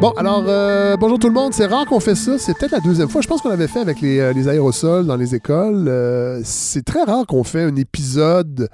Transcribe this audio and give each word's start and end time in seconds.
Bon, 0.00 0.12
alors, 0.16 0.44
euh, 0.48 0.96
bonjour 0.96 1.18
tout 1.18 1.28
le 1.28 1.34
monde. 1.34 1.52
C'est 1.52 1.66
rare 1.66 1.84
qu'on 1.84 2.00
fait 2.00 2.14
ça. 2.14 2.38
C'est 2.38 2.56
peut-être 2.56 2.72
la 2.72 2.80
deuxième 2.80 3.10
fois. 3.10 3.20
Je 3.20 3.28
pense 3.28 3.42
qu'on 3.42 3.50
l'avait 3.50 3.68
fait 3.68 3.80
avec 3.80 4.00
les, 4.00 4.18
euh, 4.18 4.32
les 4.32 4.48
aérosols 4.48 5.06
dans 5.06 5.16
les 5.16 5.34
écoles. 5.34 5.88
Euh, 5.88 6.40
c'est 6.42 6.84
très 6.84 7.02
rare 7.02 7.26
qu'on 7.26 7.44
fait 7.44 7.64
un 7.64 7.76
épisode 7.76 8.70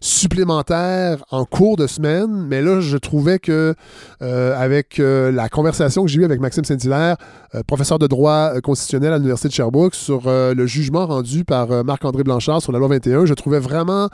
supplémentaire 0.00 1.24
en 1.30 1.44
cours 1.44 1.76
de 1.76 1.88
semaine, 1.88 2.46
mais 2.48 2.62
là, 2.62 2.80
je 2.80 2.96
trouvais 2.96 3.40
que 3.40 3.74
euh, 4.22 4.56
avec 4.56 5.00
euh, 5.00 5.32
la 5.32 5.48
conversation 5.48 6.04
que 6.04 6.08
j'ai 6.08 6.20
eue 6.20 6.24
avec 6.24 6.40
Maxime 6.40 6.64
Saint-Hilaire, 6.64 7.16
euh, 7.56 7.62
professeur 7.66 7.98
de 7.98 8.06
droit 8.06 8.52
euh, 8.54 8.60
constitutionnel 8.60 9.12
à 9.12 9.16
l'Université 9.16 9.48
de 9.48 9.54
Sherbrooke, 9.54 9.96
sur 9.96 10.22
euh, 10.26 10.54
le 10.54 10.66
jugement 10.66 11.06
rendu 11.06 11.44
par 11.44 11.72
euh, 11.72 11.82
Marc-André 11.82 12.22
Blanchard 12.22 12.62
sur 12.62 12.70
la 12.70 12.78
loi 12.78 12.86
21, 12.86 13.26
je 13.26 13.34
trouvais 13.34 13.58
vraiment 13.58 14.08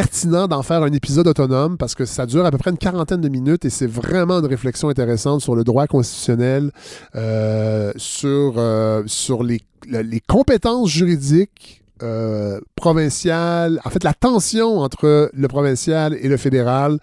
pertinent 0.00 0.46
d'en 0.46 0.62
faire 0.62 0.82
un 0.82 0.92
épisode 0.92 1.26
autonome 1.26 1.78
parce 1.78 1.94
que 1.94 2.04
ça 2.04 2.26
dure 2.26 2.44
à 2.44 2.50
peu 2.50 2.58
près 2.58 2.70
une 2.70 2.76
quarantaine 2.76 3.22
de 3.22 3.30
minutes 3.30 3.64
et 3.64 3.70
c'est 3.70 3.86
vraiment 3.86 4.40
une 4.40 4.44
réflexion 4.44 4.90
intéressante 4.90 5.40
sur 5.40 5.56
le 5.56 5.64
droit 5.64 5.86
constitutionnel, 5.86 6.70
euh, 7.14 7.94
sur, 7.96 8.56
euh, 8.58 9.02
sur 9.06 9.42
les, 9.42 9.62
le- 9.88 10.02
les 10.02 10.20
compétences 10.20 10.90
juridiques 10.90 11.82
euh, 12.02 12.60
provinciales, 12.74 13.80
en 13.86 13.88
fait 13.88 14.04
la 14.04 14.12
tension 14.12 14.80
entre 14.80 15.30
le 15.32 15.48
provincial 15.48 16.12
et 16.20 16.28
le 16.28 16.36
fédéral 16.36 16.98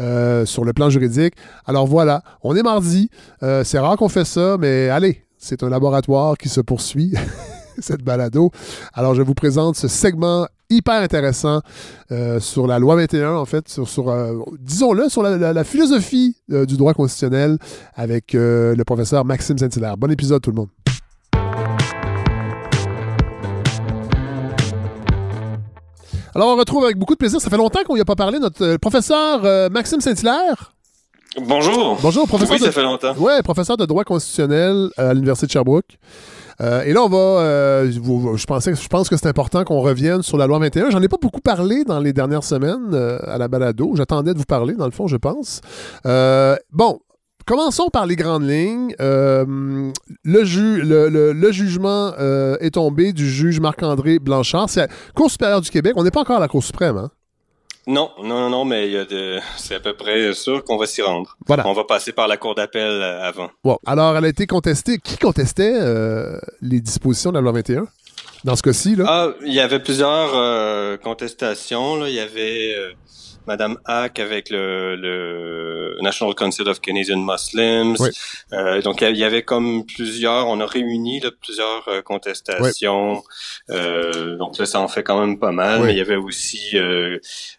euh, 0.00 0.44
sur 0.44 0.64
le 0.64 0.72
plan 0.72 0.90
juridique. 0.90 1.34
Alors 1.64 1.86
voilà, 1.86 2.24
on 2.42 2.56
est 2.56 2.64
mardi, 2.64 3.08
euh, 3.44 3.62
c'est 3.62 3.78
rare 3.78 3.96
qu'on 3.96 4.08
fait 4.08 4.24
ça, 4.24 4.56
mais 4.58 4.88
allez, 4.88 5.22
c'est 5.38 5.62
un 5.62 5.68
laboratoire 5.70 6.36
qui 6.36 6.48
se 6.48 6.60
poursuit. 6.60 7.14
cette 7.78 8.02
balado. 8.02 8.50
Alors, 8.92 9.14
je 9.14 9.22
vous 9.22 9.32
présente 9.32 9.76
ce 9.76 9.88
segment 9.88 10.46
hyper 10.76 11.02
intéressant 11.02 11.60
euh, 12.10 12.40
sur 12.40 12.66
la 12.66 12.78
loi 12.78 12.96
21, 12.96 13.34
en 13.36 13.44
fait, 13.44 13.68
sur, 13.68 13.88
sur, 13.88 14.08
euh, 14.10 14.34
disons-le, 14.58 15.08
sur 15.08 15.22
la, 15.22 15.36
la- 15.36 15.52
la 15.52 15.64
philosophie 15.64 16.36
euh, 16.50 16.66
du 16.66 16.76
droit 16.76 16.94
constitutionnel 16.94 17.58
avec 17.94 18.32
le 18.34 18.82
professeur 18.84 19.24
Maxime 19.24 19.58
Saint-Hilaire. 19.58 19.96
Bon 19.96 20.10
épisode, 20.10 20.42
tout 20.42 20.50
le 20.50 20.56
monde. 20.56 20.68
Alors, 26.34 26.48
on 26.48 26.56
retrouve 26.56 26.84
avec 26.84 26.96
beaucoup 26.96 27.12
de 27.14 27.18
plaisir. 27.18 27.40
Ça 27.40 27.50
fait 27.50 27.56
longtemps 27.56 27.80
qu'on 27.86 27.94
n'y 27.94 28.00
a 28.00 28.04
pas 28.06 28.14
parlé, 28.16 28.38
notre 28.38 28.76
professeur 28.78 29.42
Maxime 29.70 30.00
Saint-Hilaire. 30.00 30.72
Bonjour. 31.46 31.98
Bonjour, 32.02 32.26
professeur 32.26 32.54
Oui, 32.54 32.60
de... 32.60 32.64
ça 32.66 32.72
fait 32.72 32.82
longtemps. 32.82 33.14
Ouais, 33.16 33.42
professeur 33.42 33.76
de 33.76 33.86
droit 33.86 34.04
constitutionnel 34.04 34.90
à 34.96 35.12
l'Université 35.14 35.46
de 35.46 35.52
Sherbrooke. 35.52 35.98
Euh, 36.62 36.82
et 36.84 36.92
là, 36.92 37.02
on 37.02 37.08
va. 37.08 37.16
euh, 37.18 37.90
je, 37.90 38.46
pensais, 38.46 38.74
je 38.74 38.88
pense 38.88 39.08
que 39.08 39.16
c'est 39.16 39.26
important 39.26 39.64
qu'on 39.64 39.80
revienne 39.80 40.22
sur 40.22 40.36
la 40.38 40.46
loi 40.46 40.58
21. 40.60 40.90
J'en 40.90 41.02
ai 41.02 41.08
pas 41.08 41.16
beaucoup 41.20 41.40
parlé 41.40 41.84
dans 41.84 41.98
les 41.98 42.12
dernières 42.12 42.44
semaines 42.44 42.90
euh, 42.92 43.18
à 43.26 43.36
la 43.38 43.48
balado. 43.48 43.92
J'attendais 43.96 44.32
de 44.32 44.38
vous 44.38 44.44
parler, 44.44 44.74
dans 44.74 44.84
le 44.86 44.92
fond, 44.92 45.06
je 45.08 45.16
pense. 45.16 45.60
Bon. 46.04 47.00
Commençons 47.44 47.88
par 47.88 48.06
les 48.06 48.14
grandes 48.14 48.48
lignes. 48.48 48.94
Le, 49.00 49.92
ju- 50.44 50.80
le, 50.82 51.08
le- 51.08 51.32
le 51.32 51.50
jugement 51.52 52.12
est 52.60 52.74
tombé 52.74 53.12
du 53.12 53.28
juge 53.28 53.58
Marc-André 53.58 54.20
Blanchard. 54.20 54.70
C'est 54.70 54.80
la 54.82 54.88
Cour 55.16 55.28
supérieure 55.28 55.60
du 55.60 55.68
Québec. 55.68 55.94
On 55.96 56.04
n'est 56.04 56.12
pas 56.12 56.20
encore 56.20 56.36
à 56.36 56.40
la 56.40 56.46
Cour 56.46 56.62
suprême. 56.62 56.96
Hein? 56.98 57.10
Non, 57.86 58.10
non, 58.22 58.40
non, 58.40 58.50
non, 58.50 58.64
mais 58.64 58.86
il 58.86 58.92
y 58.92 58.96
a 58.96 59.04
de... 59.04 59.38
c'est 59.56 59.74
à 59.74 59.80
peu 59.80 59.94
près 59.94 60.34
sûr 60.34 60.64
qu'on 60.64 60.76
va 60.76 60.86
s'y 60.86 61.02
rendre. 61.02 61.36
Voilà. 61.46 61.66
On 61.66 61.72
va 61.72 61.84
passer 61.84 62.12
par 62.12 62.28
la 62.28 62.36
cour 62.36 62.54
d'appel 62.54 62.82
euh, 62.82 63.22
avant. 63.22 63.50
Bon, 63.64 63.78
alors, 63.86 64.16
elle 64.16 64.24
a 64.24 64.28
été 64.28 64.46
contestée. 64.46 64.98
Qui 64.98 65.18
contestait 65.18 65.74
euh, 65.74 66.38
les 66.60 66.80
dispositions 66.80 67.30
de 67.30 67.36
la 67.36 67.40
loi 67.40 67.52
21 67.52 67.86
dans 68.44 68.56
ce 68.56 68.62
cas-ci? 68.62 68.96
Là? 68.96 69.04
Ah, 69.08 69.28
il 69.44 69.52
y 69.52 69.60
avait 69.60 69.80
plusieurs 69.80 70.36
euh, 70.36 70.96
contestations. 70.96 71.96
Là. 71.96 72.08
Il 72.08 72.14
y 72.14 72.20
avait 72.20 72.76
Madame 73.46 73.78
Hack 73.84 74.18
avec 74.18 74.50
le, 74.50 74.96
le 74.96 75.96
National 76.00 76.34
Council 76.34 76.68
of 76.68 76.80
Canadian 76.80 77.18
Muslims. 77.18 77.96
Oui. 77.98 78.08
Euh, 78.52 78.80
donc 78.82 79.00
il 79.02 79.16
y 79.16 79.24
avait 79.24 79.42
comme 79.42 79.84
plusieurs, 79.84 80.48
on 80.48 80.60
a 80.60 80.66
réuni 80.66 81.20
là, 81.20 81.30
plusieurs 81.42 81.86
euh, 81.88 82.02
contestations. 82.02 83.22
Euh, 83.70 84.36
donc 84.36 84.58
là, 84.58 84.66
ça 84.66 84.80
en 84.80 84.88
fait 84.88 85.02
quand 85.02 85.18
même 85.20 85.38
pas 85.38 85.52
mal. 85.52 85.80
Oui. 85.80 85.86
Mais 85.86 85.92
il 85.94 85.98
y 85.98 86.00
avait 86.00 86.16
aussi 86.16 86.70
euh, 86.74 87.18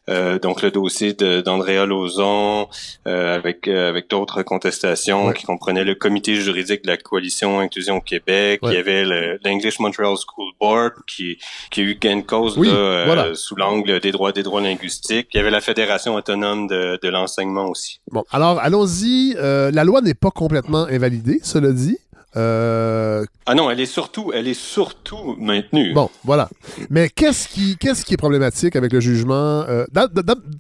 euh, 0.10 0.40
donc 0.40 0.62
le 0.62 0.72
dossier 0.72 1.14
d'Andrea 1.14 1.86
Lauzon 1.86 2.68
euh, 3.08 3.36
avec 3.36 3.68
euh, 3.68 3.90
avec 3.90 4.10
d'autres 4.10 4.44
contestations 4.44 5.28
Oui. 5.28 5.34
qui 5.34 5.46
comprenaient 5.46 5.84
le 5.84 5.96
comité 5.96 6.36
juridique 6.36 6.84
de 6.84 6.88
la 6.88 6.98
coalition 6.98 7.60
Inclusion 7.60 8.00
Québec. 8.00 8.60
Oui. 8.64 8.72
Il 8.72 8.76
y 8.76 8.78
avait 8.78 9.06
le- 9.06 9.40
l'English 9.44 9.80
Montreal 9.80 10.16
School 10.18 10.52
Board 10.60 10.94
qui 11.08 11.38
qui 11.72 11.82
a 11.82 11.84
eu 11.84 11.96
gain 11.96 12.18
de 12.18 12.22
cause 12.22 12.58
Oui, 12.58 12.68
là, 12.68 12.74
euh, 12.74 13.04
voilà. 13.06 13.36
sous 13.36 13.56
l'angle 13.56 14.00
des 14.00 14.12
droits 14.12 14.32
des 14.32 14.44
droits 14.44 14.62
linguistiques. 14.62 15.28
Il 15.34 15.38
y 15.38 15.40
avait 15.40 15.52
la 15.52 15.62
Fédération 15.74 16.16
autonome 16.16 16.68
de, 16.68 17.00
de 17.02 17.10
l'enseignement 17.10 17.66
aussi. 17.68 18.00
Bon, 18.12 18.24
alors 18.32 18.60
allons-y. 18.60 19.36
Euh, 19.38 19.72
la 19.72 19.84
loi 19.84 20.02
n'est 20.02 20.14
pas 20.14 20.32
complètement 20.32 20.86
invalidée, 20.86 21.40
cela 21.44 21.72
dit. 21.72 21.98
Euh, 22.36 23.24
Ah 23.46 23.54
non, 23.54 23.70
elle 23.70 23.80
est 23.80 23.86
surtout, 23.86 24.32
elle 24.34 24.48
est 24.48 24.54
surtout 24.60 25.36
maintenue. 25.40 25.94
bon, 25.94 26.10
voilà. 26.24 26.50
Mais 26.90 27.10
qu'est-ce 27.10 27.48
qui, 27.48 27.78
qu'est-ce 27.78 28.04
qui 28.06 28.16
est 28.16 28.18
problématique 28.18 28.76
avec 28.76 28.92
le 28.92 29.00
jugement 29.00 29.64
euh, 29.70 29.86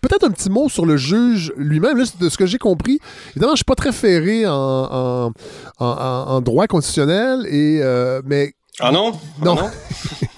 Peut-être 0.02 0.24
un 0.24 0.30
petit 0.32 0.50
mot 0.52 0.70
sur 0.70 0.86
le 0.86 0.98
juge 0.98 1.52
lui-même. 1.58 1.98
De 2.20 2.30
ce 2.30 2.38
que 2.38 2.46
j'ai 2.46 2.60
compris, 2.60 3.00
évidemment, 3.32 3.54
je 3.54 3.58
suis 3.58 3.66
pas 3.66 3.74
très 3.76 3.92
ferré 3.92 4.46
en, 4.46 4.52
en, 4.54 5.26
en- 5.80 5.86
en- 5.86 6.26
en 6.36 6.42
droit 6.42 6.68
constitutionnel, 6.68 7.46
et, 7.48 7.80
euh, 7.82 8.22
mais 8.26 8.54
Ah 8.80 8.92
non? 8.92 9.14
Non. 9.44 9.56
Ah 9.60 9.72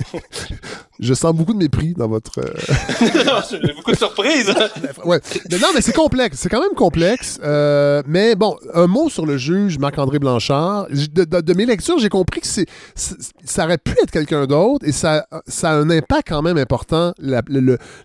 je 1.00 1.14
sens 1.14 1.34
beaucoup 1.34 1.53
de 1.53 1.58
mépris 1.59 1.94
dans 1.94 2.08
votre. 2.08 2.40
euh, 2.40 3.68
beaucoup 3.76 3.92
de 3.92 3.98
surprises. 3.98 4.53
ouais. 5.06 5.20
Mais 5.52 5.58
non, 5.59 5.68
mais 5.74 5.81
c'est 5.81 5.94
complexe. 5.96 6.38
C'est 6.40 6.50
quand 6.50 6.62
même 6.62 6.76
complexe. 6.76 7.40
Euh, 7.44 8.02
mais 8.08 8.36
bon, 8.36 8.56
un 8.74 8.88
mot 8.88 9.09
sur 9.09 9.26
le 9.26 9.38
juge 9.38 9.78
Marc-André 9.80 10.20
Blanchard. 10.20 10.88
De, 10.90 11.24
de- 11.24 11.42
de 11.42 11.53
mes 11.53 11.66
lectures, 11.66 12.00
j'ai 12.00 12.09
compris 12.09 12.42
que 12.42 12.48
c'est, 12.48 12.66
ça 12.96 13.66
aurait 13.66 13.78
pu 13.78 13.92
être 14.03 14.12
quelqu'un 14.12 14.46
d'autre 14.46 14.86
et 14.88 14.92
ça, 14.92 15.28
ça 15.48 15.72
a 15.72 15.76
un 15.76 15.90
impact 15.90 16.30
quand 16.30 16.42
même 16.42 16.58
important, 16.58 17.14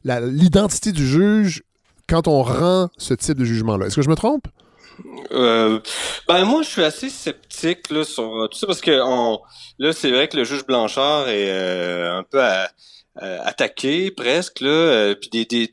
l'identité 0.04 0.92
du 0.92 1.06
juge 1.06 1.62
quand 2.08 2.26
on 2.28 2.42
rend 2.42 2.88
ce 2.98 3.14
type 3.14 3.38
de 3.38 3.44
jugement-là. 3.44 3.86
Est-ce 3.86 3.96
que 3.96 4.02
je 4.02 4.08
me 4.10 4.16
trompe? 4.16 4.46
Euh, 5.32 5.78
ben 6.28 6.44
moi, 6.44 6.62
je 6.62 6.68
suis 6.68 6.82
assez 6.84 7.08
sceptique 7.08 7.90
là, 7.90 8.04
sur 8.04 8.42
euh, 8.44 8.48
tout 8.48 8.58
ça 8.58 8.66
parce 8.66 8.80
que 8.80 9.00
on, 9.02 9.40
là, 9.78 9.92
c'est 9.92 10.10
vrai 10.10 10.28
que 10.28 10.36
le 10.36 10.44
juge 10.44 10.64
Blanchard 10.66 11.28
est 11.28 11.50
euh, 11.50 12.18
un 12.18 12.22
peu 12.22 12.42
à- 12.42 12.68
attaqué 13.20 14.10
presque 14.10 14.60
là, 14.60 14.68
euh, 14.70 15.14
puis 15.14 15.28
des 15.30 15.44
des, 15.44 15.66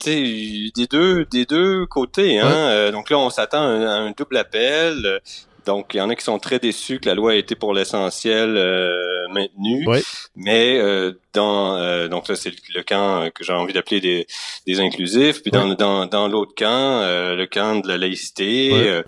des 0.76 0.88
deux 0.88 1.26
des 1.26 1.46
deux 1.46 1.86
côtés. 1.86 2.40
Hein, 2.40 2.48
Ouais. 2.48 2.54
Euh, 2.56 2.92
donc 2.92 3.10
là, 3.10 3.18
on 3.20 3.30
s'attend 3.30 3.62
à 3.62 3.92
un 3.92 4.12
double 4.12 4.38
appel. 4.38 5.22
Donc, 5.68 5.94
il 5.94 5.98
y 5.98 6.02
en 6.02 6.10
a 6.10 6.16
qui 6.16 6.24
sont 6.24 6.40
très 6.40 6.60
déçus 6.60 7.00
que 7.00 7.08
la 7.08 7.14
loi 7.14 7.36
ait 7.36 7.40
été 7.40 7.54
pour 7.56 7.74
l'essentiel 7.74 8.56
euh, 8.58 9.28
maintenue. 9.34 9.86
Ouais. 9.88 10.02
Mais 10.36 10.80
euh, 10.80 11.12
dans 11.34 11.76
euh, 11.76 12.08
donc 12.08 12.30
là, 12.30 12.36
c'est 12.36 12.52
le, 12.74 12.84
camp 12.84 13.30
que 13.36 13.44
j'ai 13.44 13.54
envie 13.54 13.74
d'appeler 13.74 14.00
des, 14.00 14.28
des 14.66 14.80
inclusifs. 14.80 15.42
Puis 15.42 15.52
dans, 15.52 15.68
dans, 15.76 16.06
dans 16.06 16.28
l'autre 16.30 16.54
camp, 16.58 17.02
euh, 17.02 17.36
le 17.36 17.46
camp 17.46 17.82
de 17.82 17.88
la 17.88 17.98
laïcité, 17.98 19.02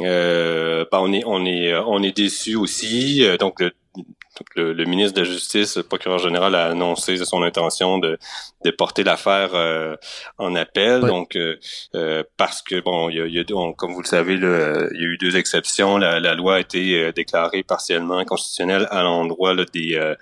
euh, 0.00 0.84
ben, 0.90 0.98
on 1.00 1.12
est 1.12 1.22
on 1.26 1.44
est 1.44 1.72
euh, 1.72 1.82
on 1.86 2.02
est 2.02 2.16
déçus 2.16 2.56
aussi. 2.56 3.24
Euh, 3.24 3.36
donc, 3.36 3.62
le, 4.56 4.72
le 4.72 4.84
ministre 4.84 5.14
de 5.14 5.20
la 5.22 5.30
Justice, 5.30 5.76
le 5.76 5.82
procureur 5.82 6.18
général, 6.18 6.54
a 6.54 6.66
annoncé 6.66 7.16
son 7.24 7.42
intention 7.42 7.98
de, 7.98 8.18
de 8.64 8.70
porter 8.70 9.04
l'affaire 9.04 9.50
euh, 9.54 9.96
en 10.38 10.54
appel. 10.54 11.02
Ouais. 11.02 11.08
Donc, 11.08 11.36
euh, 11.36 11.56
euh, 11.94 12.22
parce 12.36 12.62
que 12.62 12.80
bon, 12.80 13.08
il 13.08 13.16
y 13.16 13.20
a, 13.20 13.26
il 13.26 13.34
y 13.34 13.40
a 13.40 13.44
on- 13.56 13.72
comme 13.72 13.92
vous 13.92 14.02
le 14.02 14.06
savez, 14.06 14.36
là, 14.36 14.86
il 14.94 15.00
y 15.00 15.04
a 15.04 15.08
eu 15.08 15.18
deux 15.18 15.36
exceptions. 15.36 15.98
La, 15.98 16.20
la 16.20 16.34
loi 16.34 16.56
a 16.56 16.60
été 16.60 17.02
euh, 17.02 17.12
déclarée 17.12 17.62
partiellement 17.62 18.18
inconstitutionnelle 18.18 18.86
à 18.90 19.02
l'endroit 19.02 19.54
là, 19.54 19.64
des 19.72 19.94
euh, 19.96 20.14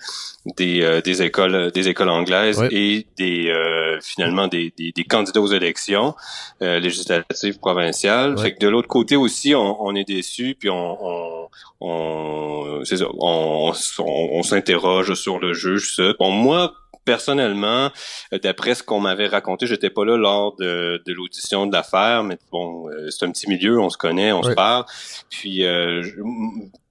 des, 0.57 0.83
euh, 0.83 1.01
des 1.01 1.23
écoles 1.23 1.71
des 1.71 1.89
écoles 1.89 2.09
anglaises 2.09 2.59
Ouais. 2.61 2.69
et 2.73 3.07
des 3.17 3.49
euh, 3.51 3.99
finalement 4.03 4.49
des, 4.49 4.73
des, 4.77 4.93
des 4.93 5.05
candidats 5.05 5.41
aux 5.41 5.53
élections 5.53 6.15
euh, 6.63 6.79
législatives 6.81 7.59
provinciales. 7.59 8.35
Ouais. 8.35 8.43
Fait 8.43 8.55
que 8.55 8.59
de 8.59 8.69
l'autre 8.69 8.89
côté 8.89 9.17
aussi, 9.17 9.55
on, 9.55 9.83
on 9.83 9.95
est 9.95 10.09
déçu, 10.09 10.57
puis 10.59 10.69
on, 10.71 10.97
on, 11.01 11.49
on 11.81 12.85
c'est 12.85 12.97
ça, 12.99 13.07
on, 13.19 13.73
on, 13.73 14.05
on 14.11 14.43
s'interroge 14.43 15.15
sur 15.15 15.39
le 15.39 15.53
juge. 15.53 15.95
Ça. 15.97 16.13
Bon, 16.19 16.31
moi 16.31 16.75
personnellement, 17.07 17.91
euh, 18.33 18.39
d'après 18.39 18.75
ce 18.75 18.83
qu'on 18.83 19.01
m'avait 19.01 19.27
raconté, 19.27 19.67
j'étais 19.67 19.91
pas 19.91 20.05
là 20.05 20.17
lors 20.19 20.55
de, 20.57 21.03
de 21.05 21.13
l'audition 21.13 21.67
de 21.67 21.73
l'affaire, 21.73 22.23
mais 22.23 22.37
bon, 22.53 22.89
euh, 22.91 23.09
c'est 23.11 23.25
un 23.25 23.33
petit 23.33 23.49
milieu, 23.49 23.81
on 23.81 23.89
se 23.89 23.97
connaît, 23.97 24.33
on 24.33 24.43
se 24.43 24.51
parle. 24.55 24.85
Puis 25.31 25.65
euh, 25.65 26.03
je- 26.03 26.13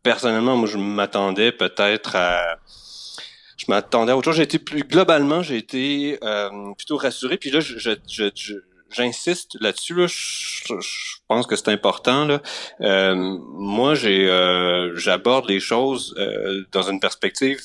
personnellement, 0.04 0.58
moi, 0.58 0.68
je 0.68 0.78
m'attendais 0.78 1.52
peut-être 1.52 2.16
à 2.16 2.58
je 3.58 3.66
m'attendais 3.68 4.12
à 4.14 4.18
autre 4.18 4.26
chose. 4.26 4.38
J'ai 4.38 4.44
été 4.44 4.58
plus 4.58 4.84
globalement, 4.84 5.42
j'ai 5.44 5.58
été 5.58 6.18
euh, 6.24 6.50
plutôt 6.78 6.98
rassuré. 6.98 7.38
Puis 7.38 7.52
là, 7.52 7.60
je, 7.60 7.78
je, 7.78 7.92
je, 8.10 8.26
je, 8.34 8.54
j'insiste 8.92 9.58
là-dessus. 9.60 9.96
Là, 9.96 10.08
je, 10.08 10.74
pense 11.28 11.46
que 11.48 11.56
c'est 11.56 11.70
important. 11.70 12.26
Là. 12.26 12.42
Euh, 12.82 13.16
moi, 13.16 13.96
j'ai, 13.96 14.28
euh, 14.28 14.96
j'aborde 14.96 15.48
les 15.50 15.60
choses 15.60 16.16
euh, 16.18 16.64
dans 16.72 16.84
une 16.84 17.00
perspective 17.00 17.60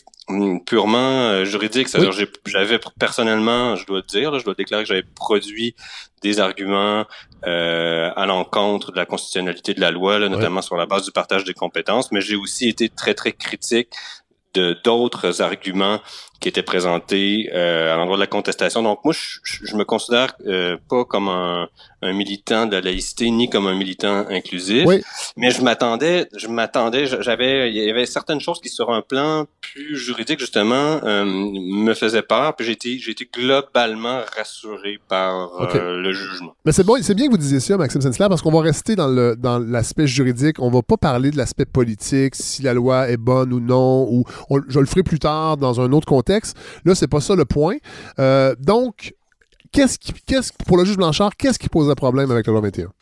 purement 0.66 1.44
juridique. 1.44 1.88
C'est-à-dire, 1.88 2.12
j'avais 2.46 2.80
personnellement, 2.98 3.76
je 3.76 3.84
dois 3.86 4.00
dire, 4.00 4.38
je 4.38 4.44
dois 4.44 4.54
déclarer 4.54 4.82
que 4.82 4.88
j'avais 4.88 5.02
produit 5.02 5.74
des 6.22 6.40
arguments 6.40 7.04
à 7.42 8.24
l'encontre 8.26 8.90
de 8.90 8.96
la 8.96 9.04
constitutionnalité 9.04 9.74
de 9.74 9.82
la 9.82 9.90
loi, 9.90 10.18
là, 10.18 10.30
notamment 10.30 10.62
sur 10.62 10.76
la 10.76 10.86
base 10.86 11.04
du 11.04 11.12
partage 11.12 11.44
des 11.44 11.52
compétences, 11.52 12.10
mais 12.10 12.22
j'ai 12.22 12.36
aussi 12.36 12.70
été 12.70 12.88
très, 12.88 13.12
très 13.12 13.32
critique 13.32 13.90
de 14.54 14.76
d'autres 14.84 15.42
arguments 15.42 16.00
qui 16.44 16.50
étaient 16.50 16.62
présentés 16.62 17.48
euh, 17.54 17.94
à 17.94 17.96
l'endroit 17.96 18.18
de 18.18 18.20
la 18.20 18.26
contestation. 18.26 18.82
Donc 18.82 19.02
moi, 19.02 19.14
je, 19.14 19.38
je 19.64 19.76
me 19.76 19.84
considère 19.84 20.34
euh, 20.46 20.76
pas 20.90 21.06
comme 21.06 21.28
un, 21.28 21.68
un, 22.02 22.12
militant 22.12 22.66
de 22.66 22.72
la 22.72 22.82
laïcité 22.82 23.30
ni 23.30 23.48
comme 23.48 23.66
un 23.66 23.74
militant 23.74 24.26
inclusif, 24.28 24.86
mais 25.38 25.50
je 25.52 25.62
m'attendais, 25.62 26.28
je 26.36 26.46
m'attendais, 26.48 27.06
j'avais, 27.06 27.70
il 27.70 27.82
y 27.82 27.88
avait 27.88 28.04
certaines 28.04 28.40
choses 28.40 28.60
qui 28.60 28.68
sur 28.68 28.90
un 28.90 29.00
plan 29.00 29.46
plus 29.62 29.96
juridique 29.96 30.38
justement 30.38 31.00
euh, 31.02 31.24
me 31.24 31.94
faisaient 31.94 32.20
peur, 32.20 32.54
puis 32.54 32.66
j'ai 32.66 32.72
été, 32.72 32.98
j'ai 32.98 33.12
été 33.12 33.26
globalement 33.32 34.20
rassuré 34.36 35.00
par 35.08 35.50
le 35.74 36.12
jugement. 36.12 36.54
Mais 36.66 36.72
c'est 36.72 36.84
bon, 36.84 36.98
c'est 37.00 37.14
bien 37.14 37.24
que 37.24 37.30
vous 37.30 37.38
disiez 37.38 37.60
ça, 37.60 37.78
Maxime 37.78 38.02
Sensler, 38.02 38.26
parce 38.28 38.42
qu'on 38.42 38.52
va 38.52 38.60
rester 38.60 38.96
dans 38.96 39.08
le 39.08 39.34
dans 39.34 39.58
l'aspect 39.58 40.06
juridique, 40.06 40.56
on 40.58 40.70
va 40.70 40.82
pas 40.82 40.98
parler 40.98 41.30
de 41.30 41.38
l'aspect 41.38 41.64
politique, 41.64 42.34
si 42.34 42.60
la 42.60 42.74
loi 42.74 43.08
est 43.08 43.16
bonne 43.16 43.50
ou 43.54 43.60
non, 43.60 44.06
ou 44.10 44.24
je 44.68 44.78
le 44.78 44.84
ferai 44.84 45.02
plus 45.02 45.18
tard 45.18 45.56
dans 45.56 45.80
un 45.80 45.90
autre 45.92 46.06
contexte 46.06 46.33
Là, 46.84 46.94
c'est 46.94 47.08
pas 47.08 47.20
ça 47.20 47.34
le 47.34 47.44
point. 47.44 47.76
Euh, 48.18 48.54
donc, 48.58 49.14
qu'est-ce 49.72 49.98
qui, 49.98 50.12
qu'est-ce, 50.26 50.52
pour 50.66 50.76
le 50.76 50.84
juge 50.84 50.96
Blanchard, 50.96 51.36
qu'est-ce 51.36 51.58
qui 51.58 51.68
posait 51.68 51.94
problème 51.94 52.30
avec 52.30 52.46
la 52.46 52.52
loi 52.52 52.62
21? 52.62 52.92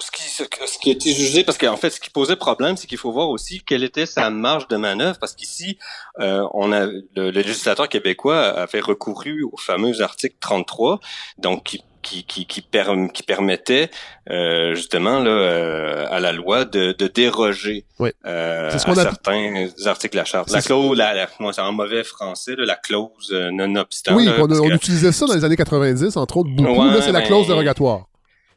ce, 0.00 0.78
qui, 0.80 0.90
a 0.90 0.92
été 0.92 1.12
jugé, 1.12 1.44
parce 1.44 1.56
qu'en 1.56 1.76
fait, 1.76 1.90
ce 1.90 2.00
qui 2.00 2.10
posait 2.10 2.36
problème, 2.36 2.76
c'est 2.76 2.88
qu'il 2.88 2.98
faut 2.98 3.12
voir 3.12 3.28
aussi 3.28 3.62
quelle 3.62 3.84
était 3.84 4.06
sa 4.06 4.28
marge 4.30 4.66
de 4.68 4.76
manœuvre, 4.76 5.18
parce 5.20 5.34
qu'ici, 5.34 5.78
euh, 6.18 6.44
on 6.54 6.72
a 6.72 6.86
le, 6.86 7.30
législateur 7.30 7.88
québécois 7.88 8.40
avait 8.40 8.80
recouru 8.80 9.44
au 9.44 9.56
fameux 9.56 10.00
article 10.02 10.34
33, 10.40 10.98
donc 11.38 11.64
qui 11.64 11.84
qui, 12.02 12.24
qui, 12.24 12.46
qui, 12.46 12.62
qui 12.62 13.22
permettait 13.22 13.90
euh, 14.30 14.74
justement 14.74 15.18
là, 15.18 15.30
euh, 15.30 16.06
à 16.10 16.20
la 16.20 16.32
loi 16.32 16.64
de, 16.64 16.92
de 16.92 17.06
déroger 17.06 17.84
euh, 18.00 18.70
à 18.70 18.78
certains 18.78 19.68
articles 19.86 20.14
de 20.14 20.18
la 20.18 20.24
charte. 20.24 20.50
La 20.50 20.62
clause, 20.62 20.96
la, 20.96 21.28
moi 21.38 21.52
c'est 21.52 21.60
en 21.60 21.72
mauvais 21.72 22.04
français, 22.04 22.54
là, 22.56 22.64
la 22.64 22.76
clause 22.76 23.30
euh, 23.32 23.50
non 23.52 23.74
obstant. 23.76 24.14
Oui, 24.14 24.28
on, 24.28 24.50
on 24.50 24.70
utilisait 24.70 25.12
ça 25.12 25.26
dans 25.26 25.34
les 25.34 25.44
années 25.44 25.56
90, 25.56 26.16
entre 26.16 26.38
autres 26.38 26.50
beaucoup. 26.50 26.84
là, 26.84 27.00
c'est 27.02 27.12
la 27.12 27.22
clause 27.22 27.46
dérogatoire 27.46 28.06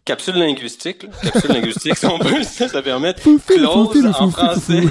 capsule 0.05 0.35
linguistique, 0.35 1.05
capsule 1.21 1.51
linguistique, 1.51 1.97
si 1.97 2.05
on 2.05 2.19
peut, 2.19 2.44
ça, 2.44 2.67
ça 2.67 2.81
permet 2.81 3.13
de 3.13 3.19
close 3.19 4.05
en 4.19 4.29
français. 4.31 4.83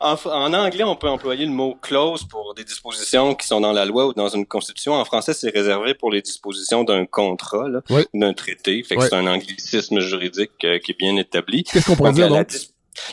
en, 0.00 0.52
anglais, 0.52 0.84
on 0.84 0.96
peut 0.96 1.08
employer 1.08 1.46
le 1.46 1.52
mot 1.52 1.76
close 1.80 2.24
pour 2.24 2.54
des 2.54 2.64
dispositions 2.64 3.34
qui 3.34 3.46
sont 3.46 3.60
dans 3.60 3.72
la 3.72 3.84
loi 3.84 4.08
ou 4.08 4.14
dans 4.14 4.28
une 4.28 4.46
constitution. 4.46 4.94
En 4.94 5.04
français, 5.04 5.32
c'est 5.32 5.50
réservé 5.50 5.94
pour 5.94 6.10
les 6.10 6.22
dispositions 6.22 6.84
d'un 6.84 7.06
contrat, 7.06 7.66
d'un 8.14 8.32
traité. 8.34 8.82
Fait 8.82 8.96
que 8.96 9.02
c'est 9.02 9.14
un 9.14 9.26
anglicisme 9.26 10.00
juridique 10.00 10.64
euh, 10.64 10.78
qui 10.78 10.92
est 10.92 10.98
bien 10.98 11.16
établi. 11.16 11.64
Qu'est-ce 11.64 11.86
qu'on 11.86 11.96
pourrait 11.96 12.12
dire, 12.12 12.28
donc? 12.28 12.48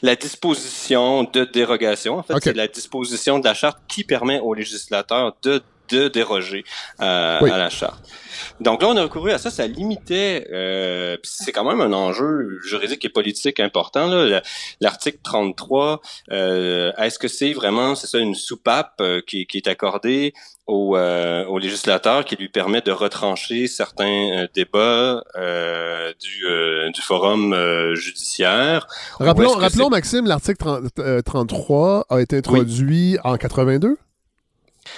La, 0.01 0.15
disposition 0.15 1.23
de 1.23 1.45
dérogation, 1.45 2.17
en 2.17 2.23
fait, 2.23 2.33
c'est 2.43 2.55
la 2.55 2.67
disposition 2.67 3.39
de 3.39 3.45
la 3.45 3.53
charte 3.53 3.77
qui 3.87 4.03
permet 4.03 4.39
au 4.39 4.53
législateur 4.53 5.37
de 5.43 5.61
de 5.89 6.07
déroger 6.07 6.63
euh, 7.01 7.39
à 7.39 7.57
la 7.57 7.69
charte. 7.69 8.03
Donc 8.59 8.81
là, 8.81 8.89
on 8.89 8.97
a 8.97 9.03
recouru 9.03 9.31
à 9.31 9.37
ça, 9.37 9.51
ça 9.51 9.67
limitait, 9.67 10.47
euh, 10.51 11.17
c'est 11.23 11.51
quand 11.51 11.63
même 11.63 11.81
un 11.81 11.93
enjeu 11.93 12.59
juridique 12.63 13.03
et 13.05 13.09
politique 13.09 13.59
important. 13.59 14.09
L'article 14.81 15.19
33, 15.23 16.01
euh, 16.31 16.91
est-ce 16.97 17.19
que 17.19 17.27
c'est 17.27 17.53
vraiment, 17.53 17.95
c'est 17.95 18.07
ça, 18.07 18.19
une 18.19 18.35
soupape 18.35 18.95
euh, 19.01 19.21
qui, 19.25 19.45
qui, 19.45 19.57
est 19.57 19.67
accordée 19.67 20.33
au, 20.65 20.97
euh, 20.97 21.45
au, 21.45 21.59
législateur 21.59 22.25
qui 22.25 22.35
lui 22.35 22.49
permet 22.49 22.81
de 22.81 22.91
retrancher 22.91 23.67
certains 23.67 24.05
euh, 24.05 24.47
débats 24.53 25.23
du, 26.19 26.91
du 26.93 27.01
forum 27.01 27.55
judiciaire? 27.93 28.87
Rappelons, 29.19 29.53
rappelons 29.53 29.89
Maxime, 29.89 30.25
l'article 30.25 30.81
33 31.25 32.05
a 32.09 32.21
été 32.21 32.37
introduit 32.37 33.17
en 33.23 33.37
82? 33.37 33.97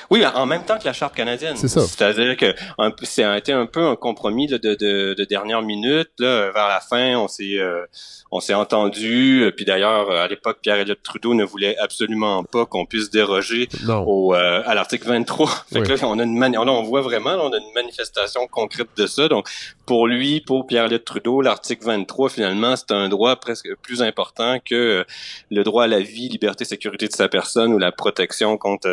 Oui, 0.09 0.25
en 0.25 0.45
même 0.45 0.63
temps 0.65 0.77
que 0.77 0.85
la 0.85 0.93
charte 0.93 1.15
canadienne. 1.15 1.55
C'est 1.57 1.67
ça. 1.67 1.81
C'est-à-dire 1.81 2.37
que 2.37 2.55
c'est 3.03 3.23
a 3.23 3.37
été 3.37 3.53
un 3.53 3.65
peu 3.65 3.85
un 3.85 3.95
compromis 3.95 4.47
de, 4.47 4.57
de, 4.57 4.75
de, 4.75 5.23
dernière 5.25 5.61
minute. 5.61 6.09
Là, 6.19 6.51
vers 6.51 6.67
la 6.67 6.79
fin, 6.79 7.15
on 7.17 7.27
s'est 7.27 7.57
euh, 7.57 7.85
on 8.31 8.39
s'est 8.39 8.53
entendu. 8.53 9.51
Puis 9.55 9.65
d'ailleurs, 9.65 10.11
à 10.11 10.27
l'époque, 10.27 10.59
Pierre 10.61 10.77
Elliott 10.77 11.01
Trudeau 11.01 11.33
ne 11.33 11.43
voulait 11.43 11.77
absolument 11.77 12.43
pas 12.43 12.65
qu'on 12.65 12.85
puisse 12.85 13.09
déroger 13.09 13.69
au 13.87 14.33
euh, 14.33 14.61
à 14.65 14.75
l'article 14.75 15.07
23. 15.07 15.47
Fait 15.73 15.81
que 15.81 15.89
là, 15.89 15.95
on 16.03 16.19
a 16.19 16.23
une 16.23 16.39
là, 16.39 16.59
on 16.59 16.83
voit 16.83 17.01
vraiment, 17.01 17.31
on 17.31 17.51
a 17.51 17.57
une 17.57 17.73
manifestation 17.73 18.47
concrète 18.47 18.89
de 18.97 19.07
ça. 19.07 19.27
Donc, 19.27 19.47
pour 19.85 20.07
lui, 20.07 20.41
pour 20.41 20.67
Pierre 20.67 20.85
Elliott 20.85 21.03
Trudeau, 21.03 21.41
l'article 21.41 21.85
23, 21.85 22.29
finalement, 22.29 22.75
c'est 22.75 22.91
un 22.91 23.09
droit 23.09 23.35
presque 23.35 23.69
plus 23.81 24.01
important 24.01 24.57
que 24.63 24.75
euh, 24.75 25.03
le 25.49 25.63
droit 25.63 25.85
à 25.85 25.87
la 25.87 25.99
vie, 25.99 26.29
liberté, 26.29 26.65
sécurité 26.65 27.07
de 27.07 27.13
sa 27.13 27.27
personne 27.27 27.73
ou 27.73 27.77
la 27.77 27.91
protection 27.91 28.57
contre 28.57 28.89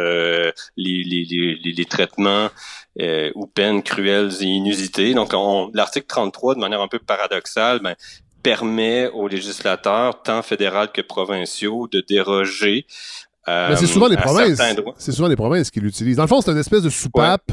les 0.77 0.86
les, 0.87 1.85
traitements 1.85 2.49
euh, 3.01 3.31
ou 3.35 3.47
peines 3.47 3.83
cruelles 3.83 4.33
et 4.41 4.47
inusitées. 4.47 5.15
Donc, 5.15 5.33
l'article 5.75 6.07
33, 6.07 6.55
de 6.55 6.61
manière 6.61 6.81
un 6.81 6.89
peu 6.89 6.99
paradoxale, 6.99 7.81
ben, 7.83 7.95
permet 8.43 9.09
aux 9.09 9.29
législateurs, 9.29 10.23
tant 10.23 10.43
fédéraux 10.43 10.87
que 10.93 11.01
provinciaux, 11.01 11.89
de 11.89 12.05
déroger 12.09 12.87
euh, 13.49 13.77
c'est 13.77 13.87
souvent 13.87 14.09
les 14.09 14.17
provinces. 14.17 14.61
C'est 14.99 15.13
souvent 15.13 15.29
les 15.29 15.37
provinces 15.37 15.71
qui 15.71 15.79
l'utilisent. 15.81 16.17
Dans 16.17 16.25
le 16.25 16.29
fond, 16.29 16.41
c'est 16.41 16.51
une 16.51 16.59
espèce 16.59 16.83
de 16.83 16.91
soupape 16.91 17.53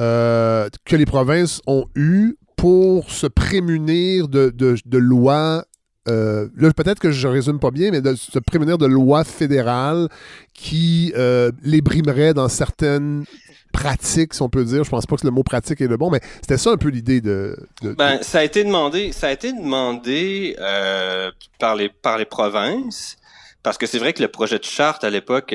euh, 0.00 0.68
que 0.84 0.96
les 0.96 1.06
provinces 1.06 1.60
ont 1.68 1.86
eu 1.94 2.36
pour 2.56 3.10
se 3.10 3.28
prémunir 3.28 4.26
de, 4.26 4.50
de 4.50 4.98
lois 4.98 5.64
euh, 6.08 6.48
là, 6.56 6.72
peut-être 6.72 6.98
que 6.98 7.10
je 7.10 7.28
résume 7.28 7.58
pas 7.58 7.70
bien, 7.70 7.90
mais 7.90 8.00
de 8.00 8.14
se 8.14 8.38
prémunir 8.38 8.78
de 8.78 8.86
lois 8.86 9.24
fédérales 9.24 10.08
qui 10.54 11.12
euh, 11.16 11.52
les 11.62 11.82
brimeraient 11.82 12.32
dans 12.32 12.48
certaines 12.48 13.24
pratiques, 13.72 14.34
si 14.34 14.42
on 14.42 14.48
peut 14.48 14.64
dire. 14.64 14.82
Je 14.82 14.90
pense 14.90 15.06
pas 15.06 15.16
que 15.16 15.26
le 15.26 15.30
mot 15.30 15.42
pratique 15.42 15.80
est 15.80 15.86
le 15.86 15.98
bon, 15.98 16.10
mais 16.10 16.20
c'était 16.40 16.58
ça 16.58 16.70
un 16.70 16.76
peu 16.76 16.88
l'idée 16.88 17.20
de, 17.20 17.56
Ben, 17.82 18.18
ça 18.22 18.38
a 18.38 18.44
été 18.44 18.64
demandé, 18.64 19.12
ça 19.12 19.28
a 19.28 19.32
été 19.32 19.52
demandé 19.52 20.56
euh, 20.58 21.30
par 21.58 21.76
les 21.76 21.88
par 21.88 22.18
les 22.18 22.24
provinces. 22.24 23.16
Parce 23.62 23.76
que 23.76 23.86
c'est 23.86 23.98
vrai 23.98 24.14
que 24.14 24.22
le 24.22 24.28
projet 24.28 24.58
de 24.58 24.64
charte 24.64 25.04
à 25.04 25.10
l'époque 25.10 25.54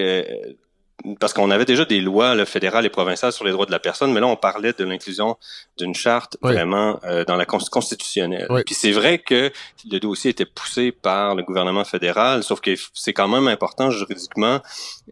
parce 1.19 1.34
qu'on 1.34 1.52
avait 1.52 1.66
déjà 1.66 1.86
des 1.86 2.02
lois 2.02 2.36
là, 2.36 2.46
fédérales 2.46 2.86
et 2.86 2.90
provinciales 2.90 3.31
sur 3.31 3.46
les 3.46 3.52
droits 3.52 3.66
de 3.66 3.72
la 3.72 3.80
personne, 3.80 4.12
mais 4.13 4.19
là 4.19 4.28
on 4.28 4.36
parlait 4.36 4.74
de 4.74 4.84
l'inclusion 4.84 5.38
d'une 5.78 5.94
charte 5.94 6.38
vraiment 6.42 7.00
euh, 7.04 7.24
dans 7.26 7.35
la 7.35 7.45
constitutionnelle. 7.45 8.47
Puis 8.66 8.76
c'est 8.76 8.92
vrai 8.92 9.19
que 9.19 9.52
le 9.90 10.00
dossier 10.00 10.31
était 10.31 10.45
poussé 10.45 10.92
par 10.92 11.35
le 11.35 11.44
gouvernement 11.44 11.83
fédéral, 11.83 12.44
sauf 12.44 12.62
que 12.62 12.71
c'est 12.94 13.14
quand 13.14 13.28
même 13.28 13.47
important 13.47 13.92
juridiquement 13.92 14.62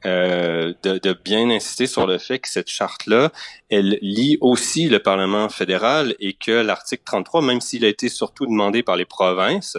euh, 0.06 0.74
de, 0.84 0.98
de, 0.98 1.14
bien 1.14 1.50
insister 1.50 1.88
sur 1.88 2.08
le 2.08 2.18
fait 2.18 2.40
que 2.40 2.50
cette 2.50 2.70
charte-là, 2.70 3.32
elle 3.70 3.98
lie 4.02 4.38
aussi 4.42 4.90
le 4.90 5.00
Parlement 5.00 5.50
fédéral 5.50 6.16
et 6.20 6.34
que 6.34 6.52
l'article 6.52 7.04
33, 7.06 7.42
même 7.42 7.62
s'il 7.62 7.86
a 7.86 7.88
été 7.88 8.10
surtout 8.10 8.46
demandé 8.46 8.84
par 8.84 8.96
les 8.96 9.06
provinces, 9.06 9.78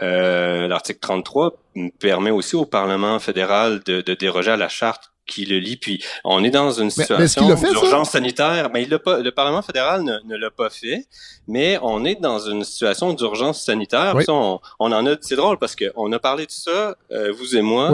euh, 0.00 0.68
l'article 0.68 1.00
33 1.00 1.56
permet 1.98 2.30
aussi 2.30 2.56
au 2.56 2.66
Parlement 2.66 3.18
fédéral 3.18 3.80
de, 3.84 4.00
de 4.00 4.14
déroger 4.14 4.50
à 4.50 4.56
la 4.56 4.68
charte 4.68 5.12
qui 5.26 5.44
le 5.44 5.58
lit. 5.58 5.76
Puis 5.76 6.02
on 6.24 6.42
est 6.44 6.50
dans 6.50 6.70
une 6.70 6.90
situation 6.90 7.54
d'urgence 7.56 8.10
sanitaire. 8.10 8.70
Mais 8.72 8.82
il 8.82 8.88
l'a 8.88 8.98
pas, 8.98 9.18
le 9.18 9.30
Parlement 9.30 9.62
fédéral 9.62 10.02
ne, 10.02 10.36
l'a 10.36 10.50
pas 10.50 10.70
fait. 10.70 11.06
Mais 11.48 11.78
on 11.82 12.04
est 12.04 12.20
dans 12.20 12.38
une 12.38 12.64
situation 12.64 13.12
d'urgence 13.12 13.62
sanitaire. 13.64 14.16
on, 14.28 14.60
en 14.78 15.06
a. 15.06 15.16
C'est 15.20 15.36
drôle 15.36 15.58
parce 15.58 15.76
qu'on 15.76 16.12
a 16.12 16.18
parlé 16.18 16.46
de 16.46 16.50
ça, 16.50 16.96
euh, 17.12 17.32
vous 17.32 17.56
et 17.56 17.62
moi, 17.62 17.92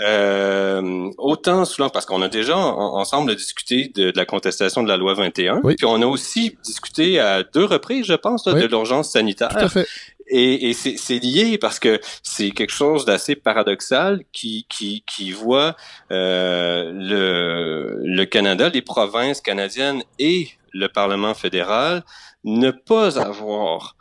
euh, 0.00 1.10
autant 1.18 1.64
souvent 1.64 1.88
parce 1.88 2.06
qu'on 2.06 2.22
a 2.22 2.28
déjà 2.28 2.56
ensemble 2.56 3.34
discuté 3.34 3.92
de, 3.94 4.12
la 4.14 4.24
contestation 4.24 4.82
de 4.82 4.88
la 4.88 4.96
loi 4.96 5.14
21. 5.14 5.60
Puis 5.60 5.86
on 5.86 6.00
a 6.02 6.06
aussi 6.06 6.56
discuté 6.64 7.18
à 7.20 7.42
deux 7.42 7.64
reprises, 7.64 8.06
je 8.06 8.14
pense, 8.14 8.44
de 8.44 8.66
l'urgence 8.66 9.10
sanitaire. 9.10 9.48
Tout 9.48 9.58
à 9.58 9.68
fait. 9.68 9.86
Et, 10.34 10.70
et 10.70 10.72
c'est 10.72 11.18
lié 11.18 11.58
parce 11.58 11.78
que 11.78 12.00
c'est 12.22 12.52
quelque 12.52 12.72
chose 12.72 13.04
d'assez 13.04 13.36
paradoxal 13.36 14.22
qui, 14.32 14.66
qui, 14.68 15.04
qui 15.06 15.30
voit 15.30 15.76
euh, 16.10 16.90
le, 16.90 18.00
le 18.02 18.24
Canada, 18.24 18.70
les 18.70 18.80
provinces 18.80 19.42
canadiennes 19.42 20.02
et 20.18 20.48
le 20.72 20.88
Parlement 20.88 21.34
fédéral 21.34 22.02
ne 22.44 22.70
pas 22.70 23.20
avoir 23.20 23.94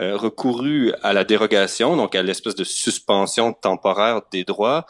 euh, 0.00 0.16
recouru 0.16 0.92
à 1.02 1.12
la 1.12 1.24
dérogation, 1.24 1.96
donc 1.96 2.14
à 2.14 2.22
l'espèce 2.22 2.54
de 2.54 2.64
suspension 2.64 3.52
temporaire 3.52 4.20
des 4.30 4.44
droits 4.44 4.86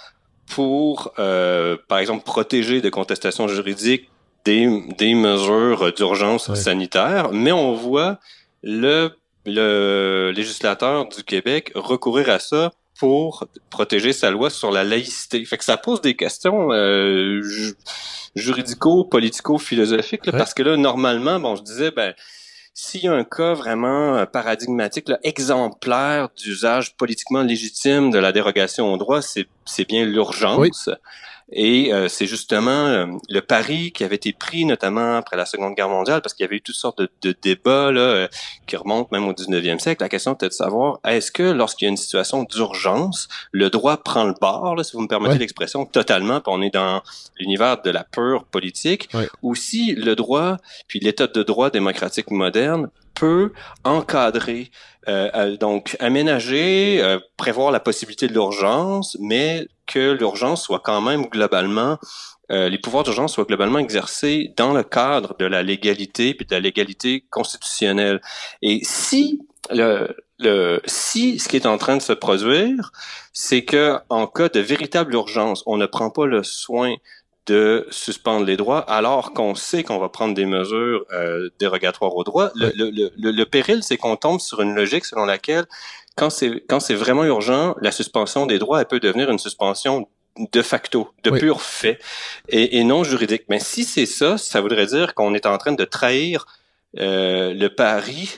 pour, 0.46 1.12
euh, 1.18 1.76
par 1.88 1.98
exemple, 1.98 2.24
protéger 2.24 2.80
de 2.80 2.90
contestations 2.90 3.46
juridiques 3.46 4.10
des, 4.44 4.68
des 4.98 5.14
mesures 5.14 5.92
d'urgence 5.92 6.52
sanitaire, 6.54 7.30
mais 7.32 7.52
on 7.52 7.74
voit 7.74 8.18
le, 8.62 9.10
le 9.46 10.32
législateur 10.34 11.08
du 11.08 11.22
Québec 11.24 11.72
recourir 11.74 12.28
à 12.28 12.38
ça 12.38 12.72
pour 12.98 13.46
protéger 13.70 14.12
sa 14.12 14.30
loi 14.30 14.50
sur 14.50 14.70
la 14.70 14.84
laïcité. 14.84 15.42
Fait 15.46 15.56
que 15.56 15.64
ça 15.64 15.78
pose 15.78 16.02
des 16.02 16.14
questions 16.14 16.70
euh, 16.72 17.40
juridico, 18.34 19.04
politico, 19.04 19.56
philosophiques, 19.56 20.30
parce 20.32 20.52
que 20.52 20.62
là, 20.62 20.76
normalement, 20.76 21.40
bon, 21.40 21.56
je 21.56 21.62
disais, 21.62 21.90
ben, 21.90 22.14
s'il 22.74 23.04
y 23.04 23.08
a 23.08 23.12
un 23.12 23.24
cas 23.24 23.54
vraiment 23.54 24.16
euh, 24.16 24.26
paradigmatique, 24.26 25.08
là, 25.08 25.18
exemplaire 25.22 26.28
d'usage 26.36 26.94
politiquement 26.96 27.42
légitime 27.42 28.10
de 28.10 28.18
la 28.18 28.32
dérogation 28.32 28.92
au 28.92 28.96
droit, 28.98 29.20
c'est 29.22 29.88
bien 29.88 30.04
l'urgence. 30.04 30.90
Et 31.52 31.92
euh, 31.92 32.08
c'est 32.08 32.26
justement 32.26 32.86
euh, 32.86 33.06
le 33.28 33.40
pari 33.40 33.92
qui 33.92 34.04
avait 34.04 34.16
été 34.16 34.32
pris, 34.32 34.64
notamment 34.64 35.16
après 35.16 35.36
la 35.36 35.46
Seconde 35.46 35.74
Guerre 35.74 35.88
mondiale, 35.88 36.22
parce 36.22 36.34
qu'il 36.34 36.44
y 36.44 36.46
avait 36.48 36.56
eu 36.56 36.60
toutes 36.60 36.76
sortes 36.76 37.00
de, 37.00 37.36
débats 37.42 37.90
là, 37.90 38.00
euh, 38.00 38.28
qui 38.66 38.76
remontent 38.76 39.08
même 39.12 39.26
au 39.26 39.32
19e 39.32 39.78
siècle. 39.78 40.02
La 40.02 40.08
question 40.08 40.34
était 40.34 40.48
de 40.48 40.52
savoir, 40.52 41.00
est-ce 41.04 41.32
que 41.32 41.42
lorsqu'il 41.42 41.86
y 41.86 41.88
a 41.88 41.90
une 41.90 41.96
situation 41.96 42.44
d'urgence, 42.44 43.28
le 43.52 43.70
droit 43.70 43.96
prend 43.96 44.24
le 44.24 44.34
bord, 44.40 44.76
là, 44.76 44.84
si 44.84 44.92
vous 44.92 45.02
me 45.02 45.08
permettez 45.08 45.38
l'expression, 45.38 45.84
totalement, 45.86 46.40
puis 46.40 46.52
on 46.54 46.62
est 46.62 46.72
dans 46.72 47.02
l'univers 47.38 47.82
de 47.82 47.90
la 47.90 48.04
pure 48.04 48.44
politique, 48.44 49.08
ou 49.42 49.54
si 49.54 49.94
le 49.94 50.14
droit, 50.14 50.56
puis 50.86 51.00
l'état 51.00 51.26
de 51.26 51.42
droit 51.42 51.70
démocratique 51.70 52.30
moderne 52.30 52.88
peut 53.14 53.52
encadrer, 53.84 54.70
euh, 55.08 55.56
donc 55.56 55.96
aménager, 56.00 57.02
euh, 57.02 57.18
prévoir 57.36 57.70
la 57.70 57.80
possibilité 57.80 58.28
de 58.28 58.32
l'urgence, 58.32 59.16
mais 59.20 59.68
que 59.92 60.12
l'urgence 60.12 60.62
soit 60.62 60.80
quand 60.80 61.00
même 61.00 61.26
globalement 61.26 61.98
euh, 62.50 62.68
les 62.68 62.78
pouvoirs 62.78 63.04
d'urgence 63.04 63.34
soient 63.34 63.44
globalement 63.44 63.78
exercés 63.78 64.52
dans 64.56 64.72
le 64.72 64.82
cadre 64.82 65.36
de 65.38 65.44
la 65.44 65.62
légalité 65.62 66.34
puis 66.34 66.46
de 66.46 66.54
la 66.54 66.60
légalité 66.60 67.24
constitutionnelle. 67.30 68.20
Et 68.60 68.80
si 68.82 69.40
le, 69.70 70.16
le, 70.38 70.80
si 70.84 71.38
ce 71.38 71.48
qui 71.48 71.56
est 71.56 71.66
en 71.66 71.78
train 71.78 71.96
de 71.96 72.02
se 72.02 72.12
produire, 72.12 72.90
c'est 73.32 73.64
que 73.64 73.98
en 74.08 74.26
cas 74.26 74.48
de 74.48 74.58
véritable 74.58 75.14
urgence, 75.14 75.62
on 75.66 75.76
ne 75.76 75.86
prend 75.86 76.10
pas 76.10 76.26
le 76.26 76.42
soin 76.42 76.94
de 77.46 77.86
suspendre 77.90 78.44
les 78.46 78.56
droits 78.56 78.80
alors 78.80 79.32
qu'on 79.32 79.54
sait 79.54 79.82
qu'on 79.82 79.98
va 79.98 80.08
prendre 80.08 80.34
des 80.34 80.46
mesures 80.46 81.04
euh, 81.12 81.50
dérogatoires 81.58 82.14
aux 82.14 82.24
droits. 82.24 82.50
Le, 82.54 82.70
le, 82.76 83.10
le, 83.16 83.44
péril, 83.44 83.82
c'est 83.82 83.96
qu'on 83.96 84.16
tombe 84.16 84.40
sur 84.40 84.60
une 84.60 84.74
logique 84.74 85.04
selon 85.04 85.24
laquelle 85.24 85.66
quand 86.16 86.30
c'est 86.30 86.64
quand 86.68 86.80
c'est 86.80 86.94
vraiment 86.94 87.24
urgent, 87.24 87.74
la 87.80 87.92
suspension 87.92 88.46
des 88.46 88.58
droits 88.58 88.80
elle 88.80 88.86
peut 88.86 89.00
devenir 89.00 89.30
une 89.30 89.38
suspension 89.38 90.08
de 90.52 90.62
facto, 90.62 91.12
de 91.24 91.30
pur 91.30 91.60
fait, 91.60 91.98
et, 92.48 92.78
et, 92.78 92.84
non 92.84 93.02
juridique. 93.02 93.42
Mais 93.48 93.58
si 93.58 93.84
c'est 93.84 94.06
ça, 94.06 94.38
ça 94.38 94.60
voudrait 94.60 94.86
dire 94.86 95.14
qu'on 95.14 95.34
est 95.34 95.44
en 95.44 95.58
train 95.58 95.72
de 95.72 95.84
trahir 95.84 96.46
euh, 96.98 97.54
le 97.54 97.68
pari, 97.68 98.30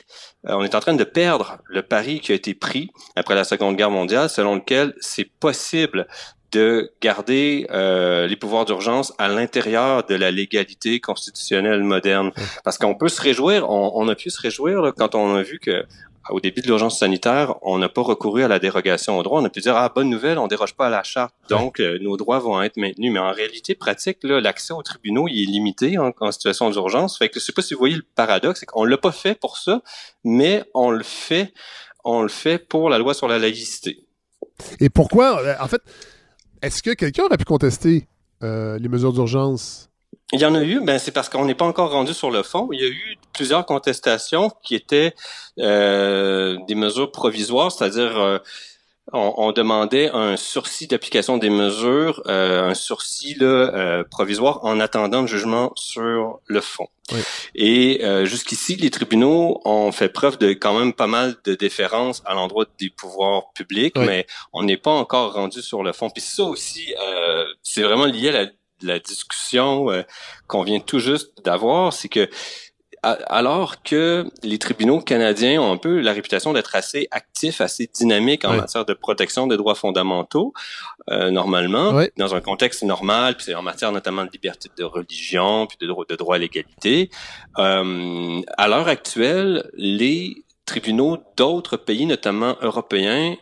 euh, 0.47 0.53
on 0.55 0.63
est 0.63 0.75
en 0.75 0.79
train 0.79 0.93
de 0.93 1.03
perdre 1.03 1.57
le 1.67 1.81
pari 1.81 2.19
qui 2.19 2.31
a 2.31 2.35
été 2.35 2.53
pris 2.53 2.91
après 3.15 3.35
la 3.35 3.43
Seconde 3.43 3.75
Guerre 3.75 3.89
mondiale, 3.89 4.29
selon 4.29 4.55
lequel 4.55 4.93
c'est 4.99 5.29
possible 5.39 6.07
de 6.51 6.91
garder 7.01 7.65
euh, 7.71 8.27
les 8.27 8.35
pouvoirs 8.35 8.65
d'urgence 8.65 9.11
à 9.17 9.27
l'intérieur 9.27 10.05
de 10.05 10.13
la 10.13 10.29
légalité 10.29 10.99
constitutionnelle 10.99 11.81
moderne. 11.81 12.31
Parce 12.63 12.77
qu'on 12.77 12.93
peut 12.93 13.09
se 13.09 13.19
réjouir, 13.19 13.67
on, 13.71 14.07
a 14.07 14.13
pu 14.13 14.29
se 14.29 14.39
réjouir 14.39 14.93
quand 14.95 15.15
on 15.15 15.33
a 15.33 15.41
vu 15.41 15.57
que 15.57 15.83
au 16.29 16.39
début 16.39 16.61
de 16.61 16.67
l'urgence 16.67 16.99
sanitaire, 16.99 17.55
on 17.61 17.77
n'a 17.77 17.89
pas 17.89 18.01
recouru 18.01 18.43
à 18.43 18.47
la 18.47 18.59
dérogation 18.59 19.17
aux 19.17 19.23
droits. 19.23 19.41
On 19.41 19.45
a 19.45 19.49
pu 19.49 19.59
dire 19.59 19.75
ah 19.75 19.91
bonne 19.93 20.09
nouvelle, 20.09 20.37
on 20.37 20.47
déroge 20.47 20.73
pas 20.73 20.87
à 20.87 20.89
la 20.89 21.03
charte, 21.03 21.33
donc 21.49 21.79
euh, 21.79 21.99
nos 21.99 22.17
droits 22.17 22.39
vont 22.39 22.61
être 22.61 22.77
maintenus. 22.77 23.11
Mais 23.11 23.19
en 23.19 23.31
réalité 23.31 23.75
pratique, 23.75 24.19
l'accès 24.23 24.73
aux 24.73 24.83
tribunaux 24.83 25.27
il 25.27 25.43
est 25.43 25.51
limité 25.51 25.97
en, 25.97 26.31
situation 26.31 26.69
d'urgence. 26.69 27.17
Fait 27.17 27.29
que 27.29 27.39
je 27.39 27.45
sais 27.45 27.51
pas 27.51 27.61
si 27.61 27.73
vous 27.73 27.79
voyez 27.79 27.95
le 27.95 28.05
paradoxe, 28.15 28.61
c'est 28.61 28.65
qu'on 28.65 28.85
l'a 28.85 28.97
pas 28.97 29.11
fait 29.11 29.37
pour 29.37 29.57
ça, 29.57 29.81
mais 30.23 30.63
on 30.73 30.91
le 30.91 31.03
fait, 31.03 31.53
on 32.03 32.21
le 32.21 32.29
fait 32.29 32.57
pour 32.57 32.89
la 32.89 32.97
loi 32.97 33.13
sur 33.13 33.27
la 33.27 33.39
laïcité. 33.39 34.05
Et 34.79 34.89
pourquoi 34.89 35.41
En 35.61 35.67
fait, 35.67 35.81
est-ce 36.61 36.81
que 36.81 36.91
quelqu'un 36.91 37.23
aurait 37.23 37.37
pu 37.37 37.45
contester 37.45 38.07
euh, 38.43 38.77
les 38.79 38.87
mesures 38.87 39.13
d'urgence? 39.13 39.89
Il 40.33 40.41
y 40.41 40.45
en 40.45 40.55
a 40.55 40.63
eu, 40.63 40.79
ben 40.81 40.97
c'est 40.97 41.11
parce 41.11 41.29
qu'on 41.29 41.45
n'est 41.45 41.53
pas 41.53 41.65
encore 41.65 41.91
rendu 41.91 42.13
sur 42.13 42.31
le 42.31 42.41
fond. 42.41 42.67
Il 42.71 42.81
y 42.81 42.83
a 42.83 42.89
eu 42.89 43.17
plusieurs 43.33 43.65
contestations 43.65 44.51
qui 44.63 44.73
étaient 44.73 45.13
euh, 45.59 46.57
des 46.67 46.73
mesures 46.73 47.11
provisoires, 47.11 47.71
c'est-à-dire 47.71 48.17
euh, 48.17 48.39
on, 49.11 49.51
demandait 49.51 50.09
un 50.11 50.37
sursis 50.37 50.87
d'application 50.87 51.37
des 51.37 51.49
mesures, 51.49 52.21
euh, 52.27 52.69
un 52.69 52.73
sursis 52.73 53.35
là, 53.35 53.45
euh, 53.45 54.03
provisoire 54.09 54.63
en 54.63 54.79
attendant 54.79 55.21
le 55.21 55.27
jugement 55.27 55.71
sur 55.75 56.39
le 56.47 56.61
fond. 56.61 56.87
Et 57.53 57.99
euh, 58.03 58.25
jusqu'ici, 58.25 58.75
les 58.75 58.89
tribunaux 58.89 59.61
ont 59.65 59.91
fait 59.91 60.09
preuve 60.09 60.37
de 60.37 60.53
quand 60.53 60.79
même 60.79 60.93
pas 60.93 61.07
mal 61.07 61.35
de 61.43 61.53
déférence 61.53 62.23
à 62.25 62.33
l'endroit 62.33 62.65
des 62.79 62.89
pouvoirs 62.89 63.51
publics, 63.53 63.97
mais 63.97 64.25
on 64.53 64.63
n'est 64.63 64.77
pas 64.77 64.91
encore 64.91 65.33
rendu 65.33 65.61
sur 65.61 65.83
le 65.83 65.91
fond. 65.91 66.09
Puis 66.09 66.21
ça 66.21 66.43
aussi, 66.43 66.93
c'est 67.61 67.83
vraiment 67.83 68.05
lié 68.05 68.29
à 68.29 68.31
la, 68.31 68.47
la 68.83 68.99
discussion 68.99 69.87
qu'on 70.47 70.63
vient 70.63 70.79
tout 70.79 70.99
juste 70.99 71.43
d'avoir, 71.43 71.93
c'est 71.93 72.09
que 72.09 72.29
alors 73.03 73.83
que 73.83 74.25
les 74.43 74.57
tribunaux 74.57 75.01
canadiens 75.01 75.61
ont 75.61 75.73
un 75.73 75.77
peu 75.77 75.99
la 75.99 76.13
réputation 76.13 76.53
d'être 76.53 76.75
assez 76.75 77.07
actifs, 77.11 77.59
assez 77.59 77.89
dynamiques 77.93 78.45
en 78.45 78.53
matière 78.53 78.85
de 78.85 78.93
protection 78.93 79.45
des 79.45 79.57
droits 79.57 79.75
fondamentaux, 79.75 80.53
euh, 81.09 81.29
normalement, 81.29 82.01
dans 82.17 82.33
un 82.33 82.39
contexte 82.39 82.83
normal, 82.83 83.35
puis 83.35 83.47
c'est 83.47 83.55
en 83.55 83.61
matière 83.61 83.91
notamment 83.91 84.23
de 84.23 84.29
liberté 84.31 84.69
de 84.77 84.83
religion, 84.85 85.67
puis 85.67 85.77
de, 85.81 85.87
droit, 85.87 86.05
de 86.07 86.15
droit 86.15 86.35
à 86.35 86.39
l'égalité. 86.39 87.09
Euh, 87.57 88.41
à 88.57 88.67
l'heure 88.69 88.87
actuelle, 88.87 89.69
les 89.73 90.45
tribunaux 90.65 91.17
d'autres 91.35 91.75
pays, 91.75 92.05
notamment 92.05 92.55
européens, 92.61 93.35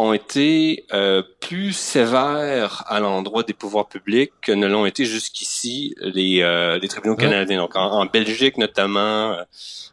ont 0.00 0.14
été 0.14 0.86
euh, 0.94 1.22
plus 1.40 1.72
sévères 1.72 2.84
à 2.86 3.00
l'endroit 3.00 3.42
des 3.42 3.52
pouvoirs 3.52 3.86
publics 3.86 4.32
que 4.40 4.52
ne 4.52 4.66
l'ont 4.66 4.86
été 4.86 5.04
jusqu'ici 5.04 5.94
les, 6.00 6.40
euh, 6.42 6.78
les 6.78 6.88
tribunaux 6.88 7.16
canadiens. 7.16 7.58
Donc 7.58 7.76
en, 7.76 8.06
Belgique 8.06 8.56
notamment, 8.56 9.32
euh, 9.32 9.44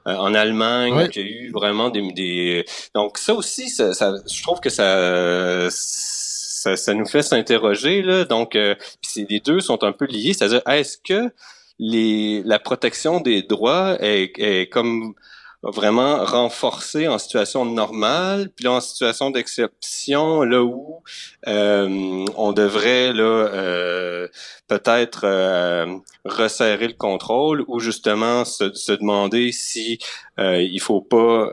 en 0.06 0.34
Allemagne, 0.34 1.10
il 1.14 1.22
y 1.22 1.26
a 1.26 1.28
eu 1.28 1.52
vraiment 1.52 1.90
des, 1.90 2.12
des... 2.14 2.66
donc 2.96 3.18
ça 3.18 3.34
aussi, 3.34 3.70
ça, 3.70 3.94
ça, 3.94 4.14
je 4.32 4.42
trouve 4.44 4.62
que 4.62 4.70
ça 4.70 5.68
ça, 5.70 6.78
ça 6.78 6.94
nous 6.94 7.06
fait 7.06 7.22
s'interroger 7.22 8.02
là. 8.02 8.24
Donc 8.24 8.54
les 8.54 9.40
deux 9.44 9.60
sont 9.60 9.84
un 9.84 9.92
peu 9.92 10.06
liés, 10.06 10.34
c'est-à-dire 10.34 10.62
est-ce 10.68 10.98
que 10.98 11.32
les 11.80 12.44
la 12.44 12.60
protection 12.60 13.20
des 13.20 13.42
droits 13.42 13.98
est, 14.00 14.32
est 14.40 14.70
comme 14.70 15.16
vraiment 15.64 16.24
renforcé 16.24 17.08
en 17.08 17.18
situation 17.18 17.66
normale, 17.66 18.50
puis 18.56 18.66
là 18.66 18.74
en 18.74 18.82
situation 18.82 19.32
d'exception, 19.32 20.44
là 20.44 20.64
où 20.64 21.02
euh, 21.48 22.26
on 22.36 22.54
devrait 22.54 23.12
là 23.14 23.24
euh, 23.24 24.28
peut-être 24.68 25.22
euh, 25.24 25.98
resserrer 26.26 26.88
le 26.88 26.94
contrôle 26.94 27.64
ou 27.68 27.80
justement 27.80 28.46
se, 28.46 28.74
se 28.74 28.92
demander 28.92 29.52
si 29.52 30.00
il 30.40 30.80
faut 30.80 31.02
pas 31.02 31.50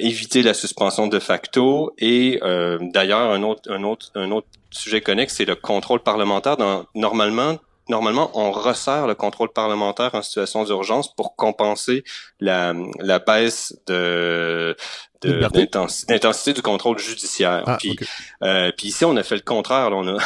éviter 0.00 0.42
la 0.42 0.54
suspension 0.54 1.06
de 1.06 1.20
facto 1.20 1.94
et 1.98 2.40
d'ailleurs 2.80 3.30
un 3.30 3.42
autre 3.44 3.70
un 3.70 3.84
autre 3.84 4.10
un 4.16 4.32
autre 4.32 4.48
sujet 4.70 5.00
connexe 5.00 5.34
c'est 5.34 5.44
le 5.44 5.54
contrôle 5.54 6.00
parlementaire. 6.00 6.56
Dans, 6.56 6.86
normalement 6.94 7.58
normalement, 7.88 8.30
on 8.34 8.50
resserre 8.50 9.06
le 9.06 9.14
contrôle 9.14 9.52
parlementaire 9.52 10.14
en 10.14 10.22
situation 10.22 10.64
d'urgence 10.64 11.14
pour 11.14 11.36
compenser 11.36 12.04
la, 12.40 12.74
la 12.98 13.18
baisse 13.18 13.76
de 13.86 14.76
d'intensité 15.22 16.52
du 16.52 16.62
contrôle 16.62 16.98
judiciaire. 16.98 17.62
Ah, 17.66 17.76
puis, 17.78 17.98
euh, 18.42 18.70
puis 18.76 18.88
ici, 18.88 19.04
on 19.04 19.16
a 19.16 19.22
fait 19.22 19.36
le 19.36 19.42
contraire. 19.42 19.88
On, 19.92 20.06
a, 20.06 20.18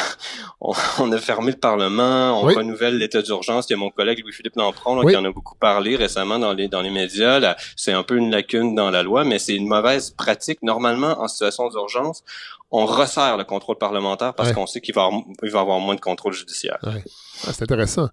on, 0.99 1.11
a 1.11 1.17
fermé 1.17 1.51
le 1.51 1.57
Parlement, 1.57 2.39
on 2.39 2.41
renouvelle 2.41 2.97
l'état 2.97 3.21
d'urgence. 3.21 3.69
Il 3.69 3.73
y 3.73 3.75
a 3.75 3.77
mon 3.77 3.89
collègue 3.89 4.21
Louis-Philippe 4.21 4.55
Lampron 4.55 5.01
qui 5.05 5.15
en 5.15 5.25
a 5.25 5.31
beaucoup 5.31 5.55
parlé 5.55 5.95
récemment 5.95 6.39
dans 6.39 6.53
les, 6.53 6.67
dans 6.67 6.81
les 6.81 6.89
médias. 6.89 7.55
C'est 7.75 7.93
un 7.93 8.03
peu 8.03 8.17
une 8.17 8.31
lacune 8.31 8.75
dans 8.75 8.91
la 8.91 9.03
loi, 9.03 9.23
mais 9.23 9.39
c'est 9.39 9.55
une 9.55 9.67
mauvaise 9.67 10.11
pratique. 10.11 10.61
Normalement, 10.61 11.21
en 11.21 11.27
situation 11.27 11.69
d'urgence, 11.69 12.23
on 12.71 12.85
resserre 12.85 13.37
le 13.37 13.43
contrôle 13.43 13.77
parlementaire 13.77 14.33
parce 14.33 14.53
qu'on 14.53 14.65
sait 14.65 14.81
qu'il 14.81 14.95
va, 14.95 15.09
il 15.43 15.51
va 15.51 15.59
avoir 15.59 15.79
moins 15.79 15.95
de 15.95 15.99
contrôle 15.99 16.33
judiciaire. 16.33 16.79
Ah, 16.83 17.51
c'est 17.51 17.63
intéressant. 17.63 18.07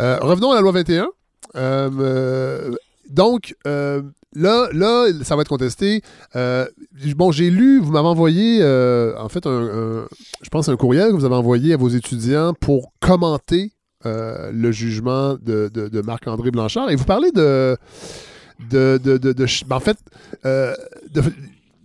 Euh, 0.00 0.18
revenons 0.20 0.50
à 0.50 0.56
la 0.56 0.60
loi 0.60 0.72
21. 0.72 1.08
Euh, 1.56 1.90
euh, 2.00 2.76
donc, 3.08 3.54
là, 3.64 4.68
là, 4.72 5.06
ça 5.22 5.36
va 5.36 5.42
être 5.42 5.48
contesté. 5.48 6.02
bon, 6.34 7.30
j'ai 7.30 7.50
lu, 7.50 7.80
vous 7.80 7.92
m'avez 7.92 8.08
envoyé, 8.08 8.64
en 8.64 9.28
fait, 9.28 9.46
un, 9.46 10.06
je 10.42 10.48
pense, 10.50 10.68
un 10.68 10.76
courriel 10.76 11.10
que 11.10 11.14
vous 11.14 11.24
avez 11.24 11.36
envoyé 11.36 11.74
à 11.74 11.76
vos 11.76 11.88
étudiants 11.88 12.52
pour 12.54 12.92
commenter 13.00 13.72
le 14.04 14.72
jugement 14.72 15.34
de, 15.34 15.68
de, 15.72 16.00
Marc-André 16.00 16.50
Blanchard. 16.50 16.90
Et 16.90 16.96
vous 16.96 17.04
parlez 17.04 17.30
de. 17.30 17.76
de, 18.70 19.00
de, 19.02 19.18
de, 19.18 19.46
en 19.70 19.80
fait, 19.80 19.98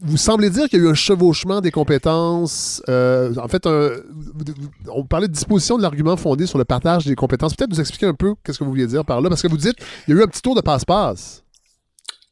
vous 0.06 0.18
semblez 0.18 0.50
dire 0.50 0.70
qu'il 0.70 0.80
y 0.80 0.82
a 0.84 0.86
eu 0.86 0.90
un 0.90 0.96
chevauchement 0.96 1.62
des 1.62 1.72
compétences. 1.72 2.82
Euh, 2.90 3.34
en 3.38 3.48
fait, 3.48 3.66
on 3.66 5.04
parlait 5.06 5.28
de 5.28 5.34
disposition 5.34 5.78
de 5.78 5.82
l'argument 5.82 6.16
fondé 6.16 6.46
sur 6.46 6.58
le 6.58 6.66
partage 6.66 7.06
des 7.06 7.16
compétences. 7.16 7.56
Peut-être 7.56 7.74
vous 7.74 7.82
expliquer 7.82 8.06
un 8.06 8.14
peu 8.14 8.36
qu'est-ce 8.44 8.60
que 8.60 8.64
vous 8.64 8.70
vouliez 8.70 8.88
dire 8.88 9.04
par 9.04 9.22
là, 9.22 9.30
parce 9.30 9.42
que 9.42 9.48
vous 9.48 9.58
dites 9.58 9.76
il 10.08 10.14
y 10.14 10.18
a 10.18 10.22
eu 10.22 10.24
un 10.24 10.28
petit 10.28 10.42
tour 10.42 10.56
de 10.56 10.62
passe-passe. 10.62 11.45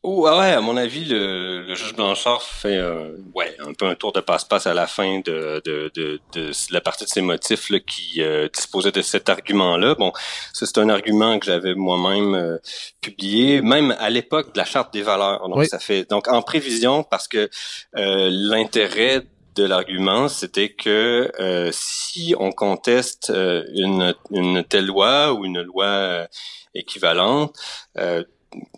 Oh, 0.05 0.27
ouais, 0.27 0.51
à 0.51 0.59
mon 0.59 0.75
avis, 0.75 1.05
le, 1.05 1.61
le 1.61 1.75
juge 1.75 1.95
Blanchard 1.95 2.41
fait 2.41 2.75
euh, 2.75 3.15
ouais, 3.33 3.55
un 3.59 3.71
peu 3.73 3.85
un 3.85 3.95
tour 3.95 4.11
de 4.11 4.19
passe-passe 4.19 4.67
à 4.67 4.73
la 4.73 4.85
fin 4.85 5.19
de, 5.19 5.61
de, 5.63 5.89
de, 5.95 6.19
de, 6.33 6.51
la 6.71 6.81
partie 6.81 7.05
de 7.05 7.09
ses 7.09 7.21
motifs 7.21 7.69
là, 7.69 7.79
qui 7.79 8.21
euh, 8.21 8.49
disposait 8.53 8.91
de 8.91 9.01
cet 9.01 9.29
argument-là. 9.29 9.95
Bon, 9.95 10.11
c'est 10.51 10.77
un 10.77 10.89
argument 10.89 11.39
que 11.39 11.45
j'avais 11.45 11.73
moi-même 11.73 12.35
euh, 12.35 12.57
publié, 12.99 13.61
même 13.61 13.95
à 13.97 14.09
l'époque 14.09 14.53
de 14.53 14.57
la 14.57 14.65
Charte 14.65 14.91
des 14.91 15.03
valeurs. 15.03 15.47
Donc, 15.47 15.63
ça 15.67 15.79
fait 15.79 16.03
donc 16.09 16.27
en 16.27 16.41
prévision, 16.41 17.03
parce 17.03 17.29
que 17.29 17.49
euh, 17.95 18.27
l'intérêt 18.29 19.21
de 19.55 19.63
l'argument, 19.63 20.27
c'était 20.27 20.73
que 20.73 21.31
si 21.71 22.35
on 22.39 22.51
conteste 22.51 23.31
une, 23.31 24.13
une 24.31 24.63
telle 24.65 24.87
loi 24.87 25.31
ou 25.31 25.45
une 25.45 25.61
loi 25.61 26.27
équivalente, 26.73 27.55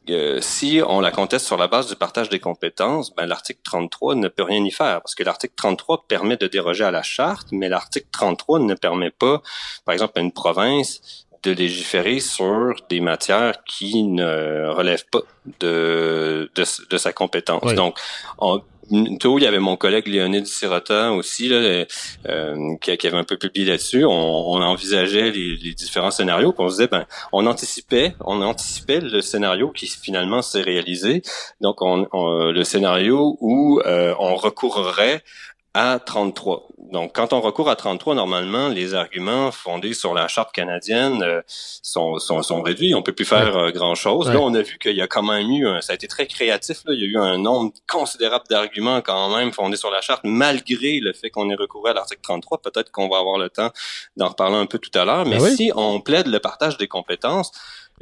euh, 0.09 0.39
si 0.41 0.81
on 0.85 0.99
la 0.99 1.11
conteste 1.11 1.45
sur 1.45 1.57
la 1.57 1.67
base 1.67 1.87
du 1.87 1.95
partage 1.95 2.29
des 2.29 2.39
compétences, 2.39 3.13
ben, 3.15 3.25
l'article 3.25 3.59
33 3.63 4.15
ne 4.15 4.27
peut 4.27 4.43
rien 4.43 4.63
y 4.63 4.71
faire 4.71 5.01
parce 5.01 5.15
que 5.15 5.23
l'article 5.23 5.53
33 5.55 6.05
permet 6.07 6.37
de 6.37 6.47
déroger 6.47 6.83
à 6.83 6.91
la 6.91 7.03
charte, 7.03 7.47
mais 7.51 7.69
l'article 7.69 8.07
33 8.11 8.59
ne 8.59 8.73
permet 8.75 9.11
pas, 9.11 9.41
par 9.85 9.93
exemple, 9.93 10.13
à 10.19 10.21
une 10.21 10.31
province 10.31 11.25
de 11.43 11.51
légiférer 11.51 12.19
sur 12.19 12.75
des 12.89 12.99
matières 12.99 13.63
qui 13.65 14.03
ne 14.03 14.67
relèvent 14.69 15.05
pas 15.11 15.21
de, 15.59 16.49
de, 16.55 16.97
sa 16.97 17.13
compétence. 17.13 17.73
Donc, 17.75 17.99
on, 18.39 18.61
Tôt, 19.19 19.39
il 19.39 19.43
y 19.43 19.47
avait 19.47 19.59
mon 19.59 19.77
collègue 19.77 20.07
Léonide 20.07 20.45
Sirota 20.45 21.11
aussi, 21.11 21.49
là, 21.49 21.85
euh, 22.29 22.75
qui, 22.81 23.07
avait 23.07 23.17
un 23.17 23.23
peu 23.23 23.37
publié 23.37 23.65
là-dessus. 23.65 24.05
On, 24.05 24.61
envisageait 24.61 25.31
les, 25.31 25.73
différents 25.73 26.11
scénarios, 26.11 26.51
puis 26.51 26.63
on 26.63 26.69
se 26.69 26.75
disait, 26.75 26.87
ben, 26.87 27.05
on 27.31 27.47
anticipait, 27.47 28.15
on 28.21 28.41
anticipait 28.41 28.99
le 28.99 29.21
scénario 29.21 29.71
qui 29.71 29.87
finalement 29.87 30.41
s'est 30.41 30.61
réalisé. 30.61 31.23
Donc, 31.61 31.81
on, 31.81 32.05
le 32.51 32.63
scénario 32.63 33.37
où 33.41 33.79
euh, 33.85 34.13
on 34.19 34.35
recourrait 34.35 35.23
à 35.75 35.99
33. 35.99 36.69
Donc, 36.91 37.13
quand 37.13 37.33
on 37.33 37.41
recourt 37.41 37.69
à 37.69 37.75
33, 37.75 38.15
normalement, 38.15 38.69
les 38.69 38.93
arguments 38.93 39.51
fondés 39.51 39.93
sur 39.93 40.13
la 40.13 40.29
charte 40.29 40.53
canadienne 40.53 41.21
euh, 41.21 41.41
sont, 41.47 42.17
sont, 42.17 42.41
sont, 42.43 42.61
réduits. 42.61 42.95
On 42.95 43.01
peut 43.01 43.11
plus 43.11 43.25
faire 43.25 43.57
euh, 43.57 43.71
grand-chose. 43.71 44.29
Là, 44.29 44.39
on 44.39 44.53
a 44.53 44.61
vu 44.61 44.77
qu'il 44.79 44.95
y 44.95 45.01
a 45.01 45.07
quand 45.07 45.23
même 45.23 45.51
eu, 45.51 45.67
un, 45.67 45.81
ça 45.81 45.91
a 45.91 45.95
été 45.95 46.07
très 46.07 46.27
créatif. 46.27 46.77
Là. 46.85 46.93
Il 46.93 47.01
y 47.01 47.03
a 47.03 47.07
eu 47.07 47.17
un 47.17 47.37
nombre 47.37 47.73
considérable 47.89 48.45
d'arguments 48.49 49.01
quand 49.01 49.35
même 49.35 49.51
fondés 49.51 49.75
sur 49.75 49.91
la 49.91 49.99
charte, 49.99 50.21
malgré 50.23 50.99
le 51.01 51.11
fait 51.11 51.29
qu'on 51.29 51.49
ait 51.49 51.55
recouru 51.55 51.89
à 51.89 51.93
l'article 51.93 52.21
33. 52.21 52.61
Peut-être 52.61 52.91
qu'on 52.91 53.09
va 53.09 53.17
avoir 53.17 53.37
le 53.37 53.49
temps 53.49 53.71
d'en 54.15 54.29
reparler 54.29 54.55
un 54.55 54.67
peu 54.67 54.79
tout 54.79 54.97
à 54.97 55.03
l'heure. 55.03 55.25
Mais 55.25 55.39
ben 55.39 55.55
si 55.55 55.73
on 55.75 55.99
plaide 55.99 56.27
le 56.27 56.39
partage 56.39 56.77
des 56.77 56.87
compétences, 56.87 57.51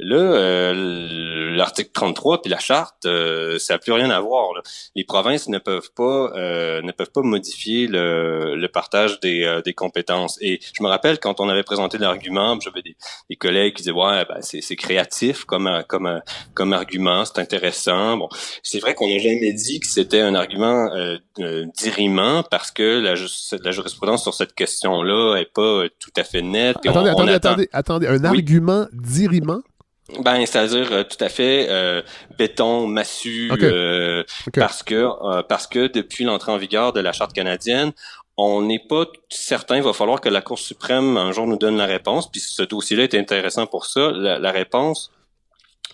Là, 0.00 0.16
euh, 0.16 1.54
l'article 1.54 1.90
33 1.92 2.42
puis 2.42 2.50
la 2.50 2.58
charte, 2.58 3.06
euh, 3.06 3.58
ça 3.60 3.74
n'a 3.74 3.78
plus 3.78 3.92
rien 3.92 4.10
à 4.10 4.20
voir. 4.20 4.48
Les 4.96 5.04
provinces 5.04 5.48
ne 5.48 5.58
peuvent 5.58 5.90
pas 5.94 6.32
euh, 6.34 6.82
ne 6.82 6.90
peuvent 6.90 7.12
pas 7.12 7.22
modifier 7.22 7.86
le, 7.86 8.56
le 8.56 8.68
partage 8.68 9.20
des, 9.20 9.44
euh, 9.44 9.62
des 9.62 9.72
compétences. 9.72 10.36
Et 10.40 10.58
je 10.76 10.82
me 10.82 10.88
rappelle 10.88 11.20
quand 11.20 11.40
on 11.40 11.48
avait 11.48 11.62
présenté 11.62 11.98
l'argument, 11.98 12.58
j'avais 12.60 12.82
des, 12.82 12.96
des, 13.30 13.36
collègues 13.36 13.74
qui 13.74 13.82
disaient 13.82 13.92
ouais, 13.92 14.24
ben, 14.28 14.40
c'est 14.40 14.76
créatif 14.76 15.44
comme 15.44 15.84
comme 15.88 16.20
comme 16.54 16.72
argument, 16.72 17.24
c'est 17.24 17.38
intéressant. 17.38 18.16
Bon, 18.16 18.28
c'est 18.64 18.80
vrai 18.80 18.94
qu'on 18.94 19.08
n'a 19.08 19.18
jamais 19.18 19.52
dit 19.52 19.78
que 19.78 19.86
c'était 19.86 20.20
un 20.20 20.34
argument 20.34 20.90
euh, 20.92 21.66
dirimant 21.76 22.42
parce 22.42 22.72
que 22.72 23.00
la, 23.00 23.14
la 23.62 23.70
jurisprudence 23.70 24.24
sur 24.24 24.34
cette 24.34 24.54
question-là 24.54 25.36
est 25.36 25.52
pas 25.52 25.84
tout 26.00 26.12
à 26.16 26.24
fait 26.24 26.42
nette. 26.42 26.78
Attendez, 26.84 27.10
attendez, 27.10 27.32
attendez, 27.32 27.68
attendez, 27.72 28.06
un 28.08 28.24
argument 28.24 28.86
dirimant 28.92 29.62
ben, 30.20 30.44
c'est-à-dire 30.44 30.92
euh, 30.92 31.02
tout 31.02 31.22
à 31.22 31.28
fait 31.30 31.66
euh, 31.70 32.02
béton, 32.38 32.86
massue, 32.86 33.50
euh, 33.62 34.22
parce 34.52 34.82
que 34.82 34.94
euh, 34.94 35.42
parce 35.42 35.66
que 35.66 35.86
depuis 35.86 36.24
l'entrée 36.24 36.52
en 36.52 36.58
vigueur 36.58 36.92
de 36.92 37.00
la 37.00 37.12
charte 37.12 37.32
canadienne, 37.32 37.92
on 38.36 38.62
n'est 38.62 38.82
pas 38.86 39.06
certain. 39.30 39.76
Il 39.76 39.82
va 39.82 39.94
falloir 39.94 40.20
que 40.20 40.28
la 40.28 40.42
Cour 40.42 40.58
suprême 40.58 41.16
un 41.16 41.32
jour 41.32 41.46
nous 41.46 41.56
donne 41.56 41.78
la 41.78 41.86
réponse. 41.86 42.30
Puis 42.30 42.40
ce 42.40 42.62
dossier-là 42.62 43.04
est 43.04 43.14
intéressant 43.14 43.66
pour 43.66 43.86
ça. 43.86 44.10
La, 44.10 44.50
réponse 44.50 45.10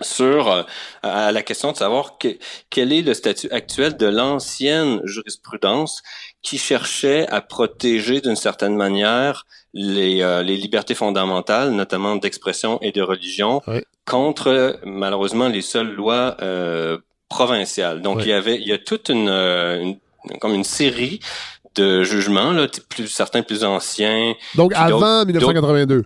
sur 0.00 0.66
à 1.02 1.33
la 1.33 1.42
question 1.42 1.73
de 1.73 1.76
savoir 1.76 2.19
quel 2.71 2.93
est 2.93 3.02
le 3.02 3.15
statut 3.15 3.50
actuel 3.50 3.97
de 3.97 4.06
l'ancienne 4.06 5.00
jurisprudence 5.04 6.02
qui 6.43 6.58
cherchait 6.58 7.26
à 7.28 7.41
protéger 7.41 8.21
d'une 8.21 8.36
certaine 8.36 8.76
manière 8.76 9.47
les, 9.73 10.23
euh, 10.23 10.43
les 10.43 10.56
libertés 10.56 10.95
fondamentales, 10.95 11.71
notamment 11.71 12.17
d'expression 12.17 12.78
et 12.82 12.93
de 12.93 13.02
religion, 13.02 13.63
contre 14.06 14.80
malheureusement 14.84 15.49
les 15.49 15.63
seules 15.63 15.93
lois 15.93 16.36
euh, 16.43 16.99
provinciales. 17.28 18.02
Donc 18.02 18.21
il 18.23 18.28
y 18.28 18.32
avait, 18.32 18.56
il 18.56 18.67
y 18.67 18.73
a 18.73 18.78
toute 18.78 19.08
une, 19.08 19.28
euh, 19.28 19.80
une 19.80 19.99
comme 20.41 20.54
une 20.54 20.65
série 20.65 21.21
de 21.76 22.02
jugements, 22.02 22.52
là, 22.52 22.67
plus 22.89 23.06
certains 23.06 23.43
plus 23.43 23.65
anciens. 23.65 24.34
Donc 24.54 24.73
avant 24.75 25.25
1982. 25.25 26.04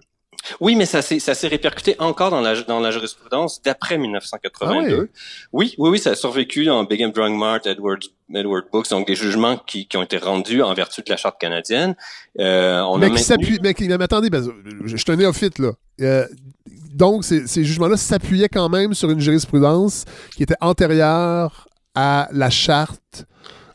Oui, 0.60 0.76
mais 0.76 0.86
ça 0.86 1.02
s'est 1.02 1.18
ça 1.18 1.34
s'est 1.34 1.48
répercuté 1.48 1.96
encore 1.98 2.30
dans 2.30 2.40
la 2.40 2.60
dans 2.62 2.80
la 2.80 2.90
jurisprudence 2.90 3.62
d'après 3.62 3.98
1982. 3.98 4.94
Ah 4.94 5.18
oui? 5.52 5.74
oui, 5.78 5.90
oui, 5.90 5.98
ça 5.98 6.10
a 6.10 6.14
survécu 6.14 6.64
dans 6.64 6.84
Big 6.84 7.00
Drunk 7.12 7.36
Mart, 7.36 7.66
Edward 7.66 8.00
Edward 8.34 8.64
Books, 8.72 8.90
donc 8.90 9.06
des 9.06 9.14
jugements 9.14 9.56
qui, 9.56 9.86
qui 9.86 9.96
ont 9.96 10.02
été 10.02 10.16
rendus 10.16 10.62
en 10.62 10.72
vertu 10.74 11.02
de 11.02 11.10
la 11.10 11.16
charte 11.16 11.38
canadienne. 11.40 11.94
Euh, 12.40 12.80
on 12.82 12.98
mais 12.98 13.06
a 13.06 13.10
qui 13.10 13.22
s'appuie, 13.22 13.58
mais, 13.62 13.74
mais, 13.78 14.02
attendez, 14.02 14.30
ben, 14.30 14.42
je, 14.84 14.96
suis 14.96 15.12
un 15.12 15.16
néophyte 15.16 15.58
là. 15.58 15.72
Euh, 16.00 16.26
donc 16.94 17.24
ces, 17.24 17.46
ces 17.46 17.64
jugements-là 17.64 17.96
s'appuyaient 17.96 18.48
quand 18.48 18.68
même 18.68 18.94
sur 18.94 19.10
une 19.10 19.20
jurisprudence 19.20 20.04
qui 20.36 20.42
était 20.42 20.56
antérieure 20.60 21.68
à 21.94 22.28
la 22.32 22.50
charte 22.50 23.26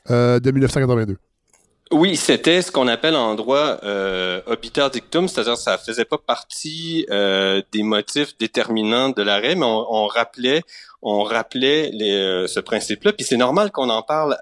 euh, 0.10 0.39
de 0.39 0.51
1982. 0.51 1.17
Oui, 1.91 2.17
c'était 2.17 2.62
ce 2.62 2.71
qu'on 2.71 2.88
appelle 2.88 3.15
en 3.15 3.34
droit 3.34 3.80
euh, 3.84 4.41
obiter 4.45 4.86
dictum, 4.91 5.28
c'est-à-dire 5.28 5.58
ça 5.58 5.80
faisait 5.80 6.06
pas 6.06 6.19
partie 6.19 7.08
euh, 7.10 7.63
des 7.71 7.82
motifs 7.82 8.38
déterminants 8.38 9.10
de 9.10 9.23
l'arrêt, 9.23 9.56
mais 9.56 9.65
on, 9.65 10.06
rappelait, 10.06 10.62
on 11.02 11.23
rappelait 11.23 11.89
les, 11.91 12.13
euh, 12.13 12.45
ce 12.45 12.60
principe-là. 12.60 13.13
Puis 13.13 13.25
c'est 13.25 13.38
normal 13.38 13.71
qu'on 13.71 13.89
en 13.89 14.04
parle 14.04 14.38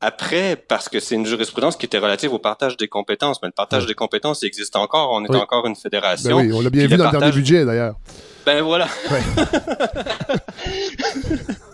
après 0.00 0.56
parce 0.56 0.88
que 0.88 0.98
c'est 0.98 1.14
une 1.14 1.24
jurisprudence 1.24 1.76
qui 1.76 1.86
était 1.86 1.98
relative 1.98 2.32
au 2.32 2.40
partage 2.40 2.76
des 2.76 2.88
compétences. 2.88 3.40
Mais 3.42 3.48
le 3.48 3.52
partage 3.52 3.86
des 3.86 3.94
compétences 3.94 4.42
existe 4.42 4.74
encore. 4.74 5.12
On 5.12 5.24
est 5.24 5.36
encore 5.36 5.64
une 5.68 5.76
fédération. 5.76 6.38
Ben 6.38 6.46
oui, 6.46 6.52
on 6.52 6.62
l'a 6.62 6.70
bien 6.70 6.88
vu 6.88 6.96
dans 6.96 7.04
le 7.04 7.12
dernier 7.12 7.30
budget 7.30 7.64
d'ailleurs. 7.64 7.94
Ben 8.44 8.60
voilà. 8.60 8.88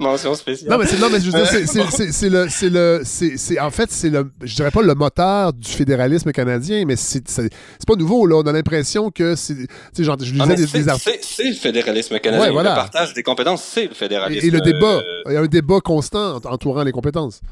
Mention 0.00 0.34
spéciale. 0.34 0.70
Non, 0.70 0.78
mais 0.78 0.86
c'est, 0.86 0.98
non, 0.98 1.10
mais 1.10 1.20
je 1.20 1.30
c'est, 2.10 2.28
le, 2.30 2.48
c'est 2.48 2.70
le, 2.70 3.02
c'est, 3.04 3.60
en 3.60 3.70
fait, 3.70 3.90
c'est 3.90 4.08
le, 4.08 4.32
je 4.42 4.54
dirais 4.54 4.70
pas 4.70 4.80
le 4.80 4.94
moteur 4.94 5.52
du 5.52 5.70
fédéralisme 5.70 6.32
canadien, 6.32 6.84
mais 6.86 6.96
c'est, 6.96 7.28
c'est, 7.28 7.50
pas 7.86 7.96
nouveau, 7.96 8.26
là. 8.26 8.36
On 8.36 8.46
a 8.46 8.52
l'impression 8.52 9.10
que 9.10 9.36
c'est, 9.36 9.54
tu 9.54 9.66
sais, 9.92 10.04
genre, 10.04 10.16
je 10.18 10.32
lisais 10.32 10.44
ah, 10.48 10.54
des, 10.54 10.88
articles. 10.88 11.18
C'est, 11.20 11.44
le 11.44 11.54
fédéralisme 11.54 12.18
canadien. 12.18 12.48
Le 12.48 12.62
partage 12.62 13.12
des 13.12 13.22
compétences, 13.22 13.62
c'est 13.62 13.88
le 13.88 13.94
fédéralisme. 13.94 14.46
Et, 14.46 14.50
le 14.50 14.60
débat. 14.62 14.86
Euh, 14.86 15.22
il 15.26 15.32
y 15.34 15.36
a 15.36 15.40
un 15.40 15.46
débat 15.46 15.80
constant 15.80 16.36
entourant 16.36 16.82
les 16.82 16.92
compétences. 16.92 17.42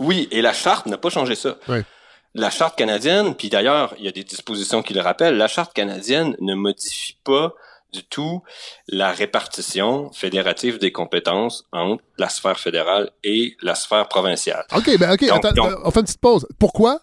Oui, 0.00 0.26
et 0.32 0.42
la 0.42 0.52
charte 0.52 0.86
n'a 0.86 0.98
pas 0.98 1.10
changé 1.10 1.36
ça. 1.36 1.56
La 2.34 2.50
charte 2.50 2.76
canadienne, 2.76 3.36
puis 3.36 3.48
d'ailleurs, 3.48 3.94
il 3.98 4.06
y 4.06 4.08
a 4.08 4.12
des 4.12 4.24
dispositions 4.24 4.82
qui 4.82 4.94
le 4.94 5.02
rappellent, 5.02 5.36
la 5.36 5.48
charte 5.48 5.72
canadienne 5.72 6.34
ne 6.40 6.54
modifie 6.54 7.16
pas 7.22 7.54
du 7.92 8.04
tout 8.04 8.42
la 8.88 9.12
répartition 9.12 10.10
fédérative 10.12 10.78
des 10.78 10.92
compétences 10.92 11.66
entre 11.72 12.02
la 12.18 12.28
sphère 12.28 12.58
fédérale 12.58 13.10
et 13.22 13.56
la 13.62 13.74
sphère 13.74 14.08
provinciale. 14.08 14.64
OK, 14.74 14.98
ben 14.98 15.12
OK, 15.12 15.22
attends, 15.24 15.50
on 15.84 15.90
fait 15.90 16.00
une 16.00 16.06
petite 16.06 16.20
pause. 16.20 16.46
Pourquoi 16.58 17.00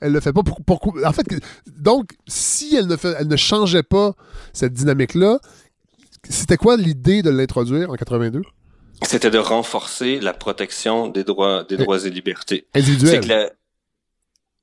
elle 0.00 0.12
le 0.12 0.20
fait 0.20 0.32
pas? 0.32 0.42
Pourquoi 0.42 1.06
en 1.06 1.12
fait 1.12 1.26
donc 1.66 2.12
si 2.26 2.74
elle 2.76 2.86
ne 2.86 2.96
fait, 2.96 3.14
elle 3.18 3.28
ne 3.28 3.36
changeait 3.36 3.82
pas 3.82 4.14
cette 4.52 4.72
dynamique 4.72 5.14
là, 5.14 5.38
c'était 6.28 6.56
quoi 6.56 6.76
l'idée 6.76 7.22
de 7.22 7.30
l'introduire 7.30 7.90
en 7.90 7.94
82 7.94 8.42
C'était 9.02 9.30
de 9.30 9.38
renforcer 9.38 10.20
la 10.20 10.32
protection 10.32 11.08
des 11.08 11.24
droits 11.24 11.64
des 11.64 11.76
droits 11.76 12.04
et 12.04 12.10
libertés. 12.10 12.66
Individuels. 12.74 13.52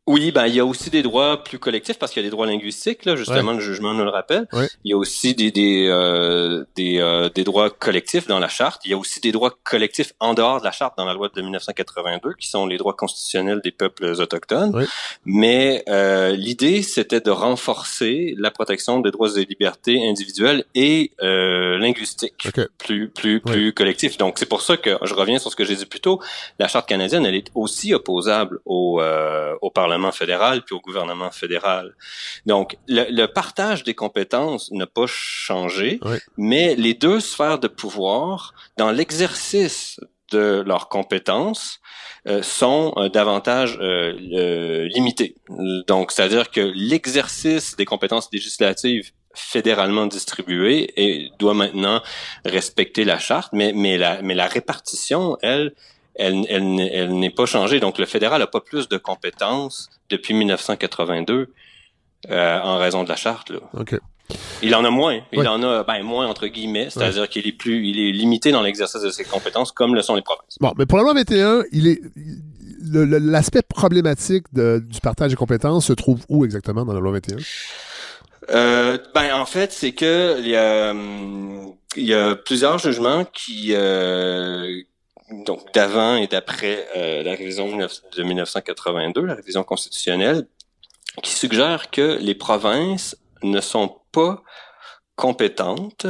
Oui, 0.07 0.31
ben 0.31 0.47
il 0.47 0.55
y 0.55 0.59
a 0.61 0.65
aussi 0.65 0.89
des 0.89 1.03
droits 1.03 1.43
plus 1.43 1.59
collectifs 1.59 1.99
parce 1.99 2.13
qu'il 2.13 2.23
y 2.23 2.25
a 2.25 2.29
des 2.29 2.31
droits 2.31 2.45
linguistiques 2.47 3.03
là, 3.03 3.17
justement 3.17 3.51
le 3.51 3.59
jugement 3.59 3.93
nous 3.93 4.05
le 4.05 4.09
rappelle. 4.09 4.47
Il 4.85 4.91
y 4.91 4.93
a 4.93 4.97
aussi 4.97 5.35
des 5.35 5.51
des 5.51 5.87
euh, 5.89 6.63
des, 6.77 6.99
euh, 6.99 7.27
des 7.27 7.43
droits 7.43 7.69
collectifs 7.69 8.25
dans 8.25 8.39
la 8.39 8.47
charte. 8.47 8.81
Il 8.85 8.91
y 8.91 8.93
a 8.93 8.97
aussi 8.97 9.19
des 9.19 9.33
droits 9.33 9.53
collectifs 9.65 10.13
en 10.21 10.33
dehors 10.33 10.61
de 10.61 10.63
la 10.63 10.71
charte 10.71 10.97
dans 10.97 11.03
la 11.03 11.13
loi 11.13 11.29
de 11.35 11.41
1982 11.41 12.35
qui 12.39 12.47
sont 12.47 12.65
les 12.65 12.77
droits 12.77 12.93
constitutionnels 12.93 13.59
des 13.61 13.71
peuples 13.71 14.05
autochtones. 14.05 14.87
Mais 15.25 15.83
euh, 15.89 16.31
l'idée 16.31 16.83
c'était 16.83 17.19
de 17.19 17.31
renforcer 17.31 18.33
la 18.37 18.49
protection 18.49 19.01
des 19.01 19.11
droits 19.11 19.37
et 19.37 19.43
libertés 19.43 20.07
individuelles 20.07 20.63
et 20.73 21.11
euh, 21.21 21.77
linguistiques 21.77 22.47
plus 22.77 23.09
plus 23.09 23.41
plus 23.41 23.73
collectifs. 23.73 24.17
Donc 24.17 24.39
c'est 24.39 24.45
pour 24.45 24.61
ça 24.61 24.77
que 24.77 24.97
je 25.01 25.13
reviens 25.13 25.37
sur 25.37 25.51
ce 25.51 25.57
que 25.57 25.65
j'ai 25.65 25.75
dit 25.75 25.85
plus 25.85 25.99
tôt. 25.99 26.21
La 26.59 26.69
charte 26.69 26.87
canadienne 26.87 27.25
elle 27.25 27.35
est 27.35 27.51
aussi 27.55 27.93
opposable 27.93 28.59
au 28.65 29.01
euh, 29.01 29.53
au 29.61 29.69
Parlement 29.69 29.96
fédéral 30.11 30.63
puis 30.63 30.75
au 30.75 30.79
gouvernement 30.79 31.31
fédéral. 31.31 31.95
Donc, 32.45 32.77
le, 32.87 33.25
partage 33.25 33.83
des 33.83 33.93
compétences 33.93 34.71
n'a 34.71 34.87
pas 34.87 35.07
changé, 35.07 35.99
mais 36.37 36.75
les 36.75 36.93
deux 36.93 37.19
sphères 37.19 37.59
de 37.59 37.67
pouvoir, 37.67 38.53
dans 38.77 38.91
l'exercice 38.91 39.99
de 40.31 40.63
leurs 40.65 40.89
compétences, 40.89 41.79
euh, 42.27 42.41
sont 42.41 42.93
euh, 42.97 43.07
davantage 43.07 43.77
euh, 43.81 44.87
limitées. 44.93 45.35
Donc, 45.87 46.11
c'est-à-dire 46.11 46.51
que 46.51 46.59
l'exercice 46.75 47.77
des 47.77 47.85
compétences 47.85 48.27
législatives 48.33 49.11
fédéralement 49.33 50.07
distribuées 50.07 50.91
et 50.97 51.29
doit 51.39 51.53
maintenant 51.53 52.01
respecter 52.43 53.05
la 53.05 53.19
charte, 53.19 53.53
mais, 53.53 53.71
mais, 53.73 53.97
la, 53.97 54.21
mais 54.21 54.33
la 54.33 54.47
répartition, 54.47 55.37
elle, 55.41 55.73
elle, 56.17 56.45
elle, 56.49 57.17
n'est 57.17 57.29
pas 57.29 57.45
changée. 57.45 57.79
Donc, 57.79 57.97
le 57.97 58.05
fédéral 58.05 58.41
n'a 58.41 58.47
pas 58.47 58.61
plus 58.61 58.87
de 58.87 58.97
compétences 58.97 59.89
depuis 60.09 60.33
1982 60.33 61.53
euh, 62.29 62.59
en 62.61 62.77
raison 62.77 63.03
de 63.03 63.09
la 63.09 63.15
charte. 63.15 63.51
Là. 63.51 63.59
Il 64.61 64.75
en 64.75 64.83
a 64.83 64.89
moins. 64.89 65.19
Il 65.31 65.47
en 65.47 65.61
a 65.63 65.83
ben, 65.83 66.03
moins 66.03 66.27
entre 66.27 66.47
guillemets, 66.47 66.89
c'est-à-dire 66.89 67.29
qu'il 67.29 67.47
est 67.47 67.53
plus, 67.53 67.87
il 67.87 67.99
est 67.99 68.11
limité 68.11 68.51
dans 68.51 68.61
l'exercice 68.61 69.01
de 69.01 69.09
ses 69.09 69.23
compétences, 69.23 69.71
comme 69.71 69.95
le 69.95 70.01
sont 70.01 70.15
les 70.15 70.21
provinces. 70.21 70.57
Bon, 70.59 70.73
mais 70.77 70.85
pour 70.85 70.97
la 70.97 71.03
loi 71.03 71.13
21, 71.13 71.63
il 71.71 71.87
est 71.87 72.01
l'aspect 72.93 73.61
problématique 73.61 74.45
du 74.53 74.99
partage 75.01 75.31
des 75.31 75.37
compétences 75.37 75.85
se 75.87 75.93
trouve 75.93 76.19
où 76.29 76.45
exactement 76.45 76.85
dans 76.85 76.93
la 76.93 76.99
loi 76.99 77.13
21? 77.13 77.37
Euh, 78.49 78.97
ben 79.13 79.33
en 79.33 79.45
fait, 79.45 79.71
c'est 79.73 79.91
que 79.91 80.39
il 80.39 80.47
y 80.47 80.55
a, 80.55 80.93
il 81.95 82.03
y 82.03 82.13
a 82.13 82.35
plusieurs 82.35 82.77
jugements 82.77 83.25
qui 83.25 83.73
euh, 83.73 84.83
donc 85.31 85.73
d'avant 85.73 86.15
et 86.15 86.27
d'après 86.27 86.87
euh, 86.95 87.23
la 87.23 87.31
révision 87.31 87.77
de 87.77 88.23
1982, 88.23 89.25
la 89.25 89.35
révision 89.35 89.63
constitutionnelle, 89.63 90.47
qui 91.23 91.31
suggère 91.31 91.89
que 91.91 92.17
les 92.21 92.35
provinces 92.35 93.17
ne 93.43 93.59
sont 93.61 93.99
pas 94.11 94.43
compétentes 95.15 96.07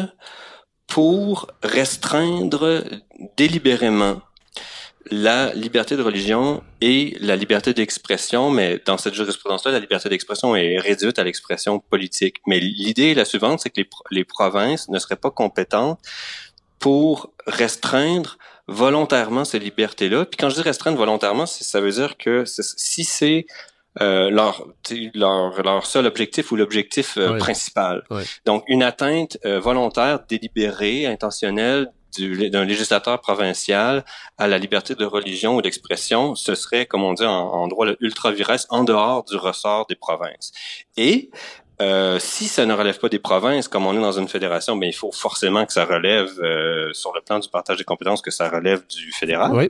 pour 0.86 1.48
restreindre 1.64 2.84
délibérément 3.36 4.22
la 5.10 5.54
liberté 5.54 5.96
de 5.96 6.02
religion 6.02 6.62
et 6.82 7.16
la 7.22 7.38
liberté 7.38 7.74
d'expression, 7.74 8.50
mais 8.50 8.82
dans 8.86 8.98
cette 8.98 9.14
jurisprudence-là, 9.14 9.72
la 9.72 9.80
liberté 9.80 10.10
d'expression 10.10 10.56
est 10.56 10.78
réduite 10.80 11.18
à 11.18 11.24
l'expression 11.24 11.80
politique. 11.80 12.38
Mais 12.46 12.60
l'idée 12.60 13.12
est 13.12 13.14
la 13.14 13.24
suivante, 13.24 13.62
c'est 13.62 13.70
que 13.70 13.80
les, 13.80 13.90
les 14.12 14.26
provinces 14.26 14.90
ne 14.90 15.00
seraient 15.00 15.16
pas 15.16 15.32
compétentes 15.32 16.00
pour 16.80 17.32
restreindre 17.46 18.38
volontairement 18.68 19.46
ces 19.46 19.60
libertés-là. 19.60 20.26
Puis 20.26 20.38
quand 20.38 20.50
je 20.50 20.56
dis 20.56 20.62
restreindre 20.62 20.98
volontairement, 20.98 21.46
ça 21.46 21.82
veut 21.82 21.92
dire 21.92 22.18
que 22.18 22.44
si 22.46 23.04
c'est 23.04 23.46
euh, 24.02 24.30
leur, 24.30 24.68
leur, 25.16 25.64
leur 25.64 25.86
seul 25.86 26.06
objectif 26.06 26.52
ou 26.52 26.56
l'objectif 26.56 27.18
euh, 27.18 27.38
principal. 27.40 28.04
Donc, 28.46 28.64
une 28.68 28.84
atteinte 28.84 29.40
euh, 29.44 29.60
volontaire, 29.60 30.20
délibérée, 30.28 31.08
intentionnelle 31.08 31.92
d'un 32.20 32.66
législateur 32.66 33.20
provincial 33.22 34.04
à 34.38 34.48
la 34.48 34.58
liberté 34.58 34.96
de 34.96 35.06
religion 35.06 35.56
ou 35.56 35.62
d'expression, 35.62 36.36
ce 36.36 36.56
serait, 36.56 36.86
comme 36.86 37.04
on 37.04 37.14
dit 37.14 37.26
en, 37.26 37.32
en 37.32 37.68
droit, 37.68 37.86
le 37.86 37.98
ultra 38.00 38.32
en 38.70 38.84
dehors 38.84 39.24
du 39.24 39.36
ressort 39.36 39.86
des 39.88 39.96
provinces. 39.96 40.52
Et 40.96 41.30
euh, 41.80 42.18
si 42.20 42.48
ça 42.48 42.66
ne 42.66 42.74
relève 42.74 42.98
pas 43.00 43.10
des 43.10 43.20
provinces, 43.20 43.68
comme 43.68 43.86
on 43.86 43.94
est 43.94 44.02
dans 44.02 44.18
une 44.18 44.28
fédération, 44.28 44.76
ben 44.76 44.88
il 44.88 44.96
faut 44.96 45.12
forcément 45.12 45.66
que 45.66 45.74
ça 45.74 45.86
relève 45.86 46.32
euh, 46.40 46.92
sur 46.94 47.14
le 47.14 47.22
plan 47.22 47.38
du 47.38 47.50
partage 47.50 47.78
des 47.78 47.84
compétences 47.84 48.22
que 48.22 48.32
ça 48.32 48.50
relève 48.50 48.82
du 48.88 49.12
fédéral. 49.12 49.52
Oui. 49.54 49.70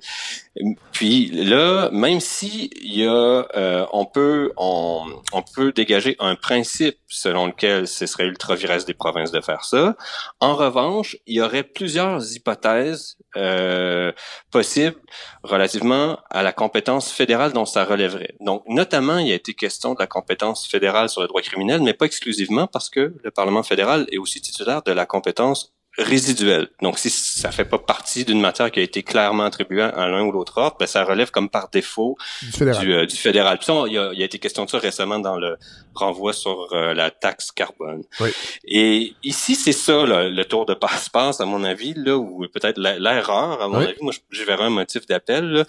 Puis 0.92 1.28
là, 1.28 1.90
même 1.92 2.20
si 2.20 2.70
il 2.82 3.00
y 3.00 3.06
a, 3.06 3.48
euh, 3.56 3.86
on 3.92 4.06
peut, 4.06 4.52
on, 4.58 5.06
on, 5.34 5.44
peut 5.44 5.72
dégager 5.72 6.16
un 6.20 6.36
principe 6.36 6.98
selon 7.08 7.48
lequel 7.48 7.88
ce 7.88 8.06
serait 8.06 8.26
ultra 8.26 8.56
viresse 8.56 8.86
des 8.86 8.94
provinces 8.94 9.32
de 9.32 9.42
faire 9.42 9.64
ça. 9.64 9.96
En 10.40 10.56
revanche, 10.56 11.18
il 11.28 11.36
y 11.36 11.42
aurait 11.42 11.64
plusieurs 11.64 12.36
hypothèses 12.36 13.18
euh, 13.36 14.12
possibles 14.52 14.96
relativement 15.44 16.20
à 16.32 16.42
la 16.42 16.54
compétence 16.54 17.12
fédérale 17.12 17.54
dont 17.54 17.66
ça 17.66 17.86
relèverait. 17.86 18.36
Donc, 18.40 18.64
notamment, 18.68 19.20
il 19.20 19.32
a 19.32 19.36
été 19.36 19.54
question 19.54 19.94
de 19.94 20.00
la 20.00 20.08
compétence 20.08 20.68
fédérale 20.68 21.10
sur 21.10 21.22
le 21.22 21.28
droit 21.28 21.42
criminel, 21.42 21.82
mais 21.82 21.94
pas 21.94 22.06
exclusivement 22.06 22.68
parce 22.68 22.90
que 22.90 23.14
le 23.24 23.32
Parlement 23.32 23.64
fédéral 23.64 24.08
est 24.12 24.18
aussi 24.18 24.42
titulaire 24.42 24.82
de 24.82 24.92
la 24.92 25.06
compétence 25.06 25.77
résiduel. 25.98 26.70
Donc, 26.82 27.00
si 27.00 27.10
ça 27.10 27.52
fait 27.52 27.66
pas 27.66 27.80
partie 27.80 28.26
d'une 28.26 28.40
matière 28.40 28.72
qui 28.72 28.80
a 28.80 28.84
été 28.84 29.04
clairement 29.04 29.44
attribuée 29.44 29.82
à 29.82 30.08
l'un 30.08 30.24
ou 30.24 30.32
l'autre 30.32 30.58
ordre, 30.58 30.78
ben, 30.80 30.86
ça 30.86 31.04
relève 31.04 31.32
comme 31.32 31.50
par 31.50 31.70
défaut 31.70 32.18
du 32.42 32.52
fédéral. 32.52 32.86
Du, 32.86 32.94
euh, 32.94 33.08
fédéral. 33.08 33.58
Puis 33.58 33.68
il, 33.88 33.94
y 33.94 33.98
a, 33.98 34.12
il, 34.14 34.22
a, 34.22 34.26
été 34.26 34.40
question 34.40 34.66
de 34.66 34.70
ça 34.70 34.78
récemment 34.78 35.20
dans 35.20 35.38
le 35.38 35.58
renvoi 35.96 36.34
sur 36.34 36.70
euh, 36.74 36.94
la 36.94 37.10
taxe 37.10 37.52
carbone. 37.52 38.04
Oui. 38.20 38.30
Et 38.66 39.14
ici, 39.24 39.56
c'est 39.56 39.72
ça 39.72 40.06
le 40.06 40.44
tour 40.44 40.66
de 40.66 40.74
passe-passe, 40.74 41.42
à 41.42 41.46
mon 41.46 41.64
avis, 41.64 41.94
là, 41.96 42.16
ou 42.18 42.46
peut-être 42.54 42.78
l'erreur, 42.78 43.62
à 43.62 43.68
mon 43.68 43.78
avis. 43.78 43.96
Moi, 44.02 44.14
je, 44.30 44.44
verrais 44.44 44.66
un 44.66 44.70
motif 44.70 45.08
d'appel 45.08 45.66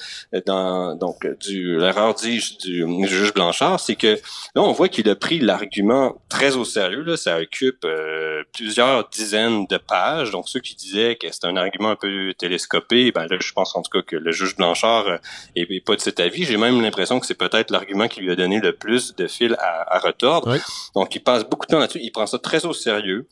dans 0.46 0.94
donc 0.94 1.26
du 1.40 1.78
l'erreur 1.78 2.14
dit 2.14 2.56
du, 2.62 2.86
juge 3.06 3.32
Blanchard, 3.34 3.80
c'est 3.80 3.96
que 3.96 4.18
là, 4.54 4.62
on 4.62 4.72
voit 4.72 4.88
qu'il 4.88 5.08
a 5.08 5.16
pris 5.16 5.38
l'argument 5.38 6.20
très 6.28 6.56
au 6.56 6.64
sérieux. 6.64 7.02
Là, 7.02 7.16
ça 7.16 7.38
occupe 7.38 7.84
euh, 7.84 8.42
plusieurs 8.52 9.08
dizaines 9.08 9.66
de 9.66 9.76
pages 9.76 10.17
donc, 10.24 10.48
ceux 10.48 10.60
qui 10.60 10.74
disaient 10.74 11.16
que 11.16 11.26
c'est 11.30 11.44
un 11.44 11.56
argument 11.56 11.90
un 11.90 11.96
peu 11.96 12.32
télescopé, 12.34 13.12
ben 13.12 13.26
là, 13.26 13.36
je 13.40 13.52
pense 13.52 13.74
en 13.76 13.82
tout 13.82 13.90
cas 13.90 14.02
que 14.02 14.16
le 14.16 14.32
juge 14.32 14.56
Blanchard 14.56 15.06
euh, 15.08 15.18
est, 15.56 15.84
pas 15.84 15.96
de 15.96 16.00
cet 16.00 16.20
avis. 16.20 16.44
J'ai 16.44 16.56
même 16.56 16.80
l'impression 16.80 17.20
que 17.20 17.26
c'est 17.26 17.34
peut-être 17.34 17.70
l'argument 17.70 18.08
qui 18.08 18.20
lui 18.20 18.30
a 18.30 18.36
donné 18.36 18.60
le 18.60 18.72
plus 18.72 19.14
de 19.16 19.26
fil 19.26 19.56
à, 19.58 19.98
retordre. 19.98 20.56
Donc, 20.94 21.14
il 21.14 21.20
passe 21.20 21.44
beaucoup 21.44 21.66
de 21.66 21.72
temps 21.72 21.78
là-dessus. 21.78 22.00
Il 22.02 22.10
prend 22.10 22.26
ça 22.26 22.38
très 22.38 22.66
au 22.66 22.72
sérieux. 22.72 23.26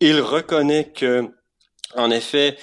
Il 0.00 0.20
reconnaît 0.20 0.90
que, 0.94 1.28
en 1.96 2.10
effet, 2.10 2.56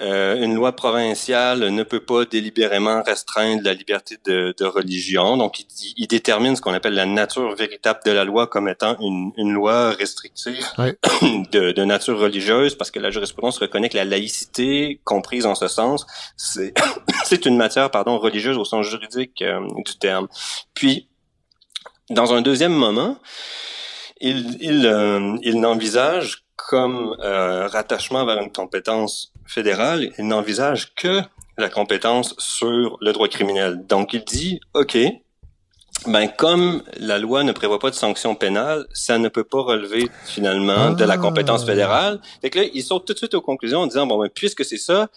euh, 0.00 0.42
une 0.42 0.54
loi 0.54 0.74
provinciale 0.74 1.68
ne 1.68 1.82
peut 1.84 2.00
pas 2.00 2.24
délibérément 2.24 3.02
restreindre 3.04 3.62
la 3.62 3.74
liberté 3.74 4.16
de, 4.24 4.52
de 4.58 4.64
religion. 4.64 5.36
Donc, 5.36 5.60
il, 5.60 5.66
il, 5.96 6.08
détermine 6.08 6.56
ce 6.56 6.60
qu'on 6.60 6.74
appelle 6.74 6.94
la 6.94 7.06
nature 7.06 7.54
véritable 7.54 8.00
de 8.04 8.10
la 8.10 8.24
loi 8.24 8.48
comme 8.48 8.68
étant 8.68 8.96
une, 8.98 9.30
une 9.36 9.52
loi 9.52 9.90
restrictive 9.90 10.66
de, 11.22 11.70
de, 11.70 11.84
nature 11.84 12.18
religieuse, 12.18 12.74
parce 12.74 12.90
que 12.90 12.98
la 12.98 13.10
jurisprudence 13.10 13.58
reconnaît 13.58 13.88
que 13.88 13.96
la 13.96 14.04
laïcité, 14.04 15.00
comprise 15.04 15.46
en 15.46 15.54
ce 15.54 15.68
sens, 15.68 16.06
c'est 16.36 17.46
une 17.46 17.56
matière 17.56 17.90
pardon 17.92 18.18
religieuse 18.18 18.58
au 18.58 18.64
sens 18.64 18.84
juridique 18.86 19.42
euh, 19.42 19.60
du 19.84 19.96
terme. 19.96 20.26
Puis, 20.74 21.06
dans 22.10 22.34
un 22.34 22.42
deuxième 22.42 22.74
moment, 22.74 23.18
il, 24.20 24.56
il, 24.60 24.86
euh, 24.86 25.36
il 25.42 25.60
n'envisage 25.60 26.43
comme 26.56 27.16
euh, 27.20 27.66
rattachement 27.68 28.24
vers 28.24 28.40
une 28.40 28.52
compétence 28.52 29.32
fédérale, 29.46 30.12
il 30.18 30.26
n'envisage 30.26 30.94
que 30.94 31.20
la 31.58 31.68
compétence 31.68 32.34
sur 32.38 32.96
le 33.00 33.12
droit 33.12 33.28
criminel. 33.28 33.86
Donc 33.86 34.12
il 34.12 34.24
dit, 34.24 34.60
OK, 34.74 34.96
ben 36.06 36.28
comme 36.28 36.82
la 36.98 37.18
loi 37.18 37.44
ne 37.44 37.52
prévoit 37.52 37.78
pas 37.78 37.90
de 37.90 37.94
sanctions 37.94 38.34
pénales, 38.34 38.86
ça 38.92 39.18
ne 39.18 39.28
peut 39.28 39.44
pas 39.44 39.62
relever 39.62 40.08
finalement 40.24 40.90
de 40.90 41.04
la 41.04 41.16
compétence 41.16 41.62
ah. 41.64 41.66
fédérale. 41.66 42.20
Fait 42.42 42.50
que 42.50 42.58
là, 42.60 42.66
il 42.72 42.82
saute 42.82 43.06
tout 43.06 43.12
de 43.12 43.18
suite 43.18 43.34
aux 43.34 43.40
conclusions 43.40 43.80
en 43.80 43.86
disant, 43.86 44.06
bon, 44.06 44.18
ben, 44.18 44.28
puisque 44.28 44.64
c'est 44.64 44.78
ça, 44.78 45.08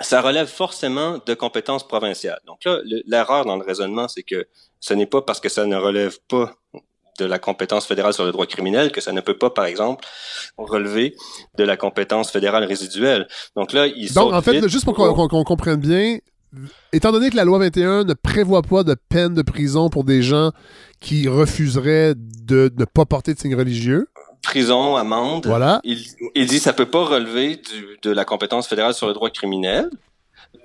ça 0.00 0.20
relève 0.20 0.48
forcément 0.48 1.20
de 1.24 1.34
compétences 1.34 1.86
provinciales. 1.86 2.40
Donc 2.46 2.64
là, 2.64 2.80
l'erreur 3.06 3.44
dans 3.44 3.56
le 3.56 3.64
raisonnement, 3.64 4.08
c'est 4.08 4.22
que 4.22 4.46
ce 4.80 4.94
n'est 4.94 5.06
pas 5.06 5.22
parce 5.22 5.40
que 5.40 5.48
ça 5.48 5.64
ne 5.64 5.76
relève 5.76 6.18
pas 6.28 6.52
de 7.18 7.24
la 7.24 7.38
compétence 7.38 7.86
fédérale 7.86 8.12
sur 8.12 8.24
le 8.24 8.32
droit 8.32 8.46
criminel 8.46 8.92
que 8.92 9.00
ça 9.00 9.12
ne 9.12 9.20
peut 9.20 9.36
pas, 9.36 9.50
par 9.50 9.64
exemple, 9.66 10.04
relever 10.56 11.14
de 11.56 11.64
la 11.64 11.76
compétence 11.76 12.30
fédérale 12.30 12.64
résiduelle. 12.64 13.26
Donc 13.56 13.72
là, 13.72 13.86
ils 13.86 14.12
Donc, 14.12 14.32
en 14.32 14.42
fait, 14.42 14.66
juste 14.68 14.84
pour 14.84 14.94
qu'on 14.94 15.44
comprenne 15.44 15.80
bien, 15.80 16.18
étant 16.92 17.12
donné 17.12 17.30
que 17.30 17.36
la 17.36 17.44
loi 17.44 17.58
21 17.58 18.04
ne 18.04 18.14
prévoit 18.14 18.62
pas 18.62 18.84
de 18.84 18.94
peine 19.08 19.34
de 19.34 19.42
prison 19.42 19.88
pour 19.88 20.04
des 20.04 20.22
gens 20.22 20.52
qui 21.00 21.28
refuseraient 21.28 22.14
de 22.16 22.72
ne 22.78 22.84
pas 22.84 23.04
porter 23.04 23.34
de 23.34 23.38
signe 23.38 23.54
religieux, 23.54 24.08
prison, 24.42 24.96
amende. 24.96 25.46
Voilà. 25.46 25.80
Il, 25.84 25.98
il 26.34 26.46
dit 26.46 26.58
ça 26.58 26.72
peut 26.72 26.86
pas 26.86 27.04
relever 27.04 27.56
du, 27.56 27.98
de 28.02 28.10
la 28.10 28.24
compétence 28.24 28.68
fédérale 28.68 28.94
sur 28.94 29.06
le 29.06 29.12
droit 29.12 29.30
criminel. 29.30 29.90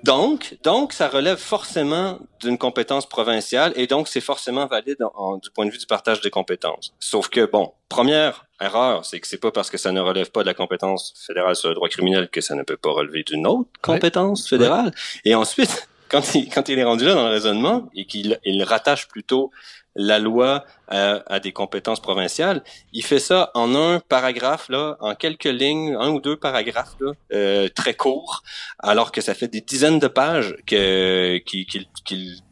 Donc, 0.02 0.56
donc, 0.62 0.92
ça 0.92 1.08
relève 1.08 1.38
forcément 1.38 2.18
d'une 2.40 2.58
compétence 2.58 3.06
provinciale 3.06 3.72
et 3.76 3.86
donc 3.86 4.08
c'est 4.08 4.20
forcément 4.20 4.66
valide 4.66 4.98
du 5.42 5.50
point 5.50 5.66
de 5.66 5.70
vue 5.70 5.78
du 5.78 5.86
partage 5.86 6.20
des 6.20 6.30
compétences. 6.30 6.94
Sauf 7.00 7.28
que, 7.28 7.44
bon, 7.44 7.72
première 7.88 8.46
erreur, 8.60 9.04
c'est 9.04 9.20
que 9.20 9.26
c'est 9.26 9.40
pas 9.40 9.50
parce 9.50 9.70
que 9.70 9.78
ça 9.78 9.92
ne 9.92 10.00
relève 10.00 10.30
pas 10.30 10.42
de 10.42 10.46
la 10.46 10.54
compétence 10.54 11.14
fédérale 11.26 11.56
sur 11.56 11.68
le 11.68 11.74
droit 11.74 11.88
criminel 11.88 12.28
que 12.28 12.40
ça 12.40 12.54
ne 12.54 12.62
peut 12.62 12.76
pas 12.76 12.90
relever 12.90 13.22
d'une 13.24 13.46
autre 13.46 13.68
compétence 13.80 14.48
fédérale. 14.48 14.92
Et 15.24 15.34
ensuite, 15.34 15.88
quand 16.08 16.34
il, 16.34 16.48
quand 16.48 16.68
il 16.68 16.78
est 16.78 16.84
rendu 16.84 17.04
là 17.04 17.14
dans 17.14 17.24
le 17.24 17.30
raisonnement 17.30 17.88
et 17.94 18.06
qu'il 18.06 18.38
il 18.44 18.62
rattache 18.62 19.08
plutôt 19.08 19.50
la 19.94 20.18
loi 20.18 20.64
à, 20.88 21.40
des 21.40 21.52
compétences 21.52 22.00
provinciales. 22.00 22.62
Il 22.92 23.04
fait 23.04 23.18
ça 23.18 23.50
en 23.54 23.74
un 23.74 24.00
paragraphe, 24.00 24.68
là, 24.68 24.96
en 25.00 25.14
quelques 25.14 25.44
lignes, 25.44 25.96
un 25.98 26.10
ou 26.10 26.20
deux 26.20 26.36
paragraphes 26.36 26.96
là, 27.00 27.12
euh, 27.32 27.68
très 27.74 27.94
courts, 27.94 28.42
alors 28.78 29.12
que 29.12 29.20
ça 29.20 29.34
fait 29.34 29.48
des 29.48 29.60
dizaines 29.60 29.98
de 29.98 30.08
pages 30.08 30.56
qu'il 30.66 31.42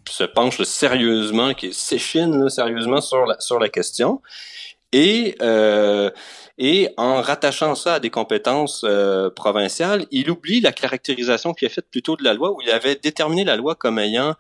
se 0.09 0.25
penche 0.25 0.63
sérieusement, 0.63 1.55
qu'il 1.55 1.75
s'échine 1.75 2.49
sérieusement 2.49 3.01
sur 3.01 3.59
la, 3.59 3.69
question. 3.69 4.23
Et 4.93 5.37
euh, 5.43 6.11
et 6.63 6.93
en 6.99 7.23
rattachant 7.23 7.75
ça 7.75 7.95
à 7.95 8.01
des 8.01 8.11
compétences 8.11 8.85
euh, 8.85 9.31
provinciales, 9.31 10.05
il 10.11 10.31
oublie 10.31 10.61
la 10.61 10.73
caractérisation 10.73 11.55
qu'il 11.55 11.65
a 11.67 11.71
faite 11.71 11.87
plutôt 11.91 12.17
de 12.17 12.23
la 12.23 12.35
loi, 12.35 12.53
où 12.53 12.61
il 12.61 12.71
avait 12.71 12.97
déterminé 12.97 13.45
la 13.45 13.57
loi 13.57 13.75
comme 13.75 13.99
ayant 13.99 14.35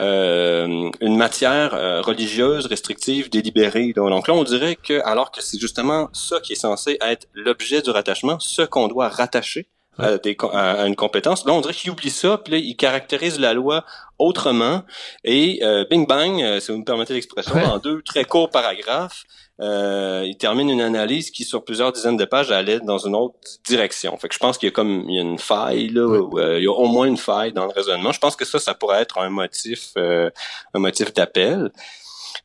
euh, 0.00 0.90
une 1.00 1.16
matière 1.16 1.74
euh, 1.74 2.00
religieuse 2.00 2.66
restrictive 2.66 3.28
délibérée. 3.28 3.92
Donc 3.94 4.26
là, 4.26 4.34
on 4.34 4.42
dirait 4.44 4.76
que 4.76 5.04
alors 5.04 5.30
que 5.30 5.42
c'est 5.42 5.58
justement 5.58 6.08
ça 6.12 6.40
qui 6.40 6.54
est 6.54 6.56
censé 6.56 6.96
être 7.02 7.28
l'objet 7.34 7.82
du 7.82 7.90
rattachement, 7.90 8.38
ce 8.40 8.62
qu'on 8.62 8.88
doit 8.88 9.08
rattacher 9.08 9.68
à, 9.98 10.16
des, 10.16 10.36
à, 10.52 10.86
une 10.86 10.96
compétence. 10.96 11.44
Là, 11.44 11.52
on 11.52 11.60
dirait 11.60 11.74
qu'il 11.74 11.90
oublie 11.90 12.10
ça, 12.10 12.38
puis 12.38 12.52
là, 12.54 12.58
il 12.58 12.74
caractérise 12.74 13.38
la 13.38 13.52
loi 13.52 13.84
autrement. 14.18 14.82
Et 15.24 15.60
euh, 15.62 15.84
bing 15.90 16.06
bang, 16.06 16.58
si 16.60 16.72
vous 16.72 16.78
me 16.78 16.84
permettez 16.84 17.12
l'expression, 17.12 17.54
en 17.56 17.78
deux 17.78 18.00
très 18.02 18.24
courts 18.24 18.48
paragraphes, 18.48 19.24
euh, 19.62 20.24
il 20.26 20.36
termine 20.36 20.68
une 20.68 20.80
analyse 20.80 21.30
qui, 21.30 21.44
sur 21.44 21.64
plusieurs 21.64 21.92
dizaines 21.92 22.16
de 22.16 22.24
pages, 22.24 22.50
allait 22.50 22.80
dans 22.80 22.98
une 22.98 23.14
autre 23.14 23.36
direction. 23.64 24.16
Fait 24.16 24.28
que 24.28 24.34
je 24.34 24.40
pense 24.40 24.58
qu'il 24.58 24.66
y 24.66 24.72
a 24.72 24.72
comme 24.72 25.04
il 25.08 25.14
y 25.14 25.18
a 25.18 25.22
une 25.22 25.38
faille 25.38 25.88
là, 25.88 26.00
euh, 26.00 26.58
il 26.58 26.64
y 26.64 26.66
a 26.66 26.72
au 26.72 26.86
moins 26.86 27.06
une 27.06 27.16
faille 27.16 27.52
dans 27.52 27.66
le 27.66 27.72
raisonnement. 27.72 28.10
Je 28.10 28.18
pense 28.18 28.34
que 28.34 28.44
ça, 28.44 28.58
ça 28.58 28.74
pourrait 28.74 29.02
être 29.02 29.18
un 29.18 29.30
motif, 29.30 29.90
euh, 29.96 30.30
un 30.74 30.80
motif 30.80 31.14
d'appel. 31.14 31.70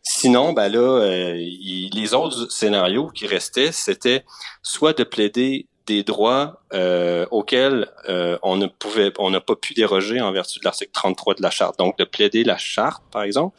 Sinon, 0.03 0.53
ben 0.53 0.69
là, 0.69 1.33
les 1.35 2.13
autres 2.13 2.51
scénarios 2.51 3.07
qui 3.07 3.25
restaient, 3.25 3.71
c'était 3.71 4.23
soit 4.61 4.97
de 4.97 5.03
plaider 5.03 5.67
des 5.87 6.03
droits 6.03 6.61
euh, 6.73 7.25
auxquels 7.31 7.87
euh, 8.09 8.37
on 8.43 8.57
ne 8.57 8.67
pouvait, 8.67 9.13
on 9.19 9.29
n'a 9.29 9.39
pas 9.39 9.55
pu 9.55 9.73
déroger 9.73 10.19
en 10.19 10.33
vertu 10.33 10.59
de 10.59 10.65
l'article 10.65 10.91
33 10.93 11.35
de 11.35 11.41
la 11.41 11.49
charte. 11.49 11.79
Donc 11.79 11.97
de 11.97 12.03
plaider 12.03 12.43
la 12.43 12.57
charte, 12.57 13.01
par 13.11 13.23
exemple, 13.23 13.55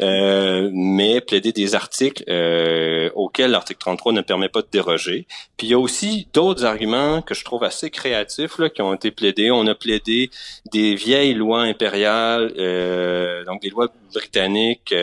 euh, 0.00 0.70
mais 0.72 1.20
plaider 1.20 1.50
des 1.52 1.74
articles 1.74 2.22
euh, 2.28 3.10
auxquels 3.16 3.50
l'article 3.50 3.80
33 3.80 4.12
ne 4.12 4.20
permet 4.20 4.48
pas 4.48 4.62
de 4.62 4.68
déroger. 4.70 5.26
Puis 5.56 5.66
il 5.66 5.70
y 5.70 5.74
a 5.74 5.78
aussi 5.78 6.28
d'autres 6.32 6.64
arguments 6.64 7.20
que 7.20 7.34
je 7.34 7.44
trouve 7.44 7.64
assez 7.64 7.90
créatifs 7.90 8.58
là, 8.58 8.70
qui 8.70 8.80
ont 8.80 8.94
été 8.94 9.10
plaidés. 9.10 9.50
On 9.50 9.66
a 9.66 9.74
plaidé 9.74 10.30
des 10.70 10.94
vieilles 10.94 11.34
lois 11.34 11.62
impériales, 11.62 12.52
euh, 12.58 13.44
donc 13.44 13.62
des 13.62 13.70
lois 13.70 13.88
britanniques 14.14 14.94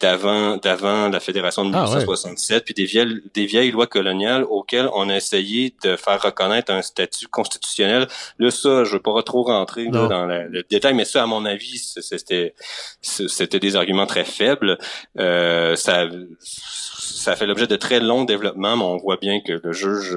d'avant 0.00 0.56
d'avant 0.56 1.08
la 1.10 1.20
fédération 1.20 1.64
de 1.64 1.68
1967, 1.68 2.56
ah, 2.56 2.60
puis 2.64 2.74
des 2.74 2.86
vieilles 2.86 3.22
des 3.34 3.46
vieilles 3.46 3.70
lois 3.70 3.86
coloniales 3.86 4.44
auxquelles 4.44 4.88
on 4.96 5.08
a 5.08 5.16
essayé 5.16 5.74
de 5.84 5.96
faire 5.96 6.20
reconnaître 6.20 6.72
un 6.72 6.82
statut 6.82 7.28
constitutionnel. 7.28 8.08
Là, 8.38 8.50
ça, 8.50 8.84
je 8.84 8.90
ne 8.90 8.94
veux 8.94 9.02
pas 9.02 9.22
trop 9.22 9.42
rentrer 9.42 9.86
dans 9.88 10.26
le, 10.26 10.64
détail, 10.70 10.94
mais 10.94 11.04
ça, 11.04 11.22
à 11.22 11.26
mon 11.26 11.44
avis, 11.44 11.78
c'était 11.78 12.54
c'était 13.00 13.60
des 13.60 13.76
arguments 13.76 14.06
très 14.06 14.24
faibles. 14.24 14.78
Euh, 15.18 15.76
ça 15.76 16.06
ça 17.14 17.36
fait 17.36 17.46
l'objet 17.46 17.66
de 17.66 17.76
très 17.76 18.00
longs 18.00 18.24
développements, 18.24 18.76
mais 18.76 18.84
on 18.84 18.96
voit 18.96 19.16
bien 19.16 19.40
que 19.40 19.60
le 19.62 19.72
juge 19.72 20.16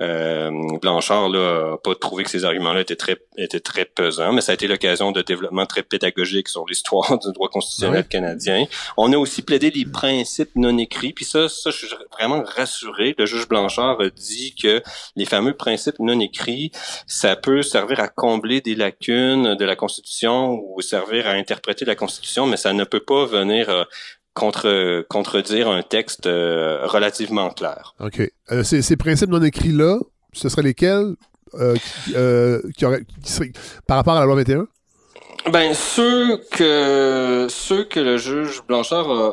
euh, 0.00 0.78
Blanchard 0.80 1.28
là 1.28 1.74
a 1.74 1.78
pas 1.78 1.94
trouvé 1.94 2.24
que 2.24 2.30
ces 2.30 2.44
arguments-là 2.44 2.80
étaient 2.80 2.96
très 2.96 3.16
étaient 3.36 3.60
très 3.60 3.84
pesants, 3.84 4.32
mais 4.32 4.40
ça 4.40 4.52
a 4.52 4.54
été 4.54 4.66
l'occasion 4.66 5.12
de 5.12 5.22
développement 5.22 5.66
très 5.66 5.82
pédagogique 5.82 6.48
sur 6.48 6.66
l'histoire 6.66 7.18
du 7.18 7.32
droit 7.32 7.48
constitutionnel 7.48 8.06
canadien. 8.06 8.66
On 8.96 9.12
a 9.12 9.16
aussi 9.16 9.42
plaidé 9.42 9.70
les 9.70 9.84
principes 9.84 10.50
non 10.56 10.76
écrits, 10.78 11.12
puis 11.12 11.24
ça, 11.24 11.48
ça 11.48 11.70
je 11.70 11.86
suis 11.86 11.96
vraiment 12.12 12.42
rassuré. 12.44 13.14
Le 13.18 13.26
juge 13.26 13.48
Blanchard 13.48 14.00
a 14.00 14.10
dit 14.10 14.54
que 14.54 14.82
les 15.14 15.24
fameux 15.24 15.54
principes 15.54 15.98
non 15.98 16.20
écrits, 16.20 16.70
ça 17.06 17.36
peut 17.36 17.62
servir 17.62 18.00
à 18.00 18.08
combler 18.08 18.60
des 18.60 18.74
lacunes 18.74 19.54
de 19.54 19.64
la 19.64 19.76
Constitution 19.76 20.60
ou 20.62 20.80
servir 20.80 21.26
à 21.26 21.32
interpréter 21.32 21.84
la 21.84 21.94
Constitution, 21.94 22.46
mais 22.46 22.56
ça 22.56 22.72
ne 22.72 22.84
peut 22.84 23.00
pas 23.00 23.26
venir 23.26 23.68
euh, 23.70 23.84
contre, 24.36 25.04
contredire 25.08 25.68
un 25.68 25.82
texte 25.82 26.26
euh, 26.26 26.86
relativement 26.86 27.50
clair. 27.50 27.94
OK. 28.00 28.20
Euh, 28.52 28.62
ces, 28.62 28.82
ces, 28.82 28.96
principes 28.96 29.30
non 29.30 29.42
écrits-là, 29.42 29.98
ce 30.32 30.48
seraient 30.48 30.62
lesquels 30.62 31.14
euh, 31.54 31.74
qui, 32.76 32.84
auraient, 32.84 33.04
qui 33.24 33.32
seraient, 33.32 33.52
par 33.86 33.96
rapport 33.96 34.14
à 34.14 34.20
la 34.20 34.26
loi 34.26 34.36
21? 34.36 34.68
Ben 35.50 35.74
ceux 35.74 36.38
que 36.50 37.46
ceux 37.48 37.84
que 37.84 38.00
le 38.00 38.16
juge 38.16 38.62
Blanchard 38.66 39.08
a, 39.08 39.28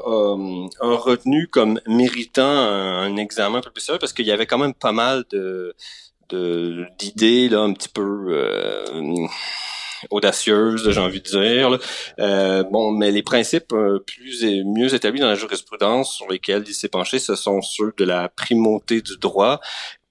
a, 0.79 0.95
retenu 0.95 1.47
comme 1.47 1.79
méritant 1.87 2.43
un, 2.45 3.17
examen 3.17 3.57
un 3.57 3.61
peu 3.61 3.71
plus 3.71 3.81
sérieux 3.81 3.99
parce 3.99 4.13
qu'il 4.13 4.27
y 4.27 4.31
avait 4.31 4.45
quand 4.45 4.59
même 4.59 4.75
pas 4.75 4.91
mal 4.91 5.23
de 5.31 5.75
d'idées 6.99 7.49
là 7.49 7.61
un 7.61 7.73
petit 7.73 7.89
peu 7.89 8.47
audacieuse, 10.09 10.89
j'ai 10.89 10.99
envie 10.99 11.21
de 11.21 11.29
dire. 11.29 11.79
Euh, 12.19 12.63
bon, 12.63 12.91
mais 12.91 13.11
les 13.11 13.23
principes 13.23 13.73
euh, 13.73 13.99
plus 13.99 14.43
et 14.43 14.63
mieux 14.63 14.93
établis 14.93 15.19
dans 15.19 15.27
la 15.27 15.35
jurisprudence 15.35 16.15
sur 16.15 16.29
lesquels 16.29 16.63
il 16.67 16.73
s'est 16.73 16.89
penché, 16.89 17.19
ce 17.19 17.35
sont 17.35 17.61
ceux 17.61 17.93
de 17.97 18.03
la 18.03 18.29
primauté 18.29 19.01
du 19.01 19.17
droit 19.17 19.59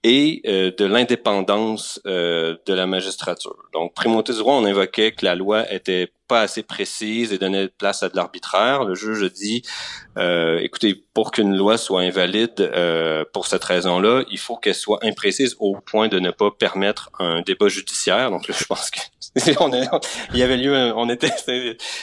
et 0.04 0.42
euh, 0.46 0.72
de 0.76 0.84
l'indépendance 0.84 2.00
de 2.04 2.72
la 2.72 2.86
magistrature. 2.86 3.56
Donc, 3.72 3.94
primauté 3.94 4.32
du 4.32 4.38
droit, 4.40 4.54
on 4.54 4.64
invoquait 4.64 5.12
que 5.12 5.24
la 5.24 5.34
loi 5.34 5.70
était 5.72 6.08
pas 6.32 6.40
assez 6.40 6.62
précise 6.62 7.32
et 7.32 7.38
donnait 7.38 7.68
place 7.68 8.02
à 8.02 8.08
de 8.08 8.16
l'arbitraire. 8.16 8.84
Le 8.84 8.94
juge 8.94 9.30
dit, 9.32 9.62
écoutez, 10.16 11.04
pour 11.12 11.30
qu'une 11.30 11.54
loi 11.54 11.76
soit 11.76 12.00
invalide 12.00 12.72
pour 13.34 13.46
cette 13.46 13.64
raison-là, 13.64 14.22
il 14.30 14.38
faut 14.38 14.56
qu'elle 14.56 14.74
soit 14.74 15.00
imprécise 15.02 15.56
au 15.58 15.76
point 15.76 16.08
de 16.08 16.18
ne 16.18 16.30
pas 16.30 16.50
permettre 16.50 17.10
un 17.18 17.42
débat 17.42 17.68
judiciaire. 17.68 18.30
Donc, 18.30 18.48
là, 18.48 18.54
je 18.58 18.64
pense 18.64 18.90
que 18.90 19.00
on 19.60 19.70
il 20.34 20.38
y 20.38 20.42
avait 20.42 20.58
lieu, 20.58 20.74
on 20.94 21.08
était, 21.08 21.32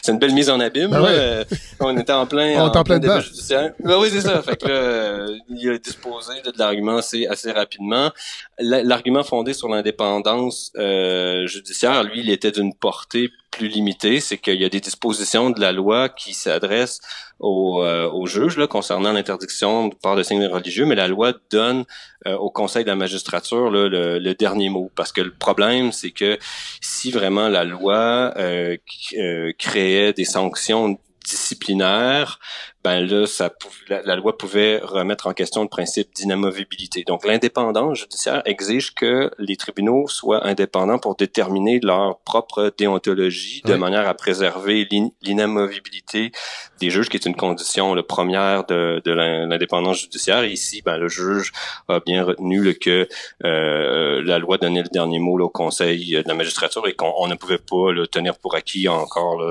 c'est 0.01 0.11
une 0.11 0.17
belle 0.17 0.33
mise 0.33 0.49
en 0.49 0.59
abîme. 0.59 0.89
Ben 0.89 1.05
euh, 1.05 1.43
on 1.79 1.95
était 1.95 2.11
en 2.11 2.25
plein, 2.25 2.59
on 2.59 2.67
en, 2.67 2.83
plein 2.83 2.97
débat 2.97 3.19
judiciaire. 3.19 3.73
Ben 3.83 3.99
oui, 3.99 4.09
c'est 4.11 4.21
ça. 4.21 4.41
Fait 4.41 4.55
que 4.55 4.67
là, 4.67 4.73
euh, 4.73 5.37
il 5.47 5.69
a 5.69 5.77
disposé 5.77 6.41
de, 6.43 6.51
l'argument 6.57 6.97
assez, 6.97 7.27
assez 7.27 7.51
rapidement. 7.51 8.11
L'argument 8.59 9.23
fondé 9.23 9.53
sur 9.53 9.69
l'indépendance 9.69 10.71
euh, 10.77 11.47
judiciaire, 11.47 12.03
lui, 12.03 12.19
il 12.19 12.29
était 12.29 12.51
d'une 12.51 12.73
portée 12.73 13.29
plus 13.51 13.67
limitée. 13.67 14.19
C'est 14.19 14.37
qu'il 14.37 14.59
y 14.59 14.65
a 14.65 14.69
des 14.69 14.79
dispositions 14.79 15.49
de 15.49 15.59
la 15.59 15.71
loi 15.71 16.09
qui 16.09 16.33
s'adressent 16.33 17.01
aux, 17.39 17.83
euh, 17.83 18.25
juges 18.25 18.57
là, 18.57 18.67
concernant 18.67 19.13
l'interdiction 19.13 19.87
de 19.87 19.95
part 19.95 20.15
de 20.15 20.23
signes 20.23 20.45
religieux, 20.45 20.85
mais 20.85 20.95
la 20.95 21.07
loi 21.07 21.33
donne 21.51 21.85
euh, 22.27 22.35
au 22.35 22.49
Conseil 22.49 22.83
de 22.83 22.89
la 22.89 22.95
magistrature 22.95 23.71
là, 23.71 23.87
le, 23.87 24.33
dernier 24.33 24.69
mot. 24.69 24.91
Parce 24.95 25.11
que 25.11 25.21
le 25.21 25.33
problème, 25.33 25.91
c'est 25.91 26.11
que 26.11 26.37
si 26.81 27.11
vraiment 27.11 27.47
la 27.47 27.63
loi 27.63 28.33
euh, 28.37 28.77
créait 29.57 30.13
des 30.13 30.25
sanctions 30.25 30.99
disciplinaires, 31.25 32.39
ben 32.83 33.01
là, 33.01 33.27
ça, 33.27 33.51
la, 33.89 34.01
la, 34.03 34.15
loi 34.15 34.37
pouvait 34.37 34.79
remettre 34.81 35.27
en 35.27 35.33
question 35.33 35.63
le 35.63 35.67
principe 35.67 36.13
d'inamovibilité. 36.15 37.03
Donc, 37.03 37.25
l'indépendance 37.25 37.99
judiciaire 37.99 38.41
exige 38.45 38.95
que 38.95 39.31
les 39.37 39.57
tribunaux 39.57 40.07
soient 40.07 40.47
indépendants 40.47 40.97
pour 40.97 41.15
déterminer 41.15 41.81
leur 41.83 42.19
propre 42.19 42.71
déontologie 42.77 43.61
de 43.65 43.75
manière 43.75 44.07
à 44.07 44.13
préserver 44.13 44.87
l'inamovibilité 45.21 46.31
des 46.79 46.89
juges, 46.89 47.09
qui 47.09 47.17
est 47.17 47.25
une 47.25 47.35
condition 47.35 47.93
le 47.93 48.03
première 48.03 48.65
de, 48.65 49.01
de 49.03 49.11
l'indépendance 49.11 49.99
judiciaire. 49.99 50.43
Et 50.43 50.51
ici, 50.51 50.81
ben, 50.81 50.97
le 50.97 51.09
juge 51.09 51.51
a 51.89 51.99
bien 51.99 52.23
retenu 52.23 52.61
le, 52.61 52.73
que 52.73 53.09
euh, 53.43 54.21
la 54.23 54.39
loi 54.39 54.57
donnait 54.57 54.83
le 54.83 54.89
dernier 54.89 55.19
mot 55.19 55.37
au 55.37 55.49
Conseil 55.49 56.11
de 56.11 56.27
la 56.27 56.33
magistrature 56.33 56.87
et 56.87 56.93
qu'on 56.93 57.27
ne 57.27 57.35
pouvait 57.35 57.57
pas 57.57 57.91
le 57.91 58.07
tenir 58.07 58.37
pour 58.37 58.55
acquis 58.55 58.87
encore, 58.87 59.43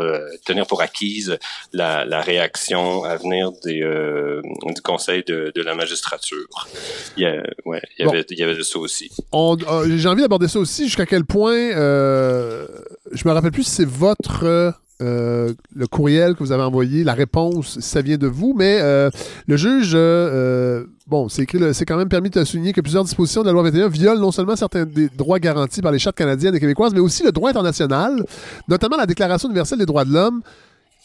tenir 0.46 0.66
pour 0.66 0.80
acquise 0.80 1.38
la, 1.74 2.06
la 2.06 2.22
réaction 2.22 3.04
venir 3.18 3.52
des, 3.64 3.82
euh, 3.82 4.40
du 4.74 4.80
Conseil 4.82 5.24
de, 5.24 5.52
de, 5.54 5.62
la 5.62 5.74
magistrature. 5.74 6.68
Il 7.16 7.22
y, 7.22 7.26
a, 7.26 7.42
ouais, 7.64 7.82
il, 7.98 8.06
y 8.06 8.08
avait, 8.08 8.24
il 8.30 8.38
y 8.38 8.42
avait 8.42 8.56
de 8.56 8.62
ça 8.62 8.78
aussi. 8.78 9.10
Euh, 9.34 9.56
j'ai 9.96 10.08
envie 10.08 10.22
d'aborder 10.22 10.48
ça 10.48 10.58
aussi. 10.58 10.84
Jusqu'à 10.84 11.06
quel 11.06 11.24
point, 11.24 11.54
euh, 11.54 12.66
je 13.12 13.26
me 13.26 13.32
rappelle 13.32 13.52
plus 13.52 13.64
si 13.64 13.70
c'est 13.70 13.88
votre 13.88 14.74
euh, 15.00 15.54
le 15.76 15.86
courriel 15.86 16.34
que 16.34 16.40
vous 16.40 16.50
avez 16.50 16.64
envoyé, 16.64 17.04
la 17.04 17.14
réponse, 17.14 17.78
ça 17.78 18.02
vient 18.02 18.18
de 18.18 18.26
vous, 18.26 18.52
mais 18.56 18.78
euh, 18.80 19.10
le 19.46 19.56
juge, 19.56 19.92
euh, 19.94 20.86
bon, 21.06 21.28
c'est 21.28 21.42
écrit, 21.42 21.60
c'est 21.72 21.84
quand 21.84 21.96
même 21.96 22.08
permis 22.08 22.30
de 22.30 22.42
souligner 22.42 22.72
que 22.72 22.80
plusieurs 22.80 23.04
dispositions 23.04 23.42
de 23.42 23.46
la 23.46 23.52
loi 23.52 23.62
21 23.62 23.88
violent 23.88 24.20
non 24.20 24.32
seulement 24.32 24.56
certains 24.56 24.86
des 24.86 25.08
droits 25.08 25.38
garantis 25.38 25.82
par 25.82 25.92
les 25.92 26.00
chartes 26.00 26.16
canadiennes 26.16 26.56
et 26.56 26.58
québécoises, 26.58 26.92
mais 26.94 27.00
aussi 27.00 27.22
le 27.22 27.30
droit 27.30 27.50
international, 27.50 28.24
notamment 28.66 28.96
la 28.96 29.06
Déclaration 29.06 29.48
universelle 29.48 29.78
des 29.78 29.86
droits 29.86 30.04
de 30.04 30.12
l'homme, 30.12 30.42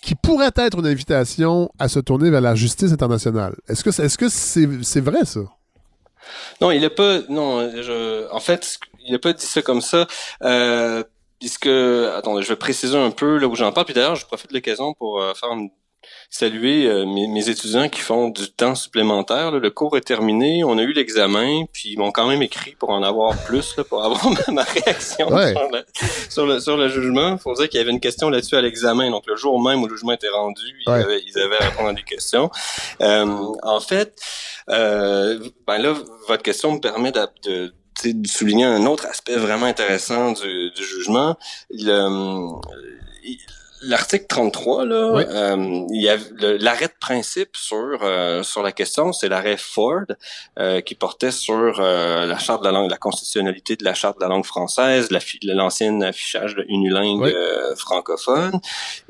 qui 0.03 0.15
pourrait 0.15 0.51
être 0.57 0.79
une 0.79 0.85
invitation 0.85 1.71
à 1.79 1.87
se 1.87 1.99
tourner 1.99 2.29
vers 2.29 2.41
la 2.41 2.55
justice 2.55 2.91
internationale. 2.91 3.55
Est-ce 3.69 4.17
que 4.17 4.29
c'est 4.29 5.01
vrai 5.01 5.23
ça? 5.23 5.39
Non, 6.61 6.71
il 6.71 6.81
n'a 6.81 6.89
pas. 6.89 7.21
Non, 7.29 7.71
je, 7.71 8.29
en 8.31 8.39
fait, 8.39 8.79
il 9.05 9.13
n'a 9.13 9.19
pas 9.19 9.33
dit 9.33 9.45
ça 9.45 9.61
comme 9.61 9.81
ça. 9.81 10.05
Euh, 10.43 11.03
puisque, 11.39 11.67
attendez, 11.67 12.43
je 12.43 12.49
vais 12.49 12.55
préciser 12.57 12.97
un 12.97 13.11
peu 13.11 13.37
là 13.37 13.47
où 13.47 13.55
j'en 13.55 13.71
parle. 13.71 13.85
Puis 13.85 13.95
d'ailleurs, 13.95 14.15
je 14.15 14.25
profite 14.25 14.49
de 14.49 14.55
l'occasion 14.55 14.93
pour 14.93 15.21
euh, 15.21 15.33
faire 15.33 15.51
une 15.51 15.69
saluer 16.33 16.87
euh, 16.87 17.05
mes, 17.05 17.47
étudiants 17.47 17.87
qui 17.89 18.01
font 18.01 18.29
du 18.29 18.49
temps 18.49 18.73
supplémentaire. 18.73 19.51
Le 19.51 19.69
cours 19.69 19.95
est 19.97 20.01
terminé, 20.01 20.63
on 20.63 20.79
a 20.79 20.81
eu 20.81 20.91
l'examen, 20.91 21.65
puis 21.71 21.91
ils 21.91 21.99
m'ont 21.99 22.11
quand 22.11 22.27
même 22.27 22.41
écrit 22.41 22.71
pour 22.71 22.89
en 22.89 23.03
avoir 23.03 23.37
plus, 23.45 23.75
pour 23.87 24.03
avoir 24.03 24.27
ma 24.51 24.63
réaction 24.63 25.27
sur, 26.29 26.47
le, 26.47 26.59
sur, 26.59 26.75
le, 26.75 26.89
jugement. 26.89 27.33
Il 27.33 27.37
faut 27.37 27.53
dire 27.53 27.69
qu'il 27.69 27.77
y 27.77 27.83
avait 27.83 27.91
une 27.91 27.99
question 27.99 28.31
là-dessus 28.31 28.55
à 28.55 28.61
l'examen. 28.61 29.11
Donc 29.11 29.27
le 29.27 29.35
jour 29.35 29.61
même 29.61 29.83
où 29.83 29.87
le 29.87 29.95
jugement 29.95 30.13
était 30.13 30.29
rendu, 30.29 30.63
ils, 30.87 30.91
avaient, 30.91 31.21
ils 31.23 31.37
avaient 31.37 31.57
à 31.57 31.69
répondre 31.69 31.89
à 31.89 31.93
des 31.93 32.01
questions. 32.01 32.49
Euh, 33.01 33.53
en 33.61 33.79
fait, 33.79 34.19
euh, 34.69 35.37
ben 35.67 35.77
là, 35.77 35.93
votre 36.27 36.41
question 36.41 36.71
me 36.71 36.79
permet 36.79 37.11
de, 37.11 37.27
de 37.45 37.73
de 38.03 38.27
souligner 38.27 38.65
un 38.65 38.87
autre 38.87 39.05
aspect 39.05 39.35
vraiment 39.35 39.67
intéressant 39.67 40.31
du, 40.31 40.71
du 40.71 40.83
jugement. 40.83 41.37
Le, 41.69 42.09
L'article 43.85 44.25
33, 44.27 44.85
là, 44.85 44.95
euh, 44.95 45.85
il 45.89 46.01
y 46.01 46.07
a 46.07 46.15
l'arrêt 46.59 46.87
de 46.87 46.93
principe 46.99 47.57
sur 47.57 47.99
euh, 48.01 48.41
sur 48.41 48.63
la 48.63 48.71
question, 48.71 49.11
c'est 49.11 49.27
l'arrêt 49.27 49.57
Ford 49.57 50.05
euh, 50.57 50.79
qui 50.79 50.95
portait 50.95 51.31
sur 51.31 51.81
la 51.81 52.37
charte 52.37 52.61
de 52.61 52.67
la 52.67 52.71
langue, 52.71 52.89
la 52.89 52.97
constitutionnalité 52.97 53.75
de 53.75 53.83
la 53.83 53.93
charte 53.93 54.17
de 54.19 54.23
la 54.23 54.29
langue 54.29 54.45
française, 54.45 55.09
l'ancien 55.43 56.01
affichage 56.01 56.55
de 56.55 56.65
unilingue 56.69 57.33
francophone, 57.75 58.59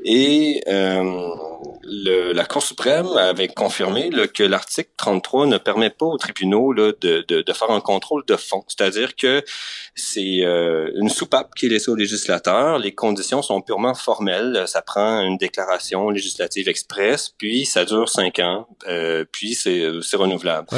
et 0.04 0.62
le, 0.66 2.32
la 2.32 2.44
Cour 2.44 2.62
suprême 2.62 3.08
avait 3.16 3.48
confirmé 3.48 4.10
que 4.32 4.42
l'article 4.42 4.90
33 4.96 5.46
ne 5.46 5.58
permet 5.58 5.90
pas 5.90 6.06
aux 6.06 6.18
tribunaux 6.18 6.72
là, 6.72 6.92
de, 7.00 7.24
de, 7.28 7.42
de 7.42 7.52
faire 7.52 7.70
un 7.70 7.80
contrôle 7.80 8.24
de 8.26 8.36
fond, 8.36 8.64
c'est-à-dire 8.66 9.14
que 9.14 9.44
c'est 9.94 10.44
une 10.94 11.08
soupape 11.08 11.54
qui 11.54 11.66
est 11.66 11.68
laissée 11.68 11.90
au 11.90 11.96
législateur, 11.96 12.78
les 12.78 12.94
conditions 12.94 13.42
sont 13.42 13.60
purement 13.60 13.94
formelles 13.94 14.63
ça 14.66 14.82
prend 14.82 15.20
une 15.20 15.36
déclaration 15.36 16.10
législative 16.10 16.68
express, 16.68 17.30
puis 17.36 17.64
ça 17.64 17.84
dure 17.84 18.08
cinq 18.08 18.38
ans, 18.38 18.66
euh, 18.88 19.24
puis 19.30 19.54
c'est 19.54 20.16
renouvelable. 20.16 20.68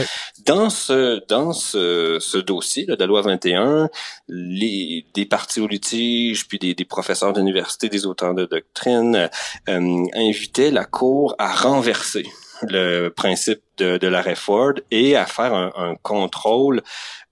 Dans 0.45 0.71
ce 0.71 1.25
dans 1.29 1.53
ce, 1.53 2.19
ce 2.21 2.39
dossier 2.39 2.87
de 2.87 2.95
la 2.95 3.07
loi 3.07 3.23
21, 3.23 3.91
les 4.29 5.07
des 5.15 5.27
partis 5.27 5.61
au 5.61 5.67
litige, 5.67 6.49
puis 6.49 6.59
des, 6.59 6.75
des 6.75 6.85
professeurs 6.85 7.33
d'université, 7.33 7.89
des 7.89 8.07
auteurs 8.07 8.35
de 8.35 8.45
doctrine 8.45 9.29
euh, 9.69 10.05
invitaient 10.15 10.71
la 10.71 10.85
Cour 10.85 11.35
à 11.39 11.55
renverser 11.55 12.27
le 12.63 13.09
principe 13.09 13.61
de, 13.79 13.99
de 13.99 14.09
l'arrêt 14.09 14.35
Ford 14.35 14.73
et 14.91 15.17
à 15.17 15.27
faire 15.27 15.53
un, 15.53 15.73
un 15.77 15.95
contrôle 15.97 16.83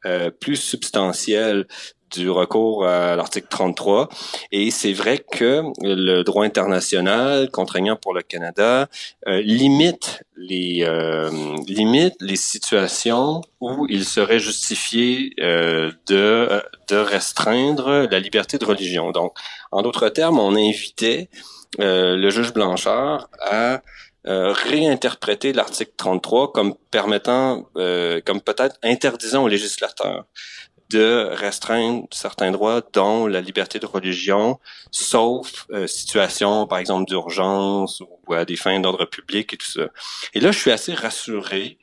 euh, 0.07 0.31
plus 0.31 0.57
substantiel 0.57 1.67
du 2.15 2.31
recours 2.31 2.87
à 2.87 3.17
l'article 3.17 3.49
33. 3.49 4.09
Et 4.53 4.71
c'est 4.71 4.93
vrai 4.93 5.19
que 5.19 5.63
le 5.83 6.23
droit 6.23 6.45
international 6.45 7.51
contraignant 7.51 7.97
pour 7.97 8.15
le 8.15 8.23
Canada 8.23 8.89
euh, 9.27 9.41
limite 9.43 10.23
les 10.37 10.85
euh, 10.85 11.31
limite 11.67 12.15
les 12.21 12.37
situations 12.37 13.43
où 13.61 13.87
il 13.89 14.05
serait 14.05 14.39
justifié 14.39 15.31
euh, 15.41 15.91
de 16.07 16.63
de 16.89 16.97
restreindre 16.97 18.09
la 18.11 18.21
liberté 18.21 18.59
de 18.59 18.65
religion. 18.65 19.11
Donc, 19.11 19.37
en 19.73 19.83
d'autres 19.83 20.09
termes, 20.09 20.39
on 20.39 20.55
invitait 20.55 21.29
le 21.79 22.31
juge 22.31 22.53
Blanchard 22.53 23.29
à 23.41 23.83
réinterpréter 24.27 25.53
l'article 25.53 25.93
33 25.97 26.53
comme 26.53 26.75
permettant, 26.93 27.67
comme 28.25 28.41
peut-être 28.41 28.77
interdisant 28.85 29.43
aux 29.43 29.49
législateurs 29.49 30.25
de 30.91 31.31
restreindre 31.33 32.07
certains 32.11 32.51
droits, 32.51 32.83
dont 32.93 33.27
la 33.27 33.41
liberté 33.41 33.79
de 33.79 33.87
religion, 33.87 34.59
sauf 34.91 35.67
euh, 35.71 35.87
situation, 35.87 36.67
par 36.67 36.79
exemple, 36.79 37.09
d'urgence 37.09 38.03
ou 38.27 38.35
à 38.35 38.45
des 38.45 38.57
fins 38.57 38.79
d'ordre 38.81 39.05
public 39.05 39.55
et 39.55 39.57
tout 39.57 39.71
ça. 39.71 39.87
Et 40.35 40.41
là, 40.41 40.53
je 40.53 40.59
suis 40.59 40.71
assez 40.71 40.95
rassuré 40.95 41.79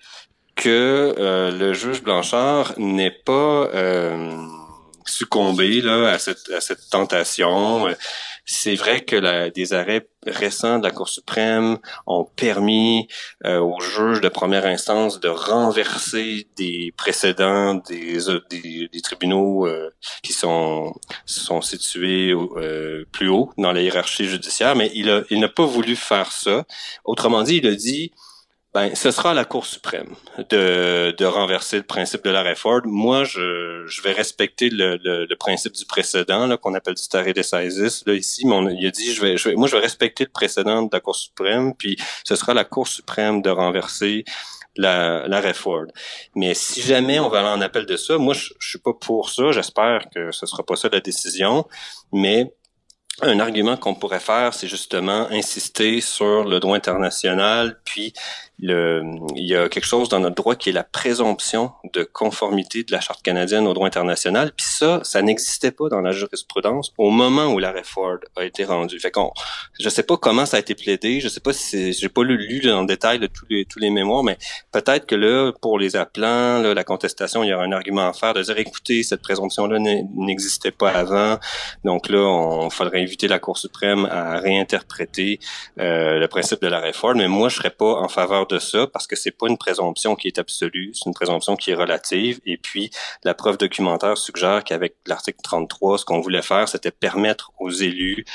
que 0.55 1.15
euh, 1.17 1.51
le 1.51 1.73
juge 1.73 2.03
Blanchard 2.03 2.73
n'ait 2.77 3.09
pas 3.25 3.69
euh, 3.73 4.37
succombé 5.05 5.81
là, 5.81 6.11
à, 6.11 6.19
cette, 6.19 6.49
à 6.51 6.61
cette 6.61 6.89
tentation. 6.89 7.87
C'est 8.53 8.75
vrai 8.75 8.99
que 9.05 9.15
la, 9.15 9.49
des 9.49 9.71
arrêts 9.71 10.09
récents 10.27 10.77
de 10.77 10.83
la 10.83 10.91
Cour 10.91 11.07
suprême 11.07 11.77
ont 12.05 12.25
permis 12.25 13.07
euh, 13.45 13.59
aux 13.59 13.79
juges 13.79 14.19
de 14.19 14.27
première 14.27 14.65
instance 14.65 15.21
de 15.21 15.29
renverser 15.29 16.49
des 16.57 16.93
précédents 16.97 17.75
des, 17.75 18.29
euh, 18.29 18.41
des, 18.49 18.89
des 18.91 19.01
tribunaux 19.01 19.67
euh, 19.67 19.89
qui 20.21 20.33
sont, 20.33 20.93
sont 21.25 21.61
situés 21.61 22.33
plus 23.13 23.29
haut 23.29 23.51
dans 23.57 23.71
la 23.71 23.81
hiérarchie 23.81 24.27
judiciaire, 24.27 24.75
mais 24.75 24.91
il 24.93 25.05
n'a 25.05 25.21
il 25.29 25.47
pas 25.47 25.65
voulu 25.65 25.95
faire 25.95 26.33
ça. 26.33 26.65
Autrement 27.05 27.43
dit, 27.43 27.57
il 27.57 27.67
a 27.67 27.75
dit 27.75 28.11
ben, 28.73 28.95
ce 28.95 29.11
sera 29.11 29.31
à 29.31 29.33
la 29.33 29.43
Cour 29.43 29.65
suprême 29.65 30.15
de, 30.49 31.13
de 31.17 31.25
renverser 31.25 31.75
le 31.77 31.83
principe 31.83 32.23
de 32.23 32.29
la 32.29 32.41
réforme. 32.41 32.83
Moi, 32.85 33.25
je, 33.25 33.85
je 33.85 34.01
vais 34.01 34.13
respecter 34.13 34.69
le, 34.69 34.97
le, 35.03 35.35
principe 35.35 35.73
du 35.73 35.85
précédent, 35.85 36.47
là, 36.47 36.55
qu'on 36.55 36.73
appelle 36.73 36.93
du 36.93 37.01
stare 37.01 37.33
decisis, 37.33 38.05
là, 38.05 38.13
ici, 38.13 38.47
mais 38.47 38.53
on, 38.53 38.69
il 38.69 38.87
a 38.87 38.91
dit, 38.91 39.13
je 39.13 39.21
vais, 39.21 39.35
je 39.35 39.49
vais, 39.49 39.55
moi, 39.55 39.67
je 39.67 39.75
vais 39.75 39.81
respecter 39.81 40.23
le 40.23 40.29
précédent 40.29 40.83
de 40.83 40.89
la 40.93 41.01
Cour 41.01 41.15
suprême, 41.15 41.73
puis 41.75 41.97
ce 42.23 42.35
sera 42.37 42.53
la 42.53 42.63
Cour 42.63 42.87
suprême 42.87 43.41
de 43.41 43.49
renverser 43.49 44.23
la, 44.77 45.27
la 45.27 45.41
réforme. 45.41 45.87
Mais 46.35 46.53
si 46.53 46.81
jamais 46.81 47.19
on 47.19 47.27
va 47.27 47.39
aller 47.39 47.49
en 47.49 47.61
appel 47.61 47.85
de 47.85 47.97
ça, 47.97 48.17
moi, 48.17 48.33
je, 48.33 48.53
je 48.57 48.69
suis 48.69 48.79
pas 48.79 48.93
pour 48.93 49.29
ça. 49.29 49.51
J'espère 49.51 50.05
que 50.15 50.31
ce 50.31 50.45
sera 50.45 50.63
pas 50.63 50.77
ça 50.77 50.87
la 50.89 51.01
décision, 51.01 51.67
mais 52.13 52.53
un 53.21 53.39
argument 53.39 53.77
qu'on 53.77 53.93
pourrait 53.93 54.19
faire, 54.19 54.53
c'est 54.53 54.67
justement 54.67 55.27
insister 55.29 56.01
sur 56.01 56.43
le 56.43 56.59
droit 56.59 56.75
international, 56.75 57.79
puis 57.83 58.13
le, 58.61 59.03
il 59.35 59.47
y 59.47 59.55
a 59.55 59.69
quelque 59.69 59.85
chose 59.85 60.09
dans 60.09 60.19
notre 60.19 60.35
droit 60.35 60.55
qui 60.55 60.69
est 60.69 60.73
la 60.73 60.83
présomption 60.83 61.71
de 61.93 62.03
conformité 62.03 62.83
de 62.83 62.91
la 62.91 63.01
Charte 63.01 63.21
canadienne 63.21 63.67
au 63.67 63.73
droit 63.73 63.87
international. 63.87 64.51
Puis 64.55 64.67
ça, 64.67 65.01
ça 65.03 65.21
n'existait 65.21 65.71
pas 65.71 65.89
dans 65.89 66.01
la 66.01 66.11
jurisprudence 66.11 66.93
au 66.97 67.09
moment 67.09 67.47
où 67.47 67.59
la 67.59 67.71
réforme 67.71 68.19
a 68.35 68.43
été 68.43 68.63
rendue. 68.63 68.99
Fait 68.99 69.11
qu'on, 69.11 69.31
je 69.79 69.89
sais 69.89 70.03
pas 70.03 70.17
comment 70.17 70.45
ça 70.45 70.57
a 70.57 70.59
été 70.59 70.75
plaidé, 70.75 71.19
je 71.19 71.27
sais 71.27 71.39
pas 71.39 71.53
si 71.53 71.93
j'ai 71.93 72.09
pas 72.09 72.23
lu, 72.23 72.37
lu 72.37 72.59
dans 72.61 72.81
le 72.81 72.87
détail 72.87 73.19
de 73.19 73.27
tous 73.27 73.45
les 73.49 73.65
tous 73.65 73.79
les 73.79 73.89
mémoires, 73.89 74.23
mais 74.23 74.37
peut-être 74.71 75.05
que 75.05 75.15
là, 75.15 75.51
pour 75.61 75.79
les 75.79 75.95
appelants, 75.95 76.61
là, 76.61 76.73
la 76.73 76.83
contestation, 76.83 77.43
il 77.43 77.49
y 77.49 77.53
aura 77.53 77.63
un 77.63 77.71
argument 77.71 78.07
à 78.07 78.13
faire 78.13 78.33
de 78.33 78.41
dire 78.41 78.57
écoutez, 78.57 79.03
cette 79.03 79.21
présomption-là 79.21 79.79
n'existait 79.79 80.71
pas 80.71 80.91
avant, 80.91 81.37
donc 81.83 82.09
là, 82.09 82.19
on 82.19 82.69
faudrait 82.69 83.01
inviter 83.01 83.27
la 83.27 83.39
Cour 83.39 83.57
suprême 83.57 84.05
à 84.05 84.37
réinterpréter 84.39 85.39
euh, 85.79 86.19
le 86.19 86.27
principe 86.27 86.61
de 86.61 86.67
la 86.67 86.79
réforme. 86.79 87.17
Mais 87.17 87.27
moi, 87.27 87.49
je 87.49 87.57
serais 87.57 87.71
pas 87.71 87.95
en 87.95 88.07
faveur 88.07 88.47
de 88.51 88.59
ça 88.59 88.87
parce 88.87 89.07
que 89.07 89.15
c'est 89.15 89.31
pas 89.31 89.47
une 89.47 89.57
présomption 89.57 90.15
qui 90.15 90.27
est 90.27 90.39
absolue, 90.39 90.91
c'est 90.93 91.05
une 91.05 91.13
présomption 91.13 91.55
qui 91.55 91.71
est 91.71 91.75
relative. 91.75 92.39
Et 92.45 92.57
puis, 92.57 92.91
la 93.23 93.33
preuve 93.33 93.57
documentaire 93.57 94.17
suggère 94.17 94.63
qu'avec 94.63 94.95
l'article 95.07 95.39
33, 95.41 95.99
ce 95.99 96.05
qu'on 96.05 96.21
voulait 96.21 96.41
faire, 96.41 96.67
c'était 96.69 96.91
permettre 96.91 97.51
aux 97.59 97.71
élus 97.71 98.25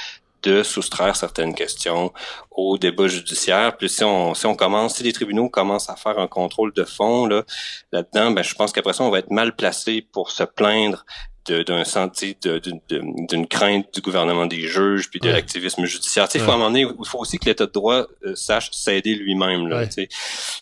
de 0.43 0.63
soustraire 0.63 1.17
certaines 1.17 1.55
questions 1.55 2.13
au 2.51 2.79
débat 2.79 3.09
judiciaire. 3.09 3.77
Puis 3.77 3.89
si 3.89 4.05
on, 4.05 4.35
si 4.35 4.47
on 4.47 4.55
commence, 4.55 4.97
si 4.97 5.03
les 5.03 5.13
tribunaux 5.13 5.49
commencent 5.49 5.91
à 5.91 5.97
faire 5.97 6.19
un 6.19 6.29
contrôle 6.29 6.73
de 6.73 6.85
fond 6.85 7.27
là, 7.27 7.45
là-dedans, 7.93 8.31
ben, 8.31 8.43
je 8.43 8.55
pense 8.55 8.73
qu'après 8.73 8.93
ça, 8.93 9.03
on 9.03 9.11
va 9.11 9.19
être 9.19 9.31
mal 9.31 9.57
placé 9.57 10.03
pour 10.13 10.31
se 10.31 10.45
plaindre 10.45 11.05
d'un 11.49 11.85
senti 11.85 12.37
d'une 12.43 13.47
crainte 13.47 13.95
du 13.95 14.01
gouvernement 14.01 14.47
des 14.47 14.67
juges 14.67 15.11
puis 15.11 15.21
de 15.21 15.29
l'activisme 15.29 15.85
judiciaire. 15.85 16.29
Il 16.35 16.41
faut 16.41 16.51
à 16.51 16.55
un 16.55 16.59
moment 16.59 16.71
donné, 16.71 16.81
il 16.83 17.07
faut 17.09 17.19
aussi 17.19 17.39
que 17.39 17.47
l'État 17.47 17.67
de 17.67 17.73
droit 17.73 18.07
euh, 18.25 18.35
sache 18.35 18.71
s'aider 18.73 19.15
lui-même. 19.15 19.69
Là, 19.69 19.91
sais. 19.91 20.09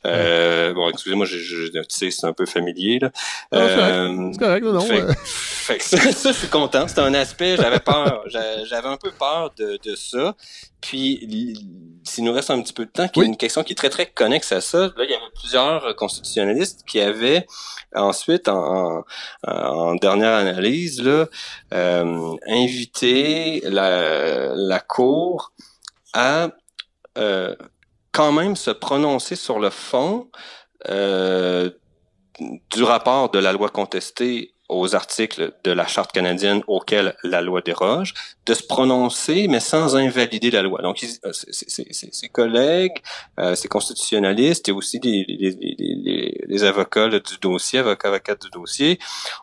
euh, 0.07 0.73
bon, 0.73 0.89
excusez-moi, 0.91 1.27
je, 1.27 1.39
je, 1.39 1.67
tu 1.67 1.83
sais, 1.89 2.11
c'est 2.11 2.27
un 2.27 2.33
peu 2.33 2.47
familier. 2.47 2.99
Là. 3.01 3.11
Euh, 3.55 4.31
c'est 4.33 4.39
correct, 4.39 4.65
non? 4.65 4.81
Fait, 4.81 5.05
fait 5.17 5.79
que 5.79 5.85
ça, 5.85 6.13
ça, 6.13 6.33
je 6.33 6.39
suis 6.39 6.49
content. 6.49 6.87
C'était 6.89 7.01
un 7.01 7.15
aspect, 7.15 7.57
j'avais 7.57 7.81
peur, 7.81 8.25
j'avais 8.29 8.89
un 8.89 8.97
peu 8.97 9.11
peur 9.11 9.53
de, 9.59 9.79
de 9.83 9.97
ça. 9.97 10.35
Puis, 10.85 11.57
s'il 12.05 12.25
nous 12.25 12.33
reste 12.35 12.51
un 12.51 12.61
petit 12.61 12.75
peu 12.75 12.85
de 12.85 12.91
temps, 12.91 13.09
qu'il 13.09 13.23
y 13.23 13.25
a 13.25 13.29
une 13.29 13.39
question 13.39 13.65
qui 13.65 13.73
est 13.73 13.77
très, 13.77 13.89
très 13.89 14.05
connexe 14.05 14.53
à 14.53 14.61
ça. 14.61 14.89
Là, 14.99 15.05
il 15.05 15.11
y 15.11 15.15
avait 15.15 15.33
plusieurs 15.35 15.97
constitutionnalistes 15.97 16.85
qui 16.87 17.01
avaient 17.01 17.47
ensuite, 17.95 18.49
en, 18.49 19.03
en, 19.47 19.95
dernière 19.95 20.35
analyse, 20.35 21.03
là, 21.03 21.27
euh, 21.73 22.37
invité 22.47 23.63
la, 23.65 24.55
la 24.55 24.79
Cour 24.79 25.53
à 26.13 26.51
euh, 27.17 27.57
quand 28.13 28.33
même 28.33 28.55
se 28.55 28.71
prononcer 28.71 29.37
sur 29.37 29.59
le 29.59 29.71
fond 29.71 30.29
euh, 30.91 31.71
du 32.39 32.83
rapport 32.83 33.31
de 33.31 33.39
la 33.39 33.55
loi 33.55 33.71
contestée 33.71 34.54
aux 34.71 34.95
articles 34.95 35.53
de 35.63 35.71
la 35.73 35.87
Charte 35.87 36.13
canadienne 36.13 36.63
auxquels 36.69 37.17
la 37.23 37.43
loi 37.43 37.61
déroge, 37.61 38.15
de 38.47 38.55
se 38.55 38.63
prononcer, 38.63 39.47
mais 39.49 39.61
sans 39.61 39.95
invalider 39.97 40.51
la 40.51 40.63
loi. 40.63 40.81
Donc, 40.81 41.05
euh, 41.25 41.33
ses 41.33 42.29
collègues, 42.29 42.97
euh, 43.39 43.55
ses 43.55 43.69
constitutionnalistes 43.69 44.69
et 44.69 44.73
aussi 44.73 45.01
les, 45.03 45.25
les, 45.29 45.51
les, 45.79 46.45
les 46.47 46.65
avocats 46.65 47.09
du 47.09 47.39
dossier, 47.43 47.81
avocats, 47.81 48.09
avocats 48.09 48.37
du 48.37 48.49
dossier, 48.51 48.99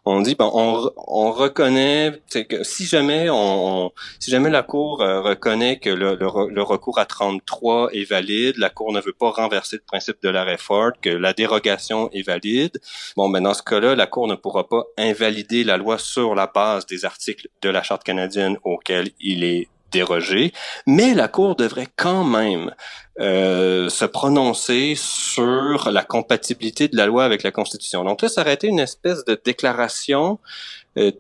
on 0.05 0.21
dit, 0.21 0.33
bon, 0.35 0.49
on, 0.53 0.91
on 0.97 1.31
reconnaît 1.31 2.19
que 2.31 2.63
si 2.63 2.85
jamais 2.85 3.29
on, 3.29 3.91
si 4.19 4.31
jamais 4.31 4.49
la 4.49 4.63
Cour 4.63 5.01
euh, 5.01 5.21
reconnaît 5.21 5.77
que 5.77 5.89
le, 5.89 6.15
le, 6.15 6.61
recours 6.63 6.97
à 6.97 7.05
33 7.05 7.89
est 7.93 8.09
valide, 8.09 8.57
la 8.57 8.69
Cour 8.69 8.91
ne 8.91 9.01
veut 9.01 9.13
pas 9.13 9.29
renverser 9.29 9.77
le 9.77 9.83
principe 9.85 10.17
de 10.23 10.29
l'arrêt 10.29 10.57
Ford, 10.57 10.91
que 11.01 11.09
la 11.09 11.33
dérogation 11.33 12.09
est 12.11 12.25
valide, 12.25 12.79
bon, 13.15 13.29
ben 13.29 13.41
dans 13.41 13.53
ce 13.53 13.63
cas-là, 13.63 13.95
la 13.95 14.07
Cour 14.07 14.27
ne 14.27 14.35
pourra 14.35 14.67
pas 14.67 14.83
invalider 14.97 15.10
la 15.13 15.77
loi 15.77 15.97
sur 15.97 16.35
la 16.35 16.47
base 16.47 16.85
des 16.85 17.05
articles 17.05 17.47
de 17.61 17.69
la 17.69 17.83
Charte 17.83 18.03
canadienne 18.03 18.57
auquel 18.63 19.11
il 19.19 19.43
est 19.43 19.67
dérogé, 19.91 20.53
mais 20.87 21.13
la 21.13 21.27
Cour 21.27 21.55
devrait 21.55 21.89
quand 21.95 22.23
même 22.23 22.73
euh, 23.19 23.89
se 23.89 24.05
prononcer 24.05 24.95
sur 24.95 25.91
la 25.91 26.03
compatibilité 26.03 26.87
de 26.87 26.95
la 26.95 27.05
loi 27.05 27.25
avec 27.25 27.43
la 27.43 27.51
Constitution. 27.51 28.03
Donc 28.03 28.21
là, 28.21 28.29
ça 28.29 28.41
aurait 28.41 28.53
été 28.53 28.67
une 28.67 28.79
espèce 28.79 29.25
de 29.25 29.39
déclaration 29.43 30.39
euh, 30.97 31.11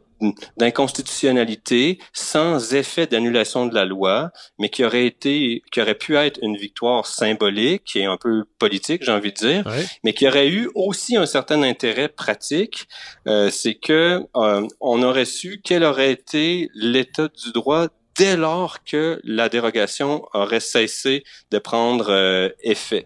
d'inconstitutionnalité 0.57 1.99
sans 2.13 2.73
effet 2.73 3.07
d'annulation 3.07 3.65
de 3.65 3.75
la 3.75 3.85
loi, 3.85 4.31
mais 4.59 4.69
qui 4.69 4.83
aurait 4.83 5.05
été, 5.05 5.63
qui 5.71 5.81
aurait 5.81 5.95
pu 5.95 6.15
être 6.15 6.39
une 6.41 6.57
victoire 6.57 7.05
symbolique 7.05 7.95
et 7.95 8.05
un 8.05 8.17
peu 8.17 8.43
politique, 8.59 9.03
j'ai 9.03 9.11
envie 9.11 9.33
de 9.33 9.37
dire, 9.37 9.63
mais 10.03 10.13
qui 10.13 10.27
aurait 10.27 10.49
eu 10.49 10.69
aussi 10.75 11.17
un 11.17 11.25
certain 11.25 11.63
intérêt 11.63 12.09
pratique. 12.09 12.87
Euh, 13.27 13.49
c'est 13.49 13.75
que 13.75 14.25
euh, 14.35 14.67
on 14.79 15.03
aurait 15.03 15.25
su 15.25 15.61
quel 15.63 15.83
aurait 15.83 16.11
été 16.11 16.69
l'état 16.73 17.27
du 17.27 17.51
droit 17.51 17.87
dès 18.17 18.37
lors 18.37 18.83
que 18.83 19.19
la 19.23 19.49
dérogation 19.49 20.25
aurait 20.33 20.59
cessé 20.59 21.23
de 21.51 21.59
prendre 21.59 22.09
euh, 22.09 22.49
effet. 22.61 23.05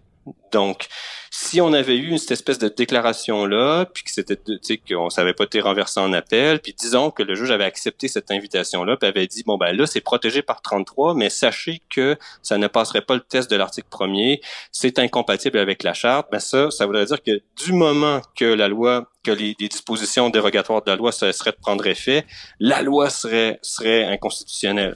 Donc, 0.52 0.88
si 1.30 1.60
on 1.60 1.74
avait 1.74 1.98
eu 1.98 2.18
cette 2.18 2.32
espèce 2.32 2.58
de 2.58 2.70
déclaration-là, 2.70 3.86
puis 3.86 4.04
que 4.04 4.12
c'était, 4.12 4.38
tu 4.38 4.58
sais, 4.62 4.78
qu'on 4.78 5.10
savait 5.10 5.34
pas 5.34 5.44
été 5.44 5.60
renversé 5.60 6.00
en 6.00 6.14
appel, 6.14 6.60
puis 6.60 6.74
disons 6.74 7.12
que 7.12 7.24
le 7.24 7.36
juge 7.36 7.52
avait 7.52 7.66
accepté 7.66 8.08
cette 8.08 8.32
invitation-là, 8.32 8.96
puis 8.98 9.08
avait 9.08 9.28
dit, 9.28 9.44
bon, 9.46 9.58
ben 9.58 9.76
là, 9.76 9.86
c'est 9.86 10.02
protégé 10.02 10.42
par 10.42 10.62
33, 10.62 11.14
mais 11.14 11.30
sachez 11.30 11.82
que 11.90 12.18
ça 12.42 12.58
ne 12.58 12.68
passerait 12.68 13.02
pas 13.02 13.16
le 13.16 13.22
test 13.22 13.52
de 13.52 13.56
l'article 13.56 13.88
premier, 13.90 14.42
c'est 14.72 14.98
incompatible 14.98 15.60
avec 15.60 15.84
la 15.84 15.94
charte, 15.94 16.28
ben 16.32 16.40
ça, 16.40 16.72
ça 16.72 16.86
voudrait 16.86 17.06
dire 17.06 17.22
que 17.22 17.42
du 17.64 17.74
moment 17.74 18.22
que 18.36 18.46
la 18.46 18.68
loi, 18.68 19.10
que 19.24 19.32
les, 19.32 19.56
dispositions 19.56 20.30
dérogatoires 20.30 20.84
de 20.84 20.92
la 20.92 20.96
loi 20.96 21.12
cesseraient 21.12 21.52
de 21.52 21.58
prendre 21.62 21.86
effet, 21.88 22.26
la 22.60 22.82
loi 22.82 23.10
serait, 23.10 23.60
serait 23.62 24.06
inconstitutionnelle. 24.06 24.96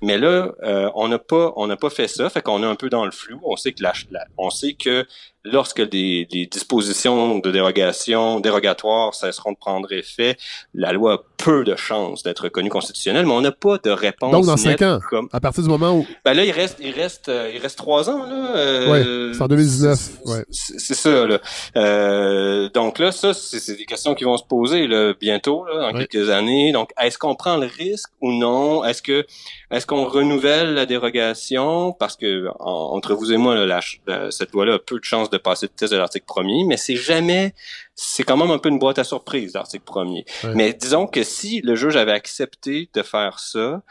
Mais 0.00 0.18
là, 0.18 0.52
euh, 0.62 0.90
on 0.94 1.08
n'a 1.08 1.18
pas, 1.18 1.52
on 1.56 1.66
n'a 1.66 1.76
pas 1.76 1.90
fait 1.90 2.08
ça, 2.08 2.30
fait 2.30 2.42
qu'on 2.42 2.62
est 2.62 2.66
un 2.66 2.74
peu 2.74 2.88
dans 2.88 3.04
le 3.04 3.10
flou. 3.10 3.40
On 3.44 3.56
sait 3.56 3.72
que 3.72 3.82
la, 3.82 3.92
on 4.36 4.50
sait 4.50 4.74
que 4.74 5.06
lorsque 5.44 5.82
des, 5.82 6.26
dispositions 6.50 7.38
de 7.38 7.50
dérogation, 7.50 8.40
dérogatoires 8.40 9.14
cesseront 9.14 9.52
de 9.52 9.56
prendre 9.56 9.90
effet, 9.92 10.36
la 10.74 10.92
loi 10.92 11.14
a 11.14 11.18
peu 11.36 11.64
de 11.64 11.74
chances 11.74 12.22
d'être 12.22 12.44
reconnue 12.44 12.68
constitutionnelle, 12.68 13.26
mais 13.26 13.32
on 13.32 13.40
n'a 13.40 13.50
pas 13.50 13.78
de 13.78 13.90
réponse. 13.90 14.32
Donc 14.32 14.46
dans 14.46 14.56
cinq 14.56 14.80
ans, 14.82 15.00
à 15.32 15.40
partir 15.40 15.62
du 15.64 15.68
moment 15.68 15.98
où. 15.98 16.06
Ben 16.24 16.34
là, 16.34 16.44
il 16.44 16.52
reste, 16.52 16.78
il 16.80 16.92
reste, 16.92 17.28
euh, 17.28 17.50
il 17.52 17.60
reste 17.60 17.76
trois 17.76 18.08
ans 18.08 18.24
là. 18.24 18.56
Euh, 18.56 19.30
ouais, 19.30 19.34
c'est 19.34 19.42
en 19.42 19.48
2019. 19.48 20.10
Ouais. 20.26 20.44
C'est 20.50 20.94
ça 20.94 21.26
là. 21.26 21.40
Euh, 21.76 22.68
donc 22.70 22.98
là, 22.98 23.10
ça, 23.10 23.34
c'est 23.34 23.76
des 23.76 23.84
questions 23.84 24.14
qui 24.14 24.24
vont 24.24 24.36
se 24.36 24.44
poser 24.44 24.86
là, 24.86 25.14
bientôt, 25.20 25.64
là, 25.64 25.90
dans 25.90 25.98
quelques 25.98 26.30
années. 26.30 26.72
Donc, 26.72 26.90
est-ce 27.00 27.18
qu'on 27.18 27.34
prend 27.34 27.56
le 27.56 27.66
risque 27.66 28.10
ou 28.20 28.32
non? 28.32 28.84
Est-ce 28.84 29.02
que, 29.02 29.26
est-ce 29.70 29.86
qu'on 29.86 30.04
renouvelle 30.04 30.74
la 30.74 30.86
dérogation? 30.86 31.92
Parce 31.92 32.16
que 32.16 32.46
entre 32.60 33.14
vous 33.14 33.32
et 33.32 33.36
moi, 33.36 33.56
là, 33.56 33.80
la, 34.06 34.30
cette 34.30 34.52
loi-là 34.52 34.74
a 34.74 34.78
peu 34.78 34.98
de 34.98 35.04
chances 35.04 35.30
de 35.32 35.38
passer 35.38 35.66
le 35.66 35.70
test 35.70 35.92
de 35.92 35.98
l'article 35.98 36.26
premier, 36.26 36.64
mais 36.64 36.76
c'est 36.76 36.96
jamais, 36.96 37.54
c'est 37.94 38.22
quand 38.22 38.36
même 38.36 38.50
un 38.50 38.58
peu 38.58 38.68
une 38.68 38.78
boîte 38.78 38.98
à 38.98 39.04
surprise, 39.04 39.54
l'article 39.54 39.84
premier. 39.84 40.24
Mais 40.54 40.72
disons 40.72 41.06
que 41.06 41.22
si 41.22 41.60
le 41.62 41.74
juge 41.74 41.96
avait 41.96 42.12
accepté 42.12 42.88
de 42.94 43.02
faire 43.02 43.38
ça, 43.38 43.82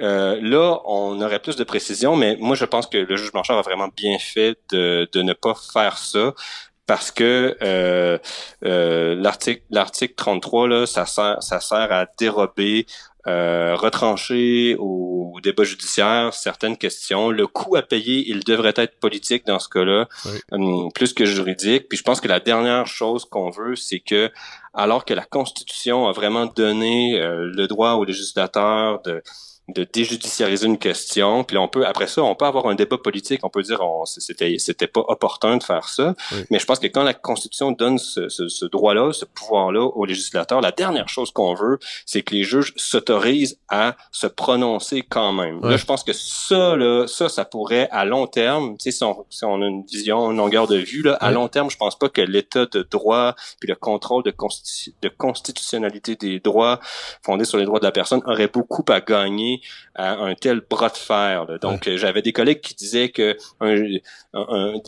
euh, 0.00 0.38
là, 0.40 0.80
on 0.84 1.20
aurait 1.20 1.40
plus 1.40 1.56
de 1.56 1.64
précision, 1.64 2.14
mais 2.14 2.36
moi, 2.38 2.54
je 2.54 2.64
pense 2.64 2.86
que 2.86 2.98
le 2.98 3.16
juge 3.16 3.32
Blanchard 3.32 3.58
a 3.58 3.62
vraiment 3.62 3.88
bien 3.96 4.18
fait 4.18 4.56
de, 4.70 5.08
de 5.12 5.22
ne 5.22 5.32
pas 5.32 5.54
faire 5.72 5.98
ça 5.98 6.34
parce 6.88 7.12
que 7.12 7.56
euh, 7.62 8.18
euh, 8.64 9.14
l'article 9.14 9.62
l'article 9.70 10.14
33 10.16 10.68
là 10.68 10.86
ça 10.86 11.06
sert 11.06 11.40
ça 11.40 11.60
sert 11.60 11.92
à 11.92 12.06
dérober 12.18 12.86
euh, 13.28 13.76
retrancher 13.76 14.74
au, 14.78 15.38
débat 15.42 15.62
judiciaire 15.62 16.34
certaines 16.34 16.76
questions. 16.76 17.30
Le 17.30 17.46
coût 17.46 17.76
à 17.76 17.82
payer, 17.82 18.24
il 18.28 18.42
devrait 18.42 18.74
être 18.74 18.98
politique 18.98 19.46
dans 19.46 19.60
ce 19.60 19.68
cas-là, 19.68 20.08
hum, 20.50 20.90
plus 20.92 21.12
que 21.12 21.24
juridique. 21.24 21.88
Puis 21.88 21.98
je 21.98 22.02
pense 22.02 22.20
que 22.20 22.26
la 22.26 22.40
dernière 22.40 22.88
chose 22.88 23.24
qu'on 23.24 23.50
veut, 23.50 23.76
c'est 23.76 24.00
que 24.00 24.32
alors 24.74 25.04
que 25.04 25.14
la 25.14 25.24
Constitution 25.24 26.08
a 26.08 26.12
vraiment 26.12 26.46
donné 26.46 27.20
euh, 27.20 27.52
le 27.54 27.68
droit 27.68 27.92
aux 27.92 28.04
législateurs 28.04 29.00
de 29.02 29.22
de 29.68 29.84
déjudiciariser 29.84 30.66
une 30.66 30.78
question, 30.78 31.44
puis 31.44 31.58
on 31.58 31.68
peut 31.68 31.86
après 31.86 32.06
ça, 32.06 32.22
on 32.22 32.34
peut 32.34 32.46
avoir 32.46 32.66
un 32.66 32.74
débat 32.74 32.98
politique, 32.98 33.40
on 33.44 33.50
peut 33.50 33.62
dire 33.62 33.80
on 33.82 34.04
c'était 34.06 34.56
c'était 34.58 34.86
pas 34.86 35.02
opportun 35.08 35.58
de 35.58 35.62
faire 35.62 35.88
ça, 35.88 36.14
mais 36.50 36.58
je 36.58 36.64
pense 36.64 36.78
que 36.78 36.86
quand 36.86 37.02
la 37.02 37.14
Constitution 37.14 37.72
donne 37.72 37.98
ce, 37.98 38.28
ce, 38.28 38.48
ce 38.48 38.64
droit-là, 38.64 39.12
ce 39.12 39.24
pouvoir-là 39.24 39.82
aux 39.84 40.04
législateurs, 40.04 40.60
la 40.60 40.72
dernière 40.72 41.08
chose 41.08 41.30
qu'on 41.30 41.54
veut, 41.54 41.78
c'est 42.06 42.22
que 42.22 42.34
les 42.34 42.44
juges 42.44 42.72
s'autorisent 42.76 43.58
à 43.68 43.96
se 44.10 44.26
prononcer 44.26 45.02
quand 45.02 45.32
même. 45.32 45.60
Là, 45.62 45.76
je 45.76 45.84
pense 45.84 46.02
que 46.02 46.12
ça, 46.12 46.76
là, 46.76 47.06
ça, 47.06 47.28
ça 47.28 47.44
pourrait 47.44 47.88
à 47.90 48.04
long 48.04 48.26
terme, 48.26 48.76
tu 48.78 48.84
sais, 48.84 48.90
si 48.90 49.04
on, 49.04 49.26
si 49.30 49.44
on 49.44 49.60
a 49.62 49.66
une 49.66 49.84
vision, 49.84 50.30
une 50.30 50.38
longueur 50.38 50.66
de 50.66 50.76
vue, 50.76 51.02
là, 51.02 51.14
à 51.14 51.30
long 51.30 51.48
terme, 51.48 51.70
je 51.70 51.76
pense 51.76 51.98
pas 51.98 52.08
que 52.08 52.20
l'état 52.20 52.66
de 52.66 52.86
droit 52.90 53.34
puis 53.60 53.68
le 53.68 53.74
contrôle 53.74 54.22
de, 54.22 54.34
de 55.02 55.08
constitutionnalité 55.08 56.16
des 56.16 56.40
droits 56.40 56.80
fondés 57.22 57.44
sur 57.44 57.58
les 57.58 57.64
droits 57.64 57.80
de 57.80 57.84
la 57.84 57.92
personne 57.92 58.22
aurait 58.26 58.48
beaucoup 58.48 58.84
à 58.88 59.00
gagner 59.00 59.57
à 59.94 60.12
un 60.12 60.34
tel 60.34 60.60
bras 60.68 60.88
de 60.88 60.96
fer. 60.96 61.46
Donc, 61.60 61.88
j'avais 61.88 62.22
des 62.22 62.32
collègues 62.32 62.60
qui 62.60 62.74
disaient 62.74 63.10
que 63.10 63.36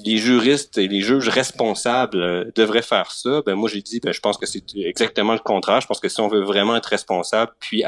les 0.04 0.16
juristes 0.16 0.78
et 0.78 0.88
les 0.88 1.00
juges 1.00 1.28
responsables 1.28 2.20
euh, 2.20 2.44
devraient 2.54 2.82
faire 2.82 3.10
ça. 3.10 3.42
Ben 3.44 3.54
moi, 3.54 3.68
j'ai 3.68 3.82
dit, 3.82 4.00
ben, 4.00 4.12
je 4.12 4.20
pense 4.20 4.36
que 4.36 4.46
c'est 4.46 4.62
exactement 4.76 5.32
le 5.32 5.38
contraire. 5.38 5.80
Je 5.80 5.86
pense 5.86 6.00
que 6.00 6.08
si 6.08 6.20
on 6.20 6.28
veut 6.28 6.42
vraiment 6.42 6.76
être 6.76 6.86
responsable, 6.86 7.52
puis 7.60 7.84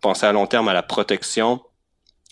penser 0.00 0.26
à 0.26 0.32
long 0.32 0.46
terme 0.46 0.68
à 0.68 0.74
la 0.74 0.82
protection 0.82 1.60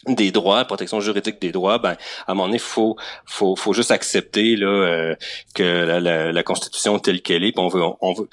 des 0.06 0.30
droits, 0.32 0.64
protection 0.64 1.00
juridique 1.00 1.40
des 1.40 1.52
droits, 1.52 1.78
ben 1.78 1.96
à 2.26 2.32
un 2.32 2.34
moment 2.34 2.46
donné, 2.46 2.58
faut 2.58 2.96
faut 3.26 3.56
faut 3.56 3.72
juste 3.72 3.90
accepter 3.90 4.56
là 4.56 4.66
euh, 4.66 5.14
que 5.54 5.62
la, 5.62 6.32
la, 6.32 6.42
Constitution 6.42 6.98
telle 6.98 7.20
qu'elle 7.20 7.44
est, 7.44 7.58
on 7.58 7.68
veut 7.68 7.82
on 8.00 8.14
veut. 8.14 8.28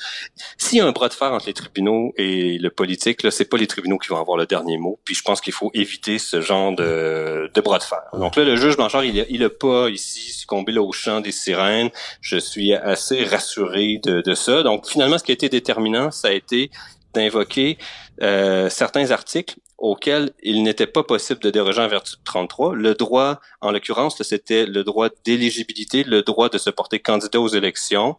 S'il 0.57 0.78
y 0.78 0.82
a 0.82 0.86
un 0.86 0.91
bras 0.91 1.09
de 1.09 1.13
fer 1.13 1.32
entre 1.32 1.47
les 1.47 1.53
tribunaux 1.53 2.13
et 2.18 2.57
le 2.57 2.70
politique, 2.70 3.24
là, 3.24 3.32
c'est 3.32 3.45
pas 3.45 3.57
les 3.57 3.68
tribunaux 3.68 3.97
qui 3.97 4.07
vont 4.09 4.20
avoir 4.20 4.38
le 4.38 4.45
dernier 4.45 4.78
mot. 4.78 4.99
Puis 5.03 5.15
je 5.15 5.24
pense 5.24 5.41
qu'il 5.41 5.53
faut 5.53 5.70
éviter 5.74 6.20
ce 6.20 6.41
genre 6.41 6.74
de, 6.74 7.51
de 7.53 7.61
bras 7.61 7.80
de 7.80 7.84
fer. 7.84 8.01
Donc 8.13 8.36
là, 8.38 8.43
le 8.43 8.55
juge 8.55 8.78
Blanchard, 8.78 9.03
il 9.03 9.20
a, 9.20 9.26
il 9.30 9.43
a 9.43 9.49
pas 9.49 9.89
ici 9.89 10.32
succombé 10.32 10.72
là, 10.72 10.82
au 10.82 10.91
chant 10.93 11.20
des 11.20 11.32
sirènes. 11.32 11.89
Je 12.22 12.38
suis 12.38 12.74
assez 12.74 13.24
rassuré 13.26 13.99
de, 14.03 14.22
de 14.22 14.34
ça. 14.34 14.63
Donc 14.63 14.88
finalement, 14.88 15.18
ce 15.18 15.24
qui 15.24 15.32
a 15.32 15.34
été 15.34 15.49
déterminant, 15.49 16.11
ça 16.11 16.30
a 16.30 16.32
été 16.32 16.72
d'invoquer 17.13 17.78
euh, 18.22 18.70
certains 18.70 19.11
articles 19.11 19.55
auquel 19.78 20.32
il 20.41 20.63
n'était 20.63 20.88
pas 20.88 21.03
possible 21.03 21.39
de 21.39 21.51
déroger 21.51 21.82
en 21.82 21.88
vertu 21.88 22.15
de 22.15 22.23
33. 22.23 22.75
Le 22.75 22.95
droit, 22.95 23.39
en 23.61 23.71
l'occurrence, 23.71 24.21
c'était 24.23 24.65
le 24.65 24.84
droit 24.84 25.09
d'éligibilité, 25.23 26.03
le 26.03 26.23
droit 26.23 26.49
de 26.49 26.57
se 26.57 26.69
porter 26.69 26.99
candidat 26.99 27.39
aux 27.39 27.47
élections, 27.47 28.15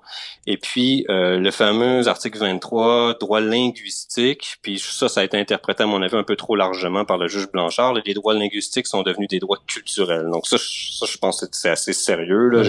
et 0.47 0.57
puis 0.57 1.05
euh, 1.09 1.39
le 1.39 1.51
fameux 1.51 2.07
article 2.07 2.39
23, 2.39 3.15
droit 3.21 3.41
linguistique, 3.41 4.59
puis 4.63 4.79
ça, 4.79 5.09
ça 5.09 5.21
a 5.21 5.25
été 5.25 5.37
interprété 5.37 5.83
à 5.83 5.87
mon 5.87 6.01
avis 6.01 6.17
un 6.17 6.23
peu 6.23 6.37
trop 6.37 6.55
largement 6.55 7.05
par 7.05 7.19
le 7.19 7.27
juge 7.27 7.51
Blanchard. 7.51 7.95
Les 8.07 8.15
droits 8.15 8.35
linguistiques 8.35 8.87
sont 8.87 9.03
devenus 9.03 9.29
des 9.29 9.41
droits 9.41 9.59
culturels. 9.67 10.29
Donc 10.31 10.47
ça, 10.47 10.59
ça 10.59 11.07
je 11.07 11.19
pense 11.19 11.41
que 11.41 11.47
c'est 11.51 11.71
assez 11.71 11.93
sérieux. 11.93 12.49
Là. 12.49 12.63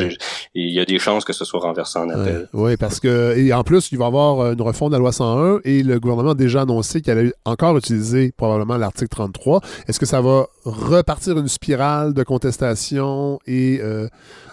Il 0.55 0.71
y 0.71 0.79
a 0.79 0.85
des 0.85 0.97
chances 0.97 1.25
que 1.25 1.33
ce 1.33 1.45
soit 1.45 1.59
renversé 1.59 1.99
en 1.99 2.09
appel. 2.09 2.49
Oui, 2.53 2.75
parce 2.77 2.99
que 2.99 3.37
et 3.37 3.53
en 3.53 3.63
plus, 3.63 3.91
il 3.91 3.99
va 3.99 4.05
y 4.05 4.07
avoir 4.07 4.51
une 4.51 4.61
refonte 4.61 4.89
de 4.89 4.95
la 4.95 4.99
loi 4.99 5.11
101 5.11 5.59
et 5.63 5.83
le 5.83 5.99
gouvernement 5.99 6.31
a 6.31 6.35
déjà 6.35 6.61
annoncé 6.61 7.01
qu'il 7.01 7.11
allait 7.11 7.33
encore 7.45 7.77
utiliser 7.77 8.33
probablement 8.35 8.78
l'article 8.79 9.09
33. 9.09 9.61
Est-ce 9.87 9.99
que 9.99 10.05
ça 10.05 10.21
va 10.21 10.47
repartir 10.65 11.37
une 11.37 11.47
spirale 11.47 12.13
de 12.13 12.23
contestation 12.23 13.39
et, 13.45 13.79
euh, 13.81 14.07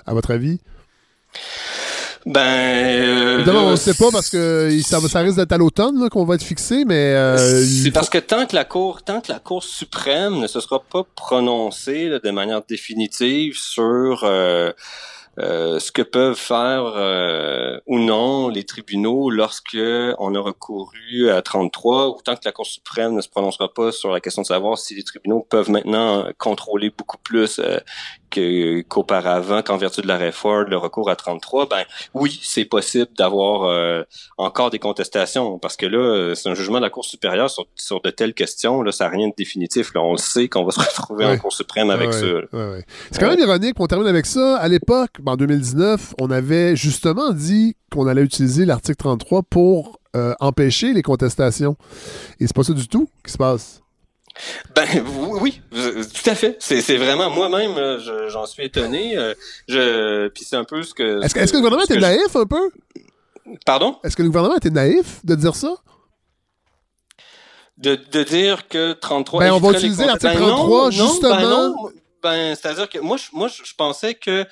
à 0.06 0.14
votre 0.14 0.30
avis? 0.32 0.60
Ben, 2.24 2.40
euh, 2.40 3.36
Évidemment, 3.36 3.66
on 3.66 3.70
ne 3.70 3.76
sait 3.76 3.94
pas 3.94 4.10
parce 4.10 4.28
que 4.30 4.68
il- 4.72 4.82
ça, 4.82 4.98
risque 5.20 5.36
d'être 5.36 5.52
à 5.52 5.58
l'automne 5.58 6.08
qu'on 6.10 6.24
va 6.24 6.34
être 6.34 6.42
fixé, 6.42 6.84
mais 6.84 7.14
euh, 7.14 7.64
C'est 7.64 7.92
parce 7.92 8.10
que 8.10 8.18
tant 8.18 8.46
que 8.46 8.56
la 8.56 8.64
Cour, 8.64 9.02
tant 9.02 9.20
que 9.20 9.30
la 9.30 9.38
Cour 9.38 9.62
suprême 9.62 10.40
ne 10.40 10.48
se 10.48 10.58
sera 10.58 10.80
pas 10.82 11.04
prononcée 11.14 12.08
là, 12.08 12.18
de 12.18 12.30
manière 12.32 12.62
définitive 12.68 13.56
sur 13.56 14.24
euh, 14.24 14.72
euh, 15.38 15.78
ce 15.78 15.92
que 15.92 16.02
peuvent 16.02 16.36
faire 16.36 16.94
euh, 16.96 17.78
ou 17.86 17.98
non 17.98 18.48
les 18.48 18.64
tribunaux 18.64 19.28
lorsque 19.28 19.76
on 20.18 20.34
a 20.34 20.40
recouru 20.40 21.30
à 21.30 21.42
33, 21.42 22.08
ou 22.08 22.18
tant 22.24 22.36
que 22.36 22.40
la 22.44 22.52
Cour 22.52 22.66
suprême 22.66 23.14
ne 23.14 23.20
se 23.20 23.28
prononcera 23.28 23.72
pas 23.72 23.92
sur 23.92 24.10
la 24.10 24.20
question 24.20 24.42
de 24.42 24.46
savoir 24.46 24.78
si 24.78 24.94
les 24.94 25.02
tribunaux 25.02 25.46
peuvent 25.48 25.70
maintenant 25.70 26.26
contrôler 26.38 26.90
beaucoup 26.90 27.18
plus 27.18 27.58
euh, 27.58 27.78
qu'auparavant, 28.88 29.62
qu'en 29.62 29.76
vertu 29.76 30.00
de 30.00 30.08
la 30.08 30.16
réforme, 30.16 30.64
le 30.68 30.76
recours 30.76 31.10
à 31.10 31.16
33, 31.16 31.68
ben 31.68 31.82
oui, 32.14 32.38
c'est 32.42 32.64
possible 32.64 33.08
d'avoir 33.18 33.64
euh, 33.64 34.02
encore 34.38 34.70
des 34.70 34.78
contestations, 34.78 35.58
parce 35.58 35.76
que 35.76 35.86
là, 35.86 35.98
euh, 35.98 36.34
c'est 36.34 36.48
un 36.48 36.54
jugement 36.54 36.78
de 36.78 36.82
la 36.82 36.90
Cour 36.90 37.04
supérieure 37.04 37.50
sur, 37.50 37.66
sur 37.74 38.00
de 38.02 38.10
telles 38.10 38.34
questions, 38.34 38.82
là, 38.82 38.92
ça 38.92 39.04
n'a 39.04 39.10
rien 39.10 39.28
de 39.28 39.34
définitif. 39.36 39.92
Là, 39.94 40.02
on 40.02 40.12
le 40.12 40.18
sait 40.18 40.48
qu'on 40.48 40.64
va 40.64 40.70
se 40.70 40.80
retrouver 40.80 41.24
Ouais. 41.26 41.32
en 41.32 41.38
Cour 41.38 41.52
suprême 41.52 41.90
avec 41.90 42.12
ça. 42.12 42.24
là. 42.26 42.40
ouais, 42.52 42.70
ouais. 42.70 42.84
C'est 43.10 43.18
quand 43.20 43.28
même 43.28 43.38
ironique, 43.40 43.74
on 43.78 43.86
termine 43.86 44.08
avec 44.08 44.26
ça. 44.26 44.56
À 44.58 44.68
l'époque, 44.68 45.10
en 45.24 45.36
2019, 45.36 46.14
on 46.20 46.30
avait 46.30 46.76
justement 46.76 47.32
dit 47.32 47.76
qu'on 47.92 48.06
allait 48.06 48.22
utiliser 48.22 48.64
l'article 48.66 48.96
33 48.98 49.42
pour 49.44 49.98
euh, 50.14 50.34
empêcher 50.40 50.92
les 50.92 51.02
contestations. 51.02 51.76
Et 52.40 52.46
c'est 52.46 52.54
pas 52.56 52.62
ça 52.64 52.72
du 52.72 52.88
tout 52.88 53.08
qui 53.24 53.32
se 53.32 53.38
passe. 53.38 53.82
Ben 54.74 54.86
oui, 55.40 55.60
tout 55.70 56.30
à 56.30 56.34
fait. 56.34 56.56
C'est, 56.60 56.96
vraiment 56.96 57.30
moi-même, 57.30 57.98
j'en 58.28 58.46
suis 58.46 58.64
étonné. 58.64 59.16
euh, 59.16 59.34
je, 59.68 60.28
puis 60.28 60.44
c'est 60.44 60.56
un 60.56 60.64
peu 60.64 60.82
ce 60.82 60.94
que. 60.94 61.22
Est-ce 61.24 61.34
que, 61.34 61.40
le 61.40 61.46
gouvernement 61.62 61.84
était 61.84 61.94
je- 61.94 62.00
naïf 62.00 62.36
un 62.36 62.46
peu? 62.46 62.70
Pardon? 63.64 63.98
Est-ce 64.04 64.16
que 64.16 64.22
le 64.22 64.28
gouvernement 64.28 64.56
était 64.56 64.70
naïf 64.70 65.20
de 65.24 65.34
dire 65.34 65.54
ça? 65.54 65.74
De, 67.78 67.94
de 68.10 68.22
dire 68.22 68.68
que 68.68 68.92
33. 68.94 69.40
Ben, 69.40 69.52
on 69.52 69.58
va 69.58 69.72
utiliser 69.72 70.06
l'article 70.06 70.34
Ben 70.34 70.40
non, 70.40 70.48
33, 70.56 70.84
non, 70.84 70.90
justement. 70.90 71.36
Ben, 71.36 71.48
non. 71.50 71.90
Ben, 72.22 72.54
c'est-à-dire 72.56 72.88
que 72.88 72.98
moi, 72.98 73.16
je, 73.18 73.26
moi, 73.32 73.48
je 73.48 73.62
je 73.64 73.74
pensais 73.76 74.14
que 74.14 74.44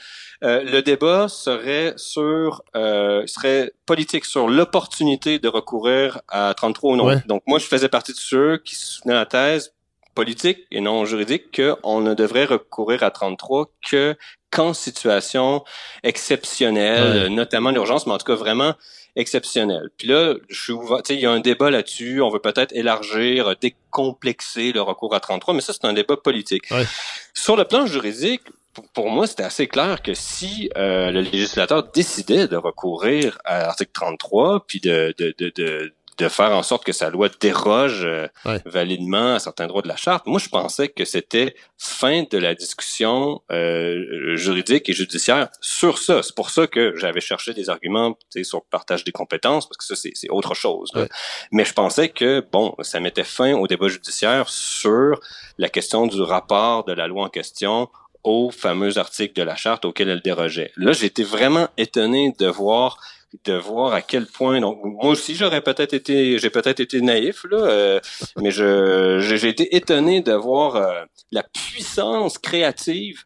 euh, 0.44 0.62
le 0.62 0.82
débat 0.82 1.28
serait 1.28 1.94
sur, 1.96 2.62
euh, 2.76 3.26
serait 3.26 3.72
politique 3.86 4.26
sur 4.26 4.48
l'opportunité 4.48 5.38
de 5.38 5.48
recourir 5.48 6.20
à 6.28 6.52
33 6.54 6.92
ou 6.92 6.96
non. 6.96 7.06
Ouais. 7.06 7.22
Donc, 7.26 7.42
moi, 7.46 7.58
je 7.58 7.64
faisais 7.64 7.88
partie 7.88 8.12
de 8.12 8.18
ceux 8.18 8.58
qui 8.58 8.74
soutenaient 8.76 9.14
la 9.14 9.26
thèse 9.26 9.72
politique 10.14 10.58
et 10.70 10.80
non 10.80 11.04
juridique 11.04 11.60
qu'on 11.60 12.00
ne 12.00 12.14
devrait 12.14 12.44
recourir 12.44 13.02
à 13.02 13.10
33 13.10 13.66
que 13.88 14.16
qu'en 14.50 14.72
situation 14.72 15.64
exceptionnelle, 16.02 17.24
Ouais. 17.24 17.28
notamment 17.28 17.70
l'urgence, 17.70 18.06
mais 18.06 18.12
en 18.12 18.18
tout 18.18 18.26
cas 18.26 18.34
vraiment 18.36 18.74
exceptionnelle. 19.16 19.90
Puis 19.98 20.08
là, 20.08 20.34
je 20.48 20.72
il 21.10 21.20
y 21.20 21.26
a 21.26 21.30
un 21.30 21.40
débat 21.40 21.70
là-dessus, 21.70 22.20
on 22.20 22.30
veut 22.30 22.40
peut-être 22.40 22.72
élargir, 22.74 23.54
décomplexer 23.60 24.72
le 24.72 24.80
recours 24.82 25.14
à 25.14 25.20
33, 25.20 25.54
mais 25.54 25.60
ça, 25.60 25.72
c'est 25.72 25.84
un 25.84 25.92
débat 25.92 26.16
politique. 26.16 26.64
Ouais. 26.70 26.84
Sur 27.32 27.56
le 27.56 27.64
plan 27.64 27.86
juridique, 27.86 28.42
pour- 28.72 28.88
pour 28.92 29.10
moi, 29.10 29.26
c'était 29.28 29.44
assez 29.44 29.68
clair 29.68 30.02
que 30.02 30.14
si 30.14 30.68
euh, 30.76 31.10
le 31.12 31.20
législateur 31.20 31.84
décidait 31.92 32.48
de 32.48 32.56
recourir 32.56 33.38
à 33.44 33.58
l'article 33.60 33.92
33, 33.92 34.64
puis 34.66 34.80
de, 34.80 35.14
de, 35.18 35.32
de, 35.38 35.52
de, 35.54 35.92
de 36.18 36.28
faire 36.28 36.52
en 36.52 36.62
sorte 36.62 36.84
que 36.84 36.92
sa 36.92 37.10
loi 37.10 37.28
déroge 37.40 38.04
euh, 38.04 38.26
Ouais. 38.44 38.60
validement 38.66 39.34
à 39.34 39.38
certains 39.38 39.66
droits 39.66 39.82
de 39.82 39.88
la 39.88 39.96
charte, 39.96 40.26
moi, 40.26 40.38
je 40.38 40.48
pensais 40.48 40.88
que 40.88 41.04
c'était 41.04 41.54
fin 41.78 42.24
de 42.30 42.38
la 42.38 42.54
discussion 42.54 43.42
euh, 43.50 44.36
juridique 44.36 44.88
et 44.88 44.92
judiciaire 44.92 45.48
sur 45.60 45.98
ça. 45.98 46.22
C'est 46.22 46.34
pour 46.34 46.50
ça 46.50 46.66
que 46.66 46.94
j'avais 46.96 47.20
cherché 47.20 47.54
des 47.54 47.68
arguments 47.70 48.16
sur 48.42 48.58
le 48.58 48.64
partage 48.70 49.04
des 49.04 49.12
compétences, 49.12 49.68
parce 49.68 49.76
que 49.78 49.84
ça, 49.84 49.94
c'est 50.14 50.30
autre 50.30 50.54
chose. 50.54 50.90
Ouais. 50.94 51.08
Mais 51.52 51.64
je 51.64 51.72
pensais 51.72 52.08
que, 52.08 52.44
bon, 52.52 52.74
ça 52.82 53.00
mettait 53.00 53.24
fin 53.24 53.54
au 53.54 53.66
débat 53.66 53.88
judiciaire 53.88 54.48
sur 54.48 55.20
la 55.58 55.68
question 55.68 56.06
du 56.06 56.20
rapport 56.20 56.84
de 56.84 56.92
la 56.92 57.06
loi 57.06 57.24
en 57.24 57.28
question 57.28 57.88
au 58.22 58.50
fameux 58.50 58.96
article 58.98 59.34
de 59.34 59.42
la 59.42 59.54
charte 59.54 59.84
auquel 59.84 60.08
elle 60.08 60.22
dérogeait. 60.22 60.72
Là, 60.76 60.92
j'ai 60.92 61.06
été 61.06 61.22
vraiment 61.24 61.68
étonné 61.76 62.34
de 62.38 62.46
voir 62.46 62.98
de 63.44 63.54
voir 63.54 63.92
à 63.94 64.00
quel 64.02 64.26
point 64.26 64.60
donc 64.60 64.78
moi 64.84 65.10
aussi 65.10 65.34
j'aurais 65.34 65.60
peut-être 65.60 65.92
été 65.94 66.38
j'ai 66.38 66.50
peut-être 66.50 66.80
été 66.80 67.00
naïf 67.00 67.44
là 67.50 67.58
euh, 67.58 68.00
mais 68.36 68.50
je 68.50 69.18
j'ai 69.20 69.48
été 69.48 69.74
étonné 69.74 70.20
de 70.20 70.32
voir 70.32 70.76
euh, 70.76 71.04
la 71.32 71.42
puissance 71.42 72.38
créative 72.38 73.24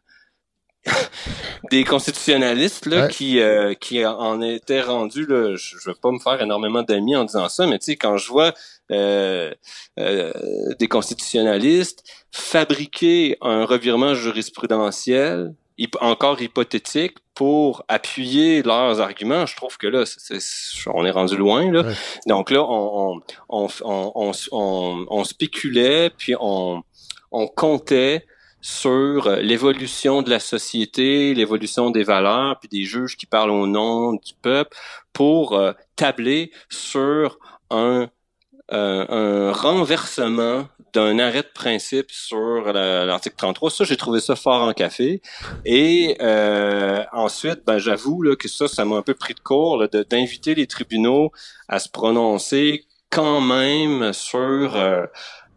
des 1.71 1.83
constitutionnalistes 1.83 2.85
là 2.85 3.03
Ouais. 3.03 3.09
qui 3.11 3.39
euh, 3.39 3.73
qui 3.75 4.05
en 4.05 4.41
étaient 4.41 4.81
rendus 4.81 5.25
là 5.27 5.55
je, 5.55 5.75
je 5.81 5.89
veux 5.89 5.95
pas 5.95 6.11
me 6.11 6.19
faire 6.19 6.41
énormément 6.41 6.81
d'amis 6.83 7.15
en 7.15 7.25
disant 7.25 7.49
ça 7.49 7.67
mais 7.67 7.77
tu 7.79 7.85
sais 7.91 7.95
quand 7.97 8.17
je 8.17 8.27
vois 8.29 8.53
euh, 8.91 9.53
euh, 9.99 10.33
des 10.79 10.87
constitutionnalistes 10.87 12.03
fabriquer 12.31 13.37
un 13.41 13.65
revirement 13.65 14.15
jurisprudentiel 14.15 15.53
encore 16.01 16.41
hypothétique 16.41 17.17
pour 17.39 17.85
appuyer 17.87 18.63
leurs 18.63 18.99
arguments, 18.99 19.45
je 19.45 19.55
trouve 19.55 19.77
que 19.77 19.87
là, 19.87 20.03
on 20.93 21.05
est 21.05 21.11
rendu 21.11 21.37
loin. 21.37 21.71
Là. 21.71 21.83
Donc 22.27 22.51
là, 22.51 22.61
on, 22.67 23.21
on, 23.47 23.65
on, 23.65 23.67
on, 23.85 24.11
on, 24.13 24.31
on- 24.51 25.05
on 25.09 25.23
spéculait, 25.23 26.09
puis 26.09 26.35
on, 26.37 26.83
on 27.31 27.47
comptait 27.47 28.25
sur 28.59 29.29
l'évolution 29.37 30.21
de 30.21 30.29
la 30.29 30.41
société, 30.41 31.33
l'évolution 31.33 31.91
des 31.91 32.03
valeurs, 32.03 32.59
puis 32.59 32.67
des 32.67 32.83
juges 32.83 33.15
qui 33.15 33.25
parlent 33.25 33.51
au 33.51 33.67
nom 33.67 34.11
du 34.11 34.33
peuple 34.41 34.75
pour 35.13 35.53
euh, 35.53 35.71
tabler 35.95 36.51
sur 36.69 37.39
un, 37.69 38.09
un 38.71 39.51
renversement 39.51 40.67
d'un 40.93 41.19
arrêt 41.19 41.43
de 41.43 41.51
principe 41.53 42.09
sur 42.11 42.73
la- 42.73 43.05
l'article 43.05 43.35
33. 43.37 43.69
Ça, 43.69 43.83
j'ai 43.83 43.97
trouvé 43.97 44.19
ça 44.19 44.35
fort 44.35 44.63
en 44.63 44.73
café. 44.73 45.21
Et 45.65 46.17
euh, 46.21 47.03
ensuite, 47.13 47.61
ben, 47.65 47.77
j'avoue 47.77 48.23
que 48.39 48.47
ça, 48.47 48.67
ça 48.67 48.85
m'a 48.85 48.95
un 48.95 49.01
peu 49.01 49.13
pris 49.13 49.33
de 49.33 49.39
court 49.39 49.83
d'inviter 50.09 50.55
les 50.55 50.67
tribunaux 50.67 51.31
à 51.67 51.79
se 51.79 51.89
prononcer 51.89 52.85
quand 53.11 53.41
même 53.41 54.13
sur 54.13 54.39
euh, 54.75 55.01
euh, 55.01 55.05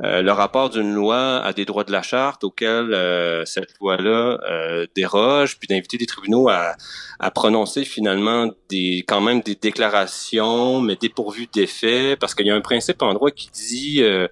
le 0.01 0.31
rapport 0.31 0.71
d'une 0.71 0.95
loi 0.95 1.39
à 1.39 1.53
des 1.53 1.65
droits 1.65 1.85
de 1.85 1.93
la 1.93 2.03
charte 2.03 2.45
auquel 2.45 2.93
euh, 2.93 3.45
cette 3.45 3.79
loi-là 3.81 4.39
euh, 4.51 4.87
déroge, 4.97 5.59
puis 5.59 5.69
d'inviter 5.69 5.97
les 5.97 6.07
tribunaux 6.07 6.49
à, 6.49 6.75
à 7.21 7.31
prononcer 7.31 7.85
finalement 7.85 8.51
des 8.69 9.05
quand 9.07 9.21
même 9.21 9.43
des 9.43 9.55
déclarations, 9.55 10.81
mais 10.81 10.97
dépourvues 10.97 11.49
d'effet, 11.53 12.17
parce 12.17 12.35
qu'il 12.35 12.47
y 12.47 12.51
a 12.51 12.55
un 12.55 12.61
principe 12.61 13.03
en 13.03 13.15
droit 13.15 13.31
qui 13.31 13.51
dit 13.51 14.03
euh, 14.03 14.27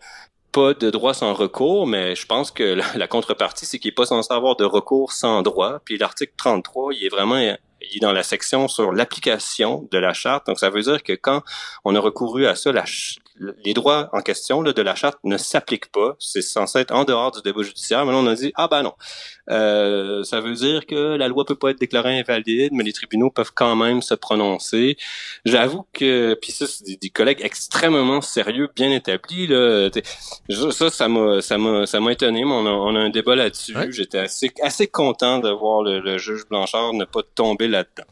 pas 0.50 0.74
de 0.74 0.90
droit 0.90 1.14
sans 1.14 1.34
recours, 1.34 1.86
mais 1.86 2.16
je 2.16 2.26
pense 2.26 2.50
que 2.50 2.80
la, 2.96 3.06
contrepartie, 3.06 3.66
c'est 3.66 3.78
qu'il 3.78 3.90
n'est 3.90 3.94
pas 3.94 4.06
censé 4.06 4.32
avoir 4.34 4.56
de 4.56 4.64
recours 4.64 5.12
sans 5.12 5.42
droit. 5.42 5.80
Puis 5.84 5.98
l'article 5.98 6.32
33, 6.36 6.94
il 6.94 7.06
est 7.06 7.08
vraiment 7.08 7.38
il 7.80 7.96
est 7.96 8.00
dans 8.00 8.12
la 8.12 8.22
section 8.22 8.68
sur 8.68 8.92
l'application 8.92 9.88
de 9.90 9.98
la 9.98 10.12
charte. 10.12 10.46
Donc, 10.46 10.58
ça 10.58 10.70
veut 10.70 10.82
dire 10.82 11.02
que 11.02 11.12
quand 11.12 11.42
on 11.84 11.94
a 11.94 12.00
recouru 12.00 12.46
à 12.46 12.54
ça, 12.54 12.72
la 12.72 12.84
les 13.64 13.74
droits 13.74 14.09
en 14.12 14.20
question 14.20 14.62
là, 14.62 14.72
de 14.72 14.82
la 14.82 14.95
charte 14.95 15.18
ne 15.24 15.36
s'appliquent 15.36 15.91
pas. 15.93 16.16
C'est 16.18 16.43
censé 16.43 16.78
être 16.80 16.93
en 16.93 17.05
dehors 17.05 17.32
du 17.32 17.41
débat 17.43 17.62
judiciaire. 17.62 18.05
Mais 18.05 18.12
là, 18.12 18.18
on 18.18 18.26
a 18.26 18.34
dit, 18.34 18.53
ah 18.55 18.68
ben 18.68 18.82
non. 18.82 18.93
Euh, 19.51 20.22
ça 20.24 20.41
veut 20.41 20.55
dire 20.55 20.86
que 20.86 21.16
la 21.16 21.26
loi 21.28 21.45
peut 21.45 21.57
pas 21.57 21.70
être 21.70 21.80
déclarée 21.80 22.18
invalide, 22.18 22.72
mais 22.72 22.84
les 22.84 22.93
tribunaux 22.93 23.30
peuvent 23.30 23.53
quand 23.55 23.74
même 23.76 24.03
se 24.03 24.14
prononcer. 24.14 24.97
J'avoue 25.45 25.86
que, 25.93 26.38
puis 26.41 26.53
ça, 26.53 26.66
c'est 26.66 26.84
des, 26.84 26.97
des 26.97 27.11
collègues 27.11 27.41
extrêmement 27.43 28.20
sérieux, 28.20 28.68
bien 28.76 28.91
établis. 28.91 29.47
Là. 29.47 29.88
Ça, 30.70 30.91
ça 30.91 31.09
m'a, 31.09 31.41
ça 31.41 31.59
m'a, 31.59 31.86
ça 31.86 31.99
m'a 31.99 32.12
étonné. 32.12 32.45
Mais 32.45 32.53
on 32.53 32.66
a, 32.66 32.70
on 32.70 32.95
a 32.95 33.01
un 33.01 33.11
débat 33.11 33.34
là-dessus. 33.34 33.76
Ouais. 33.76 33.91
J'étais 33.91 34.18
assez, 34.18 34.53
assez 34.62 34.86
content 34.86 35.38
de 35.38 35.51
voir 35.51 35.82
le, 35.82 36.01
le 36.01 36.18
juge 36.18 36.47
Blanchard 36.49 36.93
ne 36.93 37.05
pas 37.05 37.22
tomber 37.34 37.68
là-dedans. 37.68 38.05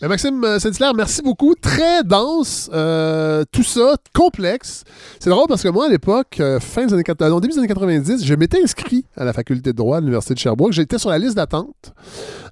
Ben, 0.00 0.08
Maxime 0.08 0.58
Saint-Hilaire, 0.58 0.94
merci 0.94 1.22
beaucoup. 1.22 1.54
Très 1.54 2.02
dense, 2.02 2.70
euh, 2.72 3.44
tout 3.52 3.62
ça, 3.62 3.96
complexe. 4.14 4.69
C'est 5.18 5.30
drôle 5.30 5.46
parce 5.48 5.62
que 5.62 5.68
moi, 5.68 5.86
à 5.86 5.88
l'époque, 5.88 6.38
euh, 6.40 6.60
fin 6.60 6.86
des 6.86 6.94
années 6.94 7.02
80, 7.02 7.30
non, 7.30 7.40
début 7.40 7.52
des 7.52 7.58
années 7.58 7.68
90, 7.68 8.24
je 8.24 8.34
m'étais 8.34 8.62
inscrit 8.62 9.04
à 9.16 9.24
la 9.24 9.32
faculté 9.32 9.72
de 9.72 9.76
droit 9.76 9.98
à 9.98 10.00
l'Université 10.00 10.34
de 10.34 10.38
Sherbrooke. 10.38 10.72
J'étais 10.72 10.98
sur 10.98 11.10
la 11.10 11.18
liste 11.18 11.36
d'attente. 11.36 11.92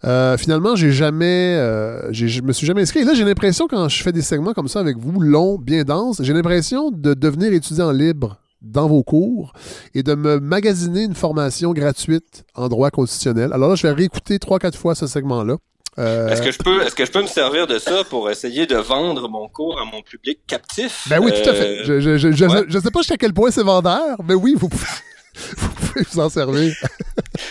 Euh, 0.05 0.37
finalement, 0.37 0.77
j'ai 0.77 0.93
jamais, 0.93 1.57
euh, 1.57 2.13
je 2.13 2.43
me 2.43 2.53
suis 2.53 2.67
jamais 2.67 2.83
inscrit. 2.83 3.05
Là, 3.05 3.15
j'ai 3.15 3.25
l'impression, 3.25 3.67
quand 3.69 3.89
je 3.89 4.03
fais 4.03 4.13
des 4.13 4.23
segments 4.23 4.53
comme 4.53 4.69
ça 4.69 4.81
avec 4.81 4.97
vous, 4.99 5.21
longs, 5.21 5.59
bien 5.59 5.85
denses, 5.85 6.21
j'ai 6.23 6.33
l'impression 6.33 6.91
de 6.91 7.15
devenir 7.15 7.53
étudiant 7.53 7.91
libre 7.91 8.41
dans 8.63 8.89
vos 8.89 9.03
cours 9.03 9.53
et 9.95 10.03
de 10.03 10.15
me 10.15 10.41
magasiner 10.41 11.05
une 11.05 11.15
formation 11.15 11.73
gratuite 11.73 12.45
en 12.55 12.69
droit 12.69 12.91
constitutionnel. 12.91 13.53
Alors 13.53 13.71
là, 13.71 13.75
je 13.75 13.87
vais 13.87 13.93
réécouter 13.93 14.39
trois, 14.39 14.59
quatre 14.59 14.79
fois 14.79 14.95
ce 14.95 15.07
segment-là. 15.07 15.57
Euh, 15.99 16.29
Est-ce 16.29 16.43
que 16.43 16.53
je 16.53 16.59
peux, 16.59 16.83
est-ce 16.83 16.95
que 16.95 17.05
je 17.05 17.11
peux 17.11 17.23
me 17.23 17.27
servir 17.27 17.67
de 17.67 17.79
ça 17.79 18.05
pour 18.05 18.31
essayer 18.31 18.67
de 18.67 18.77
vendre 18.77 19.29
mon 19.29 19.49
cours 19.49 19.81
à 19.81 19.85
mon 19.85 20.01
public 20.03 20.39
captif? 20.47 21.07
Ben 21.09 21.19
oui, 21.21 21.33
tout 21.33 21.49
à 21.49 21.53
Euh, 21.53 21.55
fait. 21.55 21.85
Je, 21.85 22.01
je, 22.01 22.17
je, 22.17 22.33
je, 22.33 22.45
ouais. 22.45 22.65
je 22.69 22.79
sais 22.79 22.91
pas 22.91 23.01
jusqu'à 23.01 23.17
quel 23.17 23.33
point 23.35 23.51
c'est 23.51 23.63
vendeur, 23.65 24.17
mais 24.25 24.35
oui, 24.35 24.55
vous 24.57 24.69
pouvez, 24.69 24.87
vous 25.57 25.69
pouvez 25.71 26.05
vous 26.13 26.21
en 26.21 26.29
servir. 26.29 26.73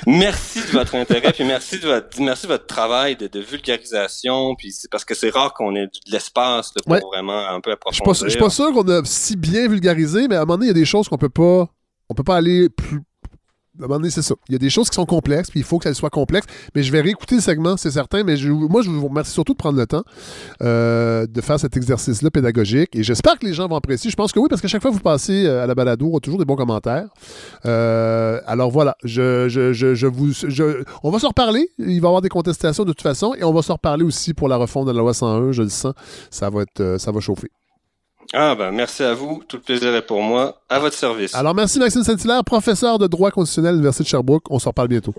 merci 0.05 0.59
de 0.61 0.67
votre 0.77 0.95
intérêt, 0.95 1.33
puis 1.33 1.43
merci 1.43 1.79
de 1.79 1.87
votre, 1.87 2.21
merci 2.21 2.43
de 2.43 2.51
votre 2.53 2.65
travail 2.67 3.15
de, 3.15 3.27
de 3.27 3.39
vulgarisation, 3.39 4.55
puis 4.55 4.71
c'est 4.71 4.89
parce 4.89 5.05
que 5.05 5.15
c'est 5.15 5.29
rare 5.29 5.53
qu'on 5.53 5.75
ait 5.75 5.87
de 5.87 6.11
l'espace 6.11 6.71
pour 6.71 6.93
Ouais. 6.93 7.01
vraiment 7.13 7.47
un 7.49 7.59
peu 7.59 7.71
Je 7.71 7.75
approfondir. 7.75 8.29
suis 8.29 8.37
pas, 8.39 8.45
pas 8.45 8.49
sûr 8.49 8.71
qu'on 8.73 8.87
a 8.87 9.01
si 9.05 9.35
bien 9.35 9.67
vulgarisé, 9.67 10.27
mais 10.27 10.35
à 10.35 10.41
un 10.41 10.45
moment 10.45 10.55
donné, 10.57 10.67
il 10.67 10.69
y 10.69 10.71
a 10.71 10.73
des 10.79 10.85
choses 10.85 11.07
qu'on 11.09 11.17
peut 11.17 11.29
pas. 11.29 11.67
On 12.09 12.13
peut 12.13 12.23
pas 12.23 12.37
aller 12.37 12.69
plus. 12.69 13.01
À 13.79 13.83
un 13.83 13.87
moment 13.87 13.99
donné, 13.99 14.09
c'est 14.09 14.21
ça. 14.21 14.33
Il 14.49 14.53
y 14.53 14.55
a 14.55 14.59
des 14.59 14.69
choses 14.69 14.89
qui 14.89 14.95
sont 14.95 15.05
complexes, 15.05 15.51
puis 15.51 15.59
il 15.59 15.63
faut 15.63 15.77
que 15.77 15.83
ça 15.83 15.93
soit 15.93 16.09
complexe. 16.09 16.47
Mais 16.73 16.83
je 16.83 16.91
vais 16.91 17.01
réécouter 17.01 17.35
le 17.35 17.41
segment, 17.41 17.77
c'est 17.77 17.91
certain. 17.91 18.23
Mais 18.23 18.35
moi, 18.69 18.81
je 18.81 18.89
vous 18.89 19.07
remercie 19.07 19.31
surtout 19.31 19.53
de 19.53 19.57
prendre 19.57 19.77
le 19.77 19.85
temps 19.85 20.03
euh, 20.63 21.27
de 21.27 21.41
faire 21.41 21.59
cet 21.59 21.77
exercice-là 21.77 22.31
pédagogique. 22.31 22.95
Et 22.95 23.03
j'espère 23.03 23.37
que 23.37 23.45
les 23.45 23.53
gens 23.53 23.67
vont 23.67 23.75
apprécier. 23.75 24.09
Je 24.09 24.15
pense 24.15 24.31
que 24.31 24.39
oui, 24.39 24.47
parce 24.49 24.61
qu'à 24.61 24.67
chaque 24.67 24.81
fois 24.81 24.89
que 24.91 24.95
vous 24.95 25.01
passez 25.01 25.45
euh, 25.45 25.63
à 25.63 25.67
la 25.67 25.75
balado, 25.75 26.09
on 26.11 26.17
a 26.17 26.19
toujours 26.19 26.39
des 26.39 26.45
bons 26.45 26.55
commentaires. 26.55 27.07
Euh, 27.65 28.39
alors 28.47 28.71
voilà, 28.71 28.97
on 29.03 29.09
va 31.11 31.19
se 31.19 31.27
reparler. 31.27 31.69
Il 31.77 31.85
va 31.85 31.93
y 31.93 31.97
avoir 31.97 32.21
des 32.21 32.29
contestations 32.29 32.83
de 32.83 32.91
toute 32.91 33.01
façon. 33.03 33.33
Et 33.35 33.43
on 33.43 33.53
va 33.53 33.61
se 33.61 33.71
reparler 33.71 34.03
aussi 34.03 34.33
pour 34.33 34.47
la 34.47 34.57
refonte 34.57 34.87
de 34.87 34.91
la 34.91 34.99
loi 34.99 35.13
101. 35.13 35.51
Je 35.51 35.61
le 35.63 35.69
sens. 35.69 35.93
Ça 36.31 36.49
va, 36.49 36.63
être, 36.63 36.97
ça 36.99 37.11
va 37.11 37.19
chauffer. 37.19 37.51
Ah 38.33 38.55
ben 38.55 38.71
merci 38.71 39.03
à 39.03 39.13
vous, 39.13 39.43
tout 39.47 39.57
le 39.57 39.63
plaisir 39.63 39.95
est 39.95 40.01
pour 40.01 40.21
moi, 40.21 40.61
à 40.69 40.79
votre 40.79 40.95
service. 40.95 41.33
Alors, 41.33 41.55
merci 41.55 41.79
Maxime 41.79 42.03
Saint-Hilaire, 42.03 42.43
professeur 42.43 42.99
de 42.99 43.07
droit 43.07 43.31
constitutionnel 43.31 43.69
à 43.69 43.71
l'Université 43.73 44.03
de 44.03 44.09
Sherbrooke. 44.09 44.43
On 44.49 44.59
se 44.59 44.67
reparle 44.67 44.89
bientôt. 44.89 45.13